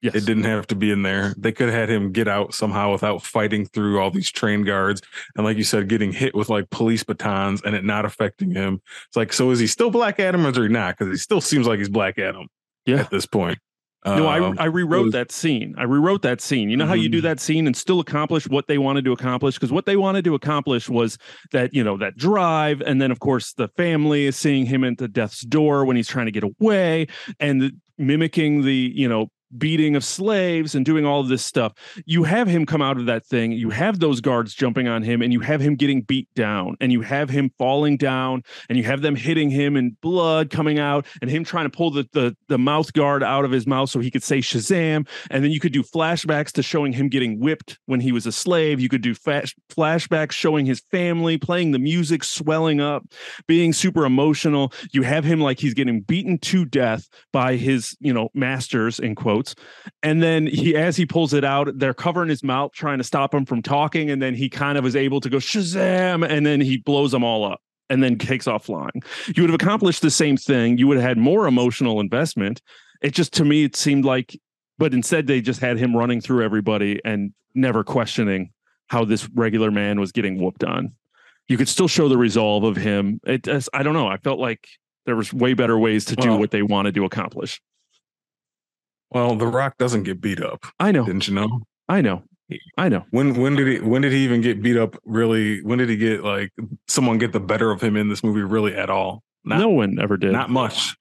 Yes. 0.00 0.14
It 0.14 0.26
didn't 0.26 0.44
have 0.44 0.66
to 0.68 0.76
be 0.76 0.92
in 0.92 1.02
there. 1.02 1.34
They 1.36 1.50
could 1.50 1.68
have 1.70 1.74
had 1.76 1.90
him 1.90 2.12
get 2.12 2.28
out 2.28 2.54
somehow 2.54 2.92
without 2.92 3.22
fighting 3.22 3.66
through 3.66 3.98
all 4.00 4.10
these 4.12 4.30
train 4.30 4.62
guards. 4.62 5.02
And 5.34 5.44
like 5.44 5.56
you 5.56 5.64
said, 5.64 5.88
getting 5.88 6.12
hit 6.12 6.34
with 6.36 6.48
like 6.48 6.70
police 6.70 7.02
batons 7.02 7.62
and 7.64 7.74
it 7.74 7.84
not 7.84 8.04
affecting 8.04 8.52
him. 8.52 8.80
It's 9.08 9.16
like, 9.16 9.32
so 9.32 9.50
is 9.50 9.58
he 9.58 9.66
still 9.66 9.90
Black 9.90 10.20
Adam 10.20 10.46
or 10.46 10.50
is 10.50 10.56
he 10.56 10.68
not? 10.68 10.96
Because 10.96 11.12
he 11.12 11.18
still 11.18 11.40
seems 11.40 11.66
like 11.66 11.78
he's 11.78 11.88
Black 11.88 12.16
Adam 12.18 12.46
Yeah. 12.86 12.96
at 13.00 13.10
this 13.10 13.26
point. 13.26 13.58
No, 14.06 14.26
I, 14.28 14.38
Um, 14.38 14.54
I 14.60 14.66
rewrote 14.66 15.06
was- 15.06 15.12
that 15.14 15.32
scene. 15.32 15.74
I 15.76 15.82
rewrote 15.82 16.22
that 16.22 16.40
scene. 16.40 16.70
You 16.70 16.76
know 16.76 16.86
how 16.86 16.94
you 16.94 17.08
do 17.08 17.18
Mhm. 17.18 17.22
that 17.22 17.40
scene 17.40 17.66
and 17.66 17.76
still 17.76 17.98
accomplish 17.98 18.46
what 18.46 18.68
they 18.68 18.78
wanted 18.78 19.04
to 19.06 19.12
accomplish? 19.12 19.56
Because 19.56 19.72
what 19.72 19.84
they 19.86 19.96
wanted 19.96 20.24
to 20.26 20.34
accomplish 20.36 20.88
was 20.88 21.18
that, 21.50 21.74
you 21.74 21.82
know, 21.82 21.96
that 21.98 22.16
drive. 22.16 22.80
And 22.82 23.02
then, 23.02 23.10
of 23.10 23.18
course, 23.18 23.52
the 23.52 23.66
family 23.76 24.26
is 24.26 24.36
seeing 24.36 24.64
him 24.66 24.84
at 24.84 24.98
the 24.98 25.08
death's 25.08 25.40
door 25.40 25.84
when 25.84 25.96
he's 25.96 26.06
trying 26.08 26.26
to 26.26 26.32
get 26.32 26.44
away 26.44 27.08
and 27.40 27.60
the, 27.60 27.72
mimicking 27.98 28.62
the, 28.62 28.92
you 28.94 29.08
know, 29.08 29.26
beating 29.56 29.96
of 29.96 30.04
slaves 30.04 30.74
and 30.74 30.84
doing 30.84 31.06
all 31.06 31.22
this 31.22 31.44
stuff. 31.44 31.72
You 32.04 32.24
have 32.24 32.48
him 32.48 32.66
come 32.66 32.82
out 32.82 32.98
of 32.98 33.06
that 33.06 33.24
thing. 33.24 33.52
You 33.52 33.70
have 33.70 34.00
those 34.00 34.20
guards 34.20 34.54
jumping 34.54 34.88
on 34.88 35.02
him 35.02 35.22
and 35.22 35.32
you 35.32 35.40
have 35.40 35.60
him 35.60 35.76
getting 35.76 36.02
beat 36.02 36.28
down 36.34 36.76
and 36.80 36.92
you 36.92 37.00
have 37.00 37.30
him 37.30 37.50
falling 37.58 37.96
down 37.96 38.42
and 38.68 38.76
you 38.76 38.84
have 38.84 39.02
them 39.02 39.16
hitting 39.16 39.50
him 39.50 39.76
and 39.76 39.98
blood 40.00 40.50
coming 40.50 40.78
out 40.78 41.06
and 41.22 41.30
him 41.30 41.44
trying 41.44 41.64
to 41.64 41.76
pull 41.76 41.90
the, 41.90 42.06
the 42.12 42.36
the 42.48 42.58
mouth 42.58 42.92
guard 42.92 43.22
out 43.22 43.44
of 43.44 43.50
his 43.50 43.66
mouth 43.66 43.90
so 43.90 44.00
he 44.00 44.10
could 44.10 44.22
say 44.22 44.38
Shazam. 44.38 45.08
And 45.30 45.42
then 45.42 45.50
you 45.50 45.60
could 45.60 45.72
do 45.72 45.82
flashbacks 45.82 46.52
to 46.52 46.62
showing 46.62 46.92
him 46.92 47.08
getting 47.08 47.40
whipped 47.40 47.78
when 47.86 48.00
he 48.00 48.12
was 48.12 48.26
a 48.26 48.32
slave. 48.32 48.80
You 48.80 48.88
could 48.88 49.02
do 49.02 49.14
flash, 49.14 49.54
flashbacks 49.70 50.32
showing 50.32 50.66
his 50.66 50.82
family 50.90 51.38
playing 51.38 51.72
the 51.72 51.78
music, 51.78 52.24
swelling 52.24 52.80
up, 52.80 53.04
being 53.46 53.72
super 53.72 54.04
emotional. 54.04 54.72
You 54.92 55.02
have 55.02 55.24
him 55.24 55.40
like 55.40 55.58
he's 55.58 55.74
getting 55.74 56.00
beaten 56.00 56.38
to 56.38 56.64
death 56.64 57.08
by 57.32 57.56
his, 57.56 57.96
you 58.00 58.12
know, 58.12 58.28
masters 58.34 58.98
in 58.98 59.14
quotes. 59.38 59.54
And 60.02 60.22
then 60.22 60.46
he, 60.46 60.76
as 60.76 60.96
he 60.96 61.06
pulls 61.06 61.32
it 61.32 61.44
out, 61.44 61.78
they're 61.78 61.94
covering 61.94 62.28
his 62.28 62.42
mouth, 62.42 62.72
trying 62.72 62.98
to 62.98 63.04
stop 63.04 63.34
him 63.34 63.44
from 63.46 63.62
talking. 63.62 64.10
And 64.10 64.20
then 64.20 64.34
he 64.34 64.48
kind 64.48 64.78
of 64.78 64.86
is 64.86 64.96
able 64.96 65.20
to 65.20 65.30
go 65.30 65.38
Shazam, 65.38 66.28
and 66.28 66.44
then 66.44 66.60
he 66.60 66.78
blows 66.78 67.12
them 67.12 67.24
all 67.24 67.44
up 67.44 67.60
and 67.90 68.02
then 68.02 68.18
takes 68.18 68.46
off 68.46 68.66
flying. 68.66 69.02
You 69.34 69.42
would 69.42 69.50
have 69.50 69.60
accomplished 69.60 70.02
the 70.02 70.10
same 70.10 70.36
thing. 70.36 70.78
You 70.78 70.86
would 70.88 70.98
have 70.98 71.06
had 71.06 71.18
more 71.18 71.46
emotional 71.46 72.00
investment. 72.00 72.60
It 73.02 73.14
just 73.14 73.32
to 73.34 73.44
me, 73.44 73.64
it 73.64 73.76
seemed 73.76 74.04
like, 74.04 74.38
but 74.76 74.92
instead 74.92 75.26
they 75.26 75.40
just 75.40 75.60
had 75.60 75.78
him 75.78 75.96
running 75.96 76.20
through 76.20 76.44
everybody 76.44 77.00
and 77.04 77.32
never 77.54 77.84
questioning 77.84 78.50
how 78.88 79.04
this 79.04 79.28
regular 79.30 79.70
man 79.70 80.00
was 80.00 80.12
getting 80.12 80.42
whooped 80.42 80.64
on. 80.64 80.92
You 81.46 81.56
could 81.56 81.68
still 81.68 81.88
show 81.88 82.08
the 82.08 82.18
resolve 82.18 82.64
of 82.64 82.76
him. 82.76 83.20
It 83.24 83.48
I 83.72 83.82
don't 83.82 83.94
know. 83.94 84.08
I 84.08 84.18
felt 84.18 84.38
like 84.38 84.68
there 85.06 85.16
was 85.16 85.32
way 85.32 85.54
better 85.54 85.78
ways 85.78 86.04
to 86.06 86.16
do 86.16 86.28
Well- 86.30 86.38
what 86.40 86.50
they 86.50 86.62
wanted 86.62 86.94
to 86.96 87.04
accomplish. 87.06 87.60
Well, 89.10 89.36
The 89.36 89.46
Rock 89.46 89.76
doesn't 89.78 90.02
get 90.04 90.20
beat 90.20 90.42
up. 90.42 90.66
I 90.78 90.92
know. 90.92 91.04
Didn't 91.04 91.28
you 91.28 91.34
know? 91.34 91.60
I 91.88 92.00
know. 92.00 92.22
I 92.78 92.88
know. 92.88 93.04
When 93.10 93.34
when 93.40 93.56
did 93.56 93.66
he 93.68 93.78
when 93.80 94.00
did 94.02 94.12
he 94.12 94.24
even 94.24 94.40
get 94.40 94.62
beat 94.62 94.76
up 94.78 94.96
really? 95.04 95.62
When 95.62 95.78
did 95.78 95.88
he 95.90 95.96
get 95.96 96.24
like 96.24 96.50
someone 96.86 97.18
get 97.18 97.32
the 97.32 97.40
better 97.40 97.70
of 97.70 97.82
him 97.82 97.96
in 97.96 98.08
this 98.08 98.22
movie 98.24 98.40
really 98.42 98.74
at 98.74 98.88
all? 98.90 99.22
Not 99.44 99.58
no 99.60 99.68
one 99.68 99.98
ever 100.00 100.16
did. 100.16 100.32
not 100.32 100.48
much. 100.50 100.96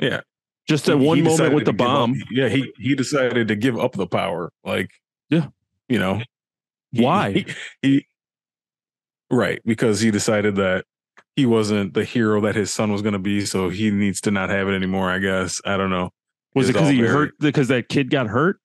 Yeah. 0.00 0.20
just 0.68 0.88
at 0.90 0.98
one 0.98 1.22
moment 1.22 1.54
with 1.54 1.64
the 1.64 1.72
give 1.72 1.80
up- 1.86 1.86
bomb. 1.86 2.14
yeah, 2.30 2.48
he 2.48 2.70
he 2.78 2.94
decided 2.94 3.48
to 3.48 3.56
give 3.56 3.78
up 3.78 3.92
the 3.92 4.06
power. 4.06 4.50
Like, 4.64 4.90
Yeah. 5.30 5.46
you 5.88 5.98
know, 5.98 6.20
he- 6.92 7.02
Why? 7.02 7.32
He, 7.32 7.46
he- 7.82 8.06
right 9.30 9.60
because 9.64 10.00
he 10.00 10.10
decided 10.10 10.56
that 10.56 10.84
he 11.36 11.46
wasn't 11.46 11.94
the 11.94 12.04
hero 12.04 12.40
that 12.42 12.54
his 12.54 12.72
son 12.72 12.92
was 12.92 13.02
going 13.02 13.12
to 13.14 13.18
be, 13.18 13.44
so 13.46 13.68
he 13.70 13.90
needs 13.90 14.20
to 14.22 14.30
not 14.30 14.48
have 14.50 14.68
it 14.68 14.72
anymore. 14.74 15.10
I 15.10 15.18
guess 15.18 15.60
I 15.64 15.76
don't 15.76 15.90
know. 15.90 16.10
Was 16.56 16.70
it 16.70 16.72
because 16.72 16.88
he 16.88 17.00
hurt? 17.00 17.34
Because 17.38 17.68
that 17.68 17.90
kid 17.90 18.08
got 18.08 18.28
hurt? 18.28 18.58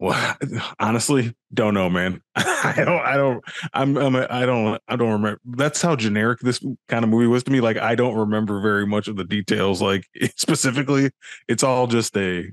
Well, 0.00 0.36
honestly, 0.80 1.36
don't 1.54 1.72
know, 1.72 1.88
man. 1.88 2.20
I 2.34 2.82
don't. 2.84 3.00
I 3.00 3.16
don't. 3.16 3.44
I'm. 3.72 3.96
I'm. 3.96 4.16
I 4.16 4.44
don't. 4.44 4.82
I 4.88 4.96
don't 4.96 5.12
remember. 5.12 5.40
That's 5.44 5.80
how 5.80 5.94
generic 5.94 6.40
this 6.40 6.58
kind 6.88 7.04
of 7.04 7.10
movie 7.10 7.28
was 7.28 7.44
to 7.44 7.52
me. 7.52 7.60
Like, 7.60 7.76
I 7.76 7.94
don't 7.94 8.16
remember 8.16 8.60
very 8.60 8.84
much 8.86 9.06
of 9.06 9.14
the 9.14 9.24
details. 9.24 9.80
Like 9.80 10.04
specifically, 10.36 11.10
it's 11.46 11.62
all 11.62 11.86
just 11.86 12.16
a 12.16 12.50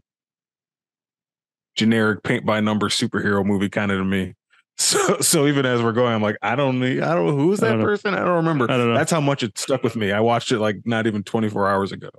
generic 1.75 2.21
paint 2.21 2.45
by 2.45 2.59
number 2.59 2.89
superhero 2.89 3.43
movie 3.43 3.69
kind 3.69 3.91
of 3.91 3.97
to 3.97 4.05
me. 4.05 4.35
So, 4.79 5.17
so 5.21 5.47
even 5.47 5.65
as 5.65 5.81
we're 5.81 5.93
going, 5.93 6.13
I'm 6.13 6.21
like, 6.21 6.37
I 6.43 6.55
don't 6.55 6.79
need. 6.79 7.01
I 7.01 7.15
don't. 7.15 7.29
Who 7.29 7.51
is 7.53 7.63
I 7.63 7.69
that 7.69 7.77
know. 7.77 7.85
person? 7.85 8.13
I 8.13 8.19
don't 8.19 8.35
remember. 8.35 8.65
I 8.69 8.77
don't 8.77 8.89
know. 8.89 8.93
That's 8.93 9.11
how 9.11 9.21
much 9.21 9.41
it 9.41 9.57
stuck 9.57 9.81
with 9.81 9.95
me. 9.95 10.11
I 10.11 10.19
watched 10.19 10.51
it 10.51 10.59
like 10.59 10.81
not 10.85 11.07
even 11.07 11.23
24 11.23 11.67
hours 11.67 11.91
ago. 11.91 12.11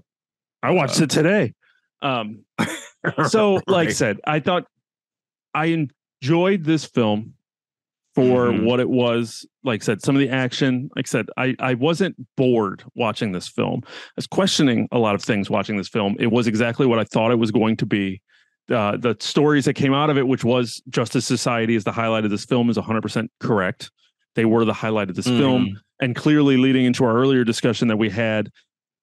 I 0.62 0.70
watched 0.72 1.00
it 1.00 1.10
today. 1.10 1.54
Um, 2.02 2.44
so 3.28 3.60
like 3.66 3.88
I 3.88 3.92
said 3.92 4.18
i 4.24 4.38
thought 4.40 4.64
i 5.54 5.66
enjoyed 6.22 6.64
this 6.64 6.84
film 6.84 7.34
for 8.14 8.48
Mhm. 8.48 8.64
what 8.64 8.80
it 8.80 8.88
was. 8.88 9.46
Like 9.62 9.82
I 9.82 9.84
said 9.84 10.02
some 10.02 10.16
of 10.16 10.20
the 10.20 10.28
action 10.30 10.90
like 10.96 11.06
I 11.06 11.10
said 11.10 11.26
i 11.36 11.54
i 11.60 11.74
wasn't 11.74 12.16
bored 12.36 12.82
watching 12.94 13.32
this 13.32 13.48
film. 13.48 13.82
I 13.86 13.90
was 14.16 14.26
questioning 14.26 14.88
a 14.92 14.98
lot 14.98 15.14
of 15.14 15.22
things 15.22 15.48
watching 15.50 15.76
this 15.76 15.88
film. 15.88 16.16
It 16.18 16.30
was 16.32 16.46
exactly 16.46 16.86
what 16.86 16.98
i 16.98 17.04
thought 17.04 17.30
it 17.32 17.36
was 17.38 17.50
going 17.50 17.76
to 17.78 17.86
be. 17.86 18.20
Uh, 18.70 18.96
the 18.98 19.16
stories 19.18 19.64
that 19.64 19.74
came 19.74 19.94
out 19.94 20.10
of 20.10 20.18
it 20.18 20.26
which 20.28 20.44
was 20.44 20.82
justice 20.90 21.24
society 21.26 21.74
is 21.74 21.84
the 21.84 21.92
highlight 21.92 22.24
of 22.24 22.30
this 22.30 22.44
film 22.44 22.68
is 22.68 22.76
100% 22.76 23.28
correct. 23.40 23.90
They 24.34 24.44
were 24.44 24.64
the 24.66 24.74
highlight 24.74 25.08
of 25.10 25.16
this 25.16 25.26
Mm-hmm. 25.26 25.38
film 25.38 25.80
and 26.00 26.14
clearly 26.14 26.56
leading 26.58 26.84
into 26.84 27.02
our 27.04 27.16
earlier 27.16 27.44
discussion 27.44 27.88
that 27.88 27.96
we 27.96 28.10
had 28.10 28.50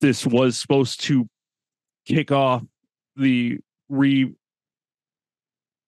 this 0.01 0.25
was 0.25 0.57
supposed 0.57 1.01
to 1.05 1.27
kick 2.05 2.31
off 2.31 2.63
the 3.15 3.59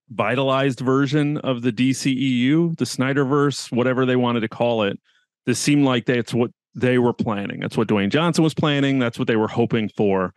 revitalized 0.10 0.80
version 0.80 1.38
of 1.40 1.62
the 1.62 1.72
DCEU, 1.72 2.78
the 2.78 2.86
Snyderverse, 2.86 3.72
whatever 3.76 4.06
they 4.06 4.16
wanted 4.16 4.42
to 4.42 4.48
call 4.50 4.84
it. 4.84 5.00
This 5.46 5.60
seemed 5.60 5.86
like 5.86 6.06
that's 6.06 6.34
what 6.34 6.52
they 6.76 6.98
were 6.98 7.14
planning. 7.14 7.60
That's 7.60 7.78
what 7.78 7.88
Dwayne 7.88 8.10
Johnson 8.10 8.44
was 8.44 8.54
planning. 8.54 9.00
That's 9.00 9.18
what 9.18 9.28
they 9.28 9.36
were 9.36 9.48
hoping 9.48 9.90
for. 9.90 10.34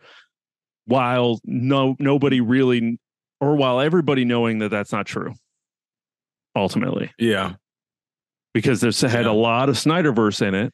While 0.85 1.39
no 1.45 1.95
nobody 1.99 2.41
really, 2.41 2.99
or 3.39 3.55
while 3.55 3.79
everybody 3.79 4.25
knowing 4.25 4.59
that 4.59 4.69
that's 4.69 4.91
not 4.91 5.05
true. 5.05 5.33
Ultimately, 6.55 7.11
Yeah. 7.17 7.53
because 8.53 8.81
there's 8.81 8.99
had 8.99 9.25
Yeah. 9.25 9.31
a 9.31 9.33
lot 9.33 9.69
of 9.69 9.75
Snyderverse 9.75 10.45
in 10.45 10.53
it, 10.55 10.73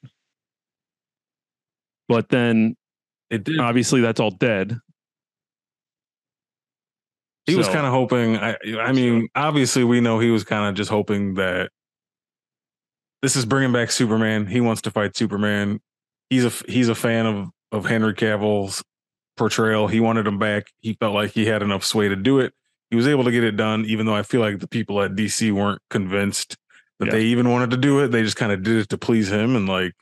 but 2.08 2.30
then 2.30 2.76
It 3.30 3.44
did. 3.44 3.60
obviously 3.60 4.02
that's 4.02 4.20
all 4.20 4.32
dead. 4.32 4.80
He 7.48 7.56
was 7.56 7.68
kind 7.68 7.86
of 7.86 7.92
hoping. 7.94 8.38
I, 8.38 8.58
I 8.80 8.92
mean, 8.92 9.30
obviously, 9.36 9.84
we 9.84 10.02
know 10.02 10.20
he 10.20 10.30
was 10.30 10.44
kind 10.44 10.68
of 10.70 10.76
just 10.76 10.90
hoping 10.92 11.36
that 11.36 11.72
this 13.22 13.36
is 13.36 13.46
bringing 13.46 13.72
back 13.74 13.90
Superman. 13.90 14.46
He 14.46 14.62
wants 14.62 14.82
to 14.84 14.92
fight 14.92 15.16
Superman. 15.16 15.80
He's 16.30 16.46
a 16.46 16.52
he's 16.70 16.90
a 16.90 16.96
fan 16.96 17.26
of 17.26 17.50
of 17.72 17.86
Henry 17.86 18.14
Cavill's 18.14 18.84
portrayal. 19.38 19.88
He 19.88 20.00
wanted 20.00 20.28
him 20.28 20.40
back. 20.40 20.66
He 20.82 20.94
felt 20.94 21.14
like 21.16 21.32
he 21.32 21.46
had 21.46 21.62
enough 21.64 21.84
sway 21.84 22.10
to 22.10 22.16
do 22.16 22.40
it. 22.40 22.54
He 22.90 22.96
was 22.96 23.08
able 23.08 23.24
to 23.24 23.32
get 23.32 23.44
it 23.44 23.58
done, 23.58 23.86
even 23.86 24.06
though 24.06 24.16
I 24.16 24.24
feel 24.24 24.42
like 24.42 24.60
the 24.60 24.68
people 24.68 25.02
at 25.02 25.12
DC 25.16 25.52
weren't 25.52 25.82
convinced 25.90 26.58
that 27.00 27.08
Yeah. 27.08 27.12
they 27.14 27.24
even 27.24 27.50
wanted 27.50 27.72
to 27.72 27.78
do 27.78 28.00
it. 28.00 28.10
They 28.10 28.24
just 28.24 28.38
kind 28.38 28.52
of 28.52 28.64
did 28.64 28.78
it 28.78 28.90
to 28.90 28.98
please 28.98 29.32
him, 29.32 29.56
and 29.56 29.68
like 29.68 29.94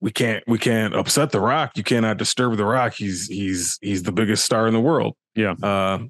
we 0.00 0.10
can't 0.10 0.42
we 0.46 0.58
can't 0.58 0.94
upset 0.94 1.32
the 1.32 1.40
Rock. 1.40 1.72
You 1.76 1.82
cannot 1.82 2.16
disturb 2.18 2.56
the 2.56 2.64
Rock. 2.64 2.94
He's 2.94 3.28
he's 3.28 3.78
he's 3.82 4.02
the 4.02 4.12
biggest 4.12 4.44
star 4.44 4.66
in 4.66 4.74
the 4.74 4.80
world. 4.80 5.16
Yeah. 5.34 5.54
Uh, 5.62 6.04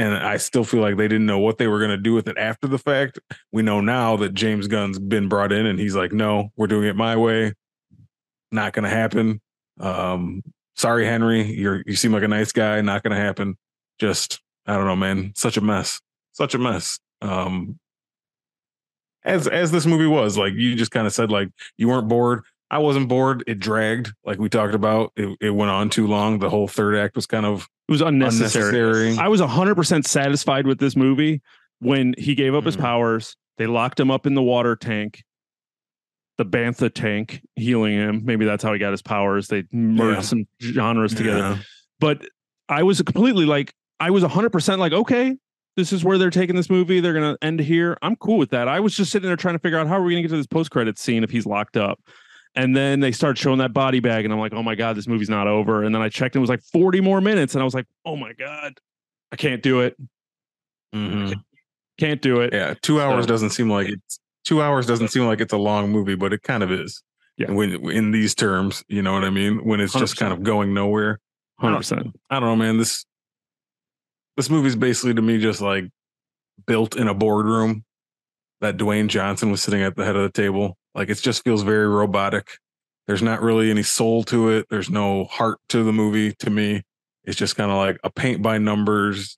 and 0.00 0.14
I 0.14 0.38
still 0.38 0.64
feel 0.64 0.80
like 0.80 0.96
they 0.96 1.08
didn't 1.08 1.26
know 1.26 1.38
what 1.38 1.58
they 1.58 1.68
were 1.68 1.78
going 1.78 1.90
to 1.90 1.98
do 1.98 2.14
with 2.14 2.26
it 2.26 2.38
after 2.38 2.66
the 2.66 2.78
fact. 2.78 3.18
We 3.52 3.62
know 3.62 3.82
now 3.82 4.16
that 4.16 4.32
James 4.32 4.66
Gunn's 4.66 4.98
been 4.98 5.28
brought 5.28 5.52
in, 5.52 5.66
and 5.66 5.78
he's 5.78 5.94
like, 5.94 6.10
"No, 6.10 6.52
we're 6.56 6.68
doing 6.68 6.88
it 6.88 6.96
my 6.96 7.16
way. 7.16 7.52
Not 8.50 8.72
going 8.72 8.84
to 8.84 8.88
happen." 8.88 9.42
Um, 9.78 10.42
sorry, 10.74 11.04
Henry. 11.04 11.42
You're 11.42 11.82
you 11.86 11.96
seem 11.96 12.12
like 12.12 12.22
a 12.22 12.28
nice 12.28 12.50
guy. 12.50 12.80
Not 12.80 13.02
going 13.02 13.14
to 13.14 13.20
happen. 13.20 13.58
Just 13.98 14.40
I 14.66 14.74
don't 14.74 14.86
know, 14.86 14.96
man. 14.96 15.32
Such 15.36 15.58
a 15.58 15.60
mess. 15.60 16.00
Such 16.32 16.54
a 16.54 16.58
mess. 16.58 16.98
Um, 17.20 17.78
as 19.22 19.46
as 19.46 19.70
this 19.70 19.84
movie 19.84 20.06
was, 20.06 20.38
like 20.38 20.54
you 20.54 20.76
just 20.76 20.92
kind 20.92 21.06
of 21.06 21.12
said, 21.12 21.30
like 21.30 21.50
you 21.76 21.88
weren't 21.88 22.08
bored. 22.08 22.42
I 22.70 22.78
wasn't 22.78 23.08
bored. 23.08 23.42
It 23.46 23.58
dragged, 23.58 24.12
like 24.24 24.38
we 24.38 24.48
talked 24.48 24.74
about. 24.74 25.12
It, 25.16 25.36
it 25.40 25.50
went 25.50 25.70
on 25.70 25.90
too 25.90 26.06
long. 26.06 26.38
The 26.38 26.48
whole 26.50 26.68
third 26.68 26.94
act 26.96 27.16
was 27.16 27.26
kind 27.26 27.44
of 27.44 27.68
It 27.88 27.92
was 27.92 28.00
unnecessary. 28.00 28.78
unnecessary. 28.78 29.18
I 29.24 29.28
was 29.28 29.40
100% 29.40 30.06
satisfied 30.06 30.66
with 30.66 30.78
this 30.78 30.94
movie 30.96 31.42
when 31.80 32.14
he 32.16 32.34
gave 32.34 32.54
up 32.54 32.64
his 32.64 32.76
Mhm. 32.76 32.80
powers. 32.82 33.36
They 33.58 33.66
locked 33.66 33.98
him 33.98 34.10
up 34.10 34.26
in 34.26 34.34
the 34.34 34.42
water 34.42 34.76
tank, 34.76 35.24
the 36.38 36.44
bacta 36.46 36.92
tank, 36.94 37.42
healing 37.56 37.94
him. 37.94 38.22
Maybe 38.24 38.44
that's 38.44 38.62
how 38.62 38.72
he 38.72 38.78
got 38.78 38.92
his 38.92 39.02
powers. 39.02 39.48
They 39.48 39.64
merged 39.72 40.16
Yeah. 40.18 40.20
some 40.22 40.44
genres 40.62 41.14
together. 41.14 41.38
Yeah. 41.38 41.56
But 41.98 42.28
I 42.68 42.84
was 42.84 43.02
completely 43.02 43.46
like, 43.46 43.74
I 43.98 44.10
was 44.10 44.22
100% 44.22 44.78
like, 44.78 44.92
okay, 44.92 45.36
this 45.76 45.92
is 45.92 46.04
where 46.04 46.18
they're 46.18 46.30
taking 46.30 46.56
this 46.56 46.70
movie. 46.70 47.00
They're 47.00 47.12
going 47.12 47.34
to 47.36 47.44
end 47.44 47.60
here. 47.60 47.98
I'm 48.00 48.16
cool 48.16 48.38
with 48.38 48.50
that. 48.50 48.68
I 48.68 48.80
was 48.80 48.94
just 48.96 49.10
sitting 49.10 49.26
there 49.28 49.36
trying 49.36 49.54
to 49.56 49.58
figure 49.58 49.78
out 49.78 49.86
how 49.88 49.96
are 49.98 50.02
we 50.02 50.12
going 50.12 50.22
to 50.22 50.28
get 50.28 50.32
to 50.34 50.38
this 50.38 50.46
post 50.46 50.70
credit 50.70 50.98
scene 50.98 51.24
if 51.24 51.30
he's 51.30 51.46
locked 51.46 51.76
up. 51.76 51.98
And 52.56 52.76
then 52.76 52.98
they 53.00 53.12
start 53.12 53.38
showing 53.38 53.58
that 53.58 53.72
body 53.72 54.00
bag, 54.00 54.24
and 54.24 54.34
I'm 54.34 54.40
like, 54.40 54.52
oh 54.52 54.62
my 54.62 54.74
god, 54.74 54.96
this 54.96 55.06
movie's 55.06 55.30
not 55.30 55.46
over. 55.46 55.84
And 55.84 55.94
then 55.94 56.02
I 56.02 56.08
checked, 56.08 56.34
and 56.34 56.40
it 56.40 56.42
was 56.42 56.50
like 56.50 56.62
40 56.72 57.00
more 57.00 57.20
minutes, 57.20 57.54
and 57.54 57.62
I 57.62 57.64
was 57.64 57.74
like, 57.74 57.86
oh 58.04 58.16
my 58.16 58.32
god, 58.32 58.78
I 59.30 59.36
can't 59.36 59.62
do 59.62 59.80
it. 59.80 59.96
Mhm. 60.94 61.34
Can't 61.98 62.20
do 62.20 62.40
it. 62.40 62.52
Yeah, 62.52 62.74
two 62.82 63.00
hours 63.00 63.24
So- 63.24 63.28
doesn't 63.28 63.50
seem 63.50 63.70
like 63.70 63.88
it's 63.88 64.18
two 64.44 64.62
hours 64.62 64.86
doesn't 64.86 65.08
seem 65.08 65.24
like 65.26 65.40
it's 65.40 65.52
a 65.52 65.58
long 65.58 65.90
movie, 65.90 66.14
but 66.16 66.32
it 66.32 66.42
kind 66.42 66.62
of 66.62 66.72
is. 66.72 67.02
Yeah. 67.36 67.52
When 67.52 67.88
in 67.90 68.10
these 68.10 68.34
terms, 68.34 68.82
you 68.88 69.00
know 69.02 69.12
what 69.12 69.24
I 69.24 69.30
mean? 69.30 69.64
When 69.64 69.80
it's 69.80 69.92
just 69.92 70.16
kind 70.16 70.32
of 70.32 70.42
going 70.42 70.74
nowhere. 70.74 71.20
100. 71.58 71.76
percent 71.76 72.16
I 72.30 72.40
don't 72.40 72.48
know, 72.48 72.56
man. 72.56 72.78
This 72.78 73.04
this 74.36 74.48
movie's 74.50 74.76
basically 74.76 75.14
to 75.14 75.22
me 75.22 75.38
just 75.38 75.60
like 75.60 75.84
built 76.66 76.96
in 76.96 77.06
a 77.06 77.14
boardroom 77.14 77.84
that 78.60 78.76
Dwayne 78.78 79.08
Johnson 79.08 79.50
was 79.50 79.62
sitting 79.62 79.82
at 79.82 79.94
the 79.94 80.04
head 80.04 80.16
of 80.16 80.22
the 80.22 80.30
table. 80.32 80.76
Like 80.94 81.08
it 81.08 81.18
just 81.18 81.44
feels 81.44 81.62
very 81.62 81.88
robotic. 81.88 82.58
There's 83.06 83.22
not 83.22 83.42
really 83.42 83.70
any 83.70 83.82
soul 83.82 84.22
to 84.24 84.50
it. 84.50 84.66
There's 84.70 84.90
no 84.90 85.24
heart 85.24 85.58
to 85.70 85.82
the 85.82 85.92
movie 85.92 86.32
to 86.38 86.50
me. 86.50 86.82
It's 87.24 87.36
just 87.36 87.56
kind 87.56 87.70
of 87.70 87.76
like 87.76 87.98
a 88.04 88.10
paint 88.10 88.42
by 88.42 88.58
numbers. 88.58 89.36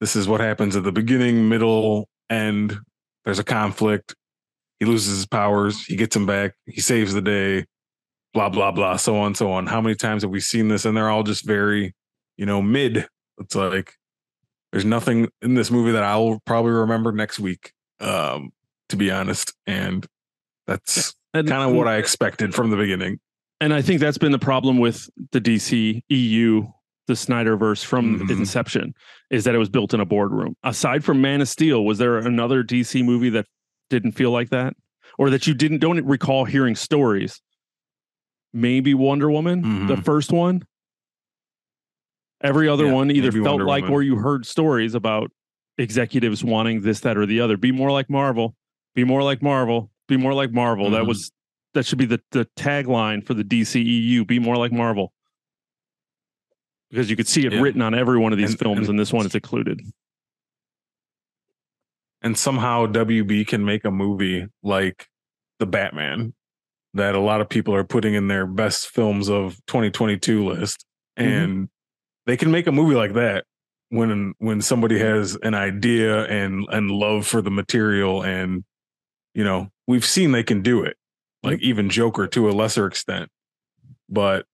This 0.00 0.16
is 0.16 0.26
what 0.26 0.40
happens 0.40 0.76
at 0.76 0.84
the 0.84 0.92
beginning, 0.92 1.48
middle, 1.48 2.08
end. 2.30 2.78
There's 3.24 3.38
a 3.38 3.44
conflict. 3.44 4.14
He 4.78 4.86
loses 4.86 5.16
his 5.16 5.26
powers. 5.26 5.84
He 5.84 5.96
gets 5.96 6.14
them 6.14 6.26
back. 6.26 6.54
He 6.66 6.80
saves 6.80 7.12
the 7.12 7.20
day. 7.20 7.66
Blah 8.32 8.48
blah 8.48 8.72
blah. 8.72 8.96
So 8.96 9.16
on 9.18 9.34
so 9.34 9.52
on. 9.52 9.66
How 9.66 9.80
many 9.80 9.94
times 9.94 10.22
have 10.22 10.30
we 10.30 10.40
seen 10.40 10.68
this? 10.68 10.84
And 10.84 10.96
they're 10.96 11.10
all 11.10 11.22
just 11.22 11.44
very, 11.44 11.94
you 12.36 12.46
know, 12.46 12.62
mid. 12.62 13.06
It's 13.38 13.54
like 13.54 13.94
there's 14.72 14.84
nothing 14.84 15.28
in 15.42 15.54
this 15.54 15.70
movie 15.70 15.92
that 15.92 16.04
I'll 16.04 16.40
probably 16.46 16.72
remember 16.72 17.12
next 17.12 17.38
week. 17.38 17.72
Um, 18.00 18.52
to 18.88 18.96
be 18.96 19.10
honest, 19.10 19.52
and 19.66 20.06
that's 20.66 21.14
And, 21.34 21.48
kind 21.48 21.68
of 21.70 21.76
what 21.76 21.88
I 21.88 21.96
expected 21.96 22.54
from 22.54 22.70
the 22.70 22.76
beginning. 22.76 23.18
and 23.60 23.72
I 23.74 23.82
think 23.82 24.00
that's 24.00 24.18
been 24.18 24.32
the 24.32 24.38
problem 24.38 24.78
with 24.78 25.08
the 25.32 25.40
DC 25.40 26.02
EU, 26.08 26.66
the 27.06 27.14
Snyderverse 27.14 27.84
from 27.84 28.20
Mhm. 28.20 28.30
inception, 28.30 28.94
is 29.30 29.44
that 29.44 29.54
it 29.54 29.58
was 29.58 29.68
built 29.68 29.92
in 29.94 30.00
a 30.00 30.04
boardroom. 30.06 30.56
Aside 30.62 31.04
from 31.04 31.20
Man 31.20 31.40
of 31.40 31.48
Steel, 31.48 31.84
was 31.84 31.98
there 31.98 32.18
another 32.18 32.62
DC 32.62 33.02
movie 33.02 33.30
that 33.30 33.46
didn't 33.90 34.12
feel 34.12 34.30
like 34.30 34.50
that, 34.50 34.74
or 35.18 35.30
that 35.30 35.46
you 35.46 35.54
didn't 35.54 35.78
don't 35.78 36.04
recall 36.06 36.44
hearing 36.44 36.74
stories? 36.76 37.40
Maybe 38.52 38.94
Wonder 38.94 39.30
Woman, 39.30 39.86
the 39.86 39.96
Mhm. 39.96 40.04
first 40.04 40.32
one. 40.32 40.62
Every 42.42 42.68
other 42.68 42.86
Yeah, 42.86 42.92
one 42.94 43.10
either 43.10 43.30
felt 43.30 43.44
Wonder 43.46 43.64
like, 43.66 43.82
Woman. 43.82 43.94
or 43.94 44.02
you 44.02 44.16
heard 44.16 44.46
stories 44.46 44.94
about 44.94 45.30
executives 45.78 46.42
wanting 46.42 46.80
this, 46.80 47.00
that, 47.00 47.16
or 47.16 47.26
the 47.26 47.40
other. 47.40 47.56
Be 47.56 47.70
more 47.72 47.90
like 47.92 48.08
Marvel. 48.08 48.56
Be 48.94 49.04
more 49.04 49.22
like 49.22 49.42
Marvel. 49.42 49.90
Be 50.10 50.16
more 50.16 50.34
like 50.34 50.50
Marvel. 50.52 50.90
That 50.90 51.04
Mhm. 51.04 51.06
was 51.08 51.30
that 51.74 51.86
should 51.86 51.98
be 51.98 52.04
the 52.04 52.20
the 52.32 52.46
tagline 52.56 53.24
for 53.24 53.32
the 53.32 53.44
DCEU. 53.44 54.24
Be 54.26 54.40
more 54.40 54.56
like 54.56 54.72
Marvel. 54.72 55.12
Because 56.90 57.08
you 57.08 57.14
could 57.14 57.28
see 57.28 57.46
it 57.46 57.52
Yeah. 57.52 57.60
written 57.60 57.80
on 57.80 57.94
every 57.94 58.18
one 58.18 58.32
of 58.32 58.38
these 58.38 58.50
And- 58.50 58.58
films, 58.58 58.78
and- 58.80 58.88
and 58.90 58.98
this 58.98 59.12
one 59.12 59.24
is 59.24 59.34
included. 59.34 59.80
and 62.22 62.36
somehow 62.36 62.84
WB 62.86 63.46
can 63.46 63.64
make 63.64 63.82
a 63.86 63.90
movie 63.90 64.46
like 64.62 65.08
the 65.58 65.64
Batman 65.64 66.34
that 66.92 67.14
a 67.14 67.18
lot 67.18 67.40
of 67.40 67.48
people 67.48 67.74
are 67.74 67.82
putting 67.84 68.12
in 68.12 68.28
their 68.28 68.46
best 68.46 68.90
films 68.90 69.30
of 69.30 69.56
2022 69.66 70.44
list 70.44 70.84
Mm-hmm. 71.18 71.28
and 71.32 71.68
they 72.26 72.36
can 72.36 72.50
make 72.50 72.66
a 72.66 72.72
movie 72.72 72.94
like 72.94 73.14
that 73.14 73.46
when 73.88 74.34
when 74.38 74.60
somebody 74.60 74.98
has 74.98 75.34
an 75.42 75.54
idea 75.54 76.24
and 76.26 76.66
and 76.70 76.90
love 76.90 77.26
for 77.26 77.40
the 77.40 77.50
material 77.50 78.22
and 78.22 78.64
you 79.34 79.44
know 79.44 79.70
we've 79.86 80.04
seen 80.04 80.32
they 80.32 80.42
can 80.42 80.62
do 80.62 80.82
it 80.82 80.96
like 81.42 81.60
even 81.60 81.88
Joker 81.90 82.26
to 82.28 82.48
a 82.48 82.52
lesser 82.52 82.86
extent 82.86 83.28
but 84.08 84.46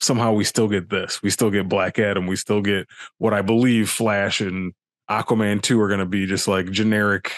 somehow 0.00 0.32
we 0.32 0.44
still 0.44 0.68
get 0.68 0.90
this 0.90 1.22
we 1.22 1.30
still 1.30 1.50
get 1.50 1.68
Black 1.68 1.98
Adam 1.98 2.26
we 2.26 2.36
still 2.36 2.60
get 2.60 2.86
what 3.18 3.32
I 3.34 3.42
believe 3.42 3.88
Flash 3.90 4.40
and 4.40 4.72
Aquaman 5.10 5.62
2 5.62 5.80
are 5.80 5.88
going 5.88 6.00
to 6.00 6.06
be 6.06 6.26
just 6.26 6.48
like 6.48 6.70
generic, 6.70 7.32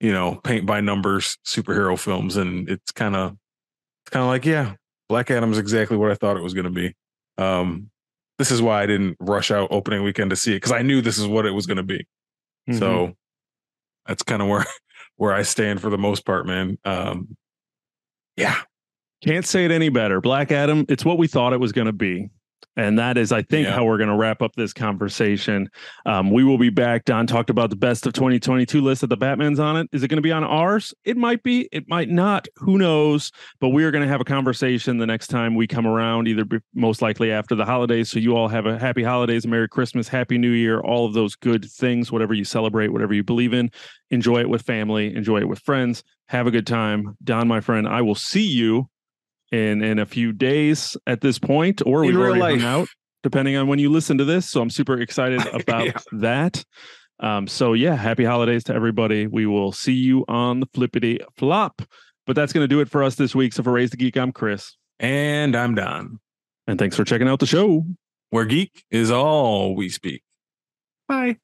you 0.00 0.12
know, 0.12 0.36
paint 0.36 0.66
by 0.66 0.80
numbers 0.80 1.38
superhero 1.44 1.98
films. 1.98 2.36
And 2.36 2.68
it's 2.68 2.92
kind 2.92 3.16
of, 3.16 3.32
it's 3.32 4.10
kind 4.10 4.22
of 4.22 4.28
like, 4.28 4.44
yeah, 4.44 4.74
Black 5.08 5.30
Adam's 5.30 5.58
exactly 5.58 5.96
what 5.96 6.10
I 6.10 6.14
thought 6.14 6.36
it 6.36 6.42
was 6.42 6.54
going 6.54 6.64
to 6.64 6.70
be. 6.70 6.94
Um, 7.38 7.90
this 8.38 8.50
is 8.50 8.60
why 8.60 8.82
I 8.82 8.86
didn't 8.86 9.16
rush 9.20 9.50
out 9.50 9.68
opening 9.70 10.02
weekend 10.02 10.30
to 10.30 10.36
see 10.36 10.52
it 10.52 10.56
because 10.56 10.72
I 10.72 10.82
knew 10.82 11.00
this 11.00 11.18
is 11.18 11.26
what 11.26 11.46
it 11.46 11.52
was 11.52 11.66
going 11.66 11.78
to 11.78 11.82
be. 11.82 12.06
Mhm. 12.68 12.78
So 12.78 13.14
that's 14.06 14.22
kind 14.22 14.42
of 14.42 14.48
where, 14.48 14.66
where 15.16 15.32
I 15.32 15.42
stand 15.42 15.80
for 15.80 15.90
the 15.90 15.98
most 15.98 16.24
part, 16.24 16.46
man. 16.46 16.78
Um, 16.84 17.36
yeah. 18.36 18.56
Can't 19.24 19.46
say 19.46 19.64
it 19.64 19.70
any 19.70 19.88
better. 19.88 20.20
Black 20.20 20.52
Adam, 20.52 20.84
it's 20.88 21.04
what 21.04 21.18
we 21.18 21.26
thought 21.26 21.52
it 21.52 21.60
was 21.60 21.72
going 21.72 21.86
to 21.86 21.92
be. 21.92 22.28
And 22.76 22.98
that 22.98 23.16
is, 23.16 23.32
I 23.32 23.42
think, 23.42 23.66
Yeah. 23.66 23.74
how 23.74 23.84
we're 23.84 23.96
going 23.96 24.10
to 24.10 24.16
wrap 24.16 24.42
up 24.42 24.54
this 24.54 24.72
conversation. 24.72 25.68
Um, 26.04 26.30
we 26.30 26.44
will 26.44 26.58
be 26.58 26.68
back. 26.70 27.04
Don 27.04 27.26
talked 27.26 27.48
about 27.50 27.70
the 27.70 27.76
best 27.76 28.06
of 28.06 28.12
2022 28.12 28.80
list 28.80 29.00
that 29.00 29.06
the 29.08 29.16
Batman's 29.16 29.58
on 29.58 29.76
it. 29.76 29.88
Is 29.92 30.02
it 30.02 30.08
going 30.08 30.18
to 30.18 30.22
be 30.22 30.32
on 30.32 30.44
ours? 30.44 30.92
It 31.04 31.16
might 31.16 31.42
be. 31.42 31.68
It 31.72 31.88
might 31.88 32.08
not. 32.10 32.48
Who 32.56 32.76
knows? 32.78 33.32
But 33.60 33.70
we 33.70 33.84
are 33.84 33.90
going 33.90 34.02
to 34.02 34.08
have 34.08 34.20
a 34.20 34.24
conversation 34.24 34.98
the 34.98 35.06
next 35.06 35.28
time 35.28 35.54
we 35.54 35.66
come 35.66 35.86
around, 35.86 36.28
either 36.28 36.44
be, 36.44 36.58
most 36.74 37.00
likely 37.02 37.32
after 37.32 37.54
the 37.54 37.64
holidays. 37.64 38.10
So 38.10 38.18
you 38.18 38.36
all 38.36 38.48
have 38.48 38.66
a 38.66 38.78
happy 38.78 39.02
holidays, 39.02 39.44
a 39.44 39.48
Merry 39.48 39.68
Christmas, 39.68 40.08
Happy 40.08 40.36
New 40.36 40.50
Year, 40.50 40.80
all 40.80 41.06
of 41.06 41.14
those 41.14 41.34
good 41.34 41.64
things, 41.64 42.12
whatever 42.12 42.34
you 42.34 42.44
celebrate, 42.44 42.88
whatever 42.88 43.14
you 43.14 43.24
believe 43.24 43.52
in. 43.54 43.70
Enjoy 44.10 44.40
it 44.40 44.48
with 44.48 44.62
family, 44.62 45.14
enjoy 45.14 45.38
it 45.38 45.48
with 45.48 45.60
friends. 45.60 46.04
Have 46.28 46.46
a 46.46 46.50
good 46.50 46.66
time. 46.66 47.16
Don, 47.24 47.48
my 47.48 47.60
friend, 47.60 47.88
I 47.88 48.02
will 48.02 48.14
see 48.14 48.46
you 48.46 48.88
in 49.52 49.82
in 49.82 49.98
a 49.98 50.06
few 50.06 50.32
days 50.32 50.96
at 51.06 51.20
this 51.20 51.38
point, 51.38 51.82
or 51.86 52.02
In 52.04 52.08
we've 52.08 52.16
already 52.18 52.40
life. 52.40 52.62
out, 52.64 52.88
depending 53.22 53.56
on 53.56 53.66
when 53.68 53.78
you 53.78 53.90
listen 53.90 54.18
to 54.18 54.24
this. 54.24 54.48
So 54.48 54.60
I'm 54.60 54.70
super 54.70 55.00
excited 55.00 55.40
about 55.52 55.86
Yeah. 55.86 55.92
that. 56.12 56.64
Um, 57.20 57.46
so 57.46 57.72
yeah, 57.72 57.94
happy 57.96 58.24
holidays 58.24 58.64
to 58.64 58.74
everybody. 58.74 59.26
We 59.26 59.46
will 59.46 59.72
see 59.72 59.94
you 59.94 60.24
on 60.28 60.60
the 60.60 60.66
flippity 60.74 61.20
flop. 61.36 61.80
But 62.26 62.34
that's 62.36 62.52
going 62.52 62.64
to 62.64 62.68
do 62.68 62.80
it 62.80 62.88
for 62.90 63.02
us 63.04 63.14
this 63.14 63.34
week. 63.34 63.52
So 63.52 63.62
for 63.62 63.70
Raise 63.72 63.90
the 63.90 63.96
Geek, 63.96 64.16
I'm 64.16 64.32
Chris, 64.32 64.76
And 64.98 65.54
I'm 65.54 65.74
Don, 65.76 66.18
and 66.66 66.76
thanks 66.78 66.96
for 66.96 67.04
checking 67.04 67.28
out 67.28 67.38
the 67.38 67.46
show. 67.46 67.84
where 68.30 68.44
geek 68.44 68.84
is 68.90 69.10
all 69.12 69.76
we 69.76 69.88
speak. 69.88 70.22
Bye. 71.06 71.36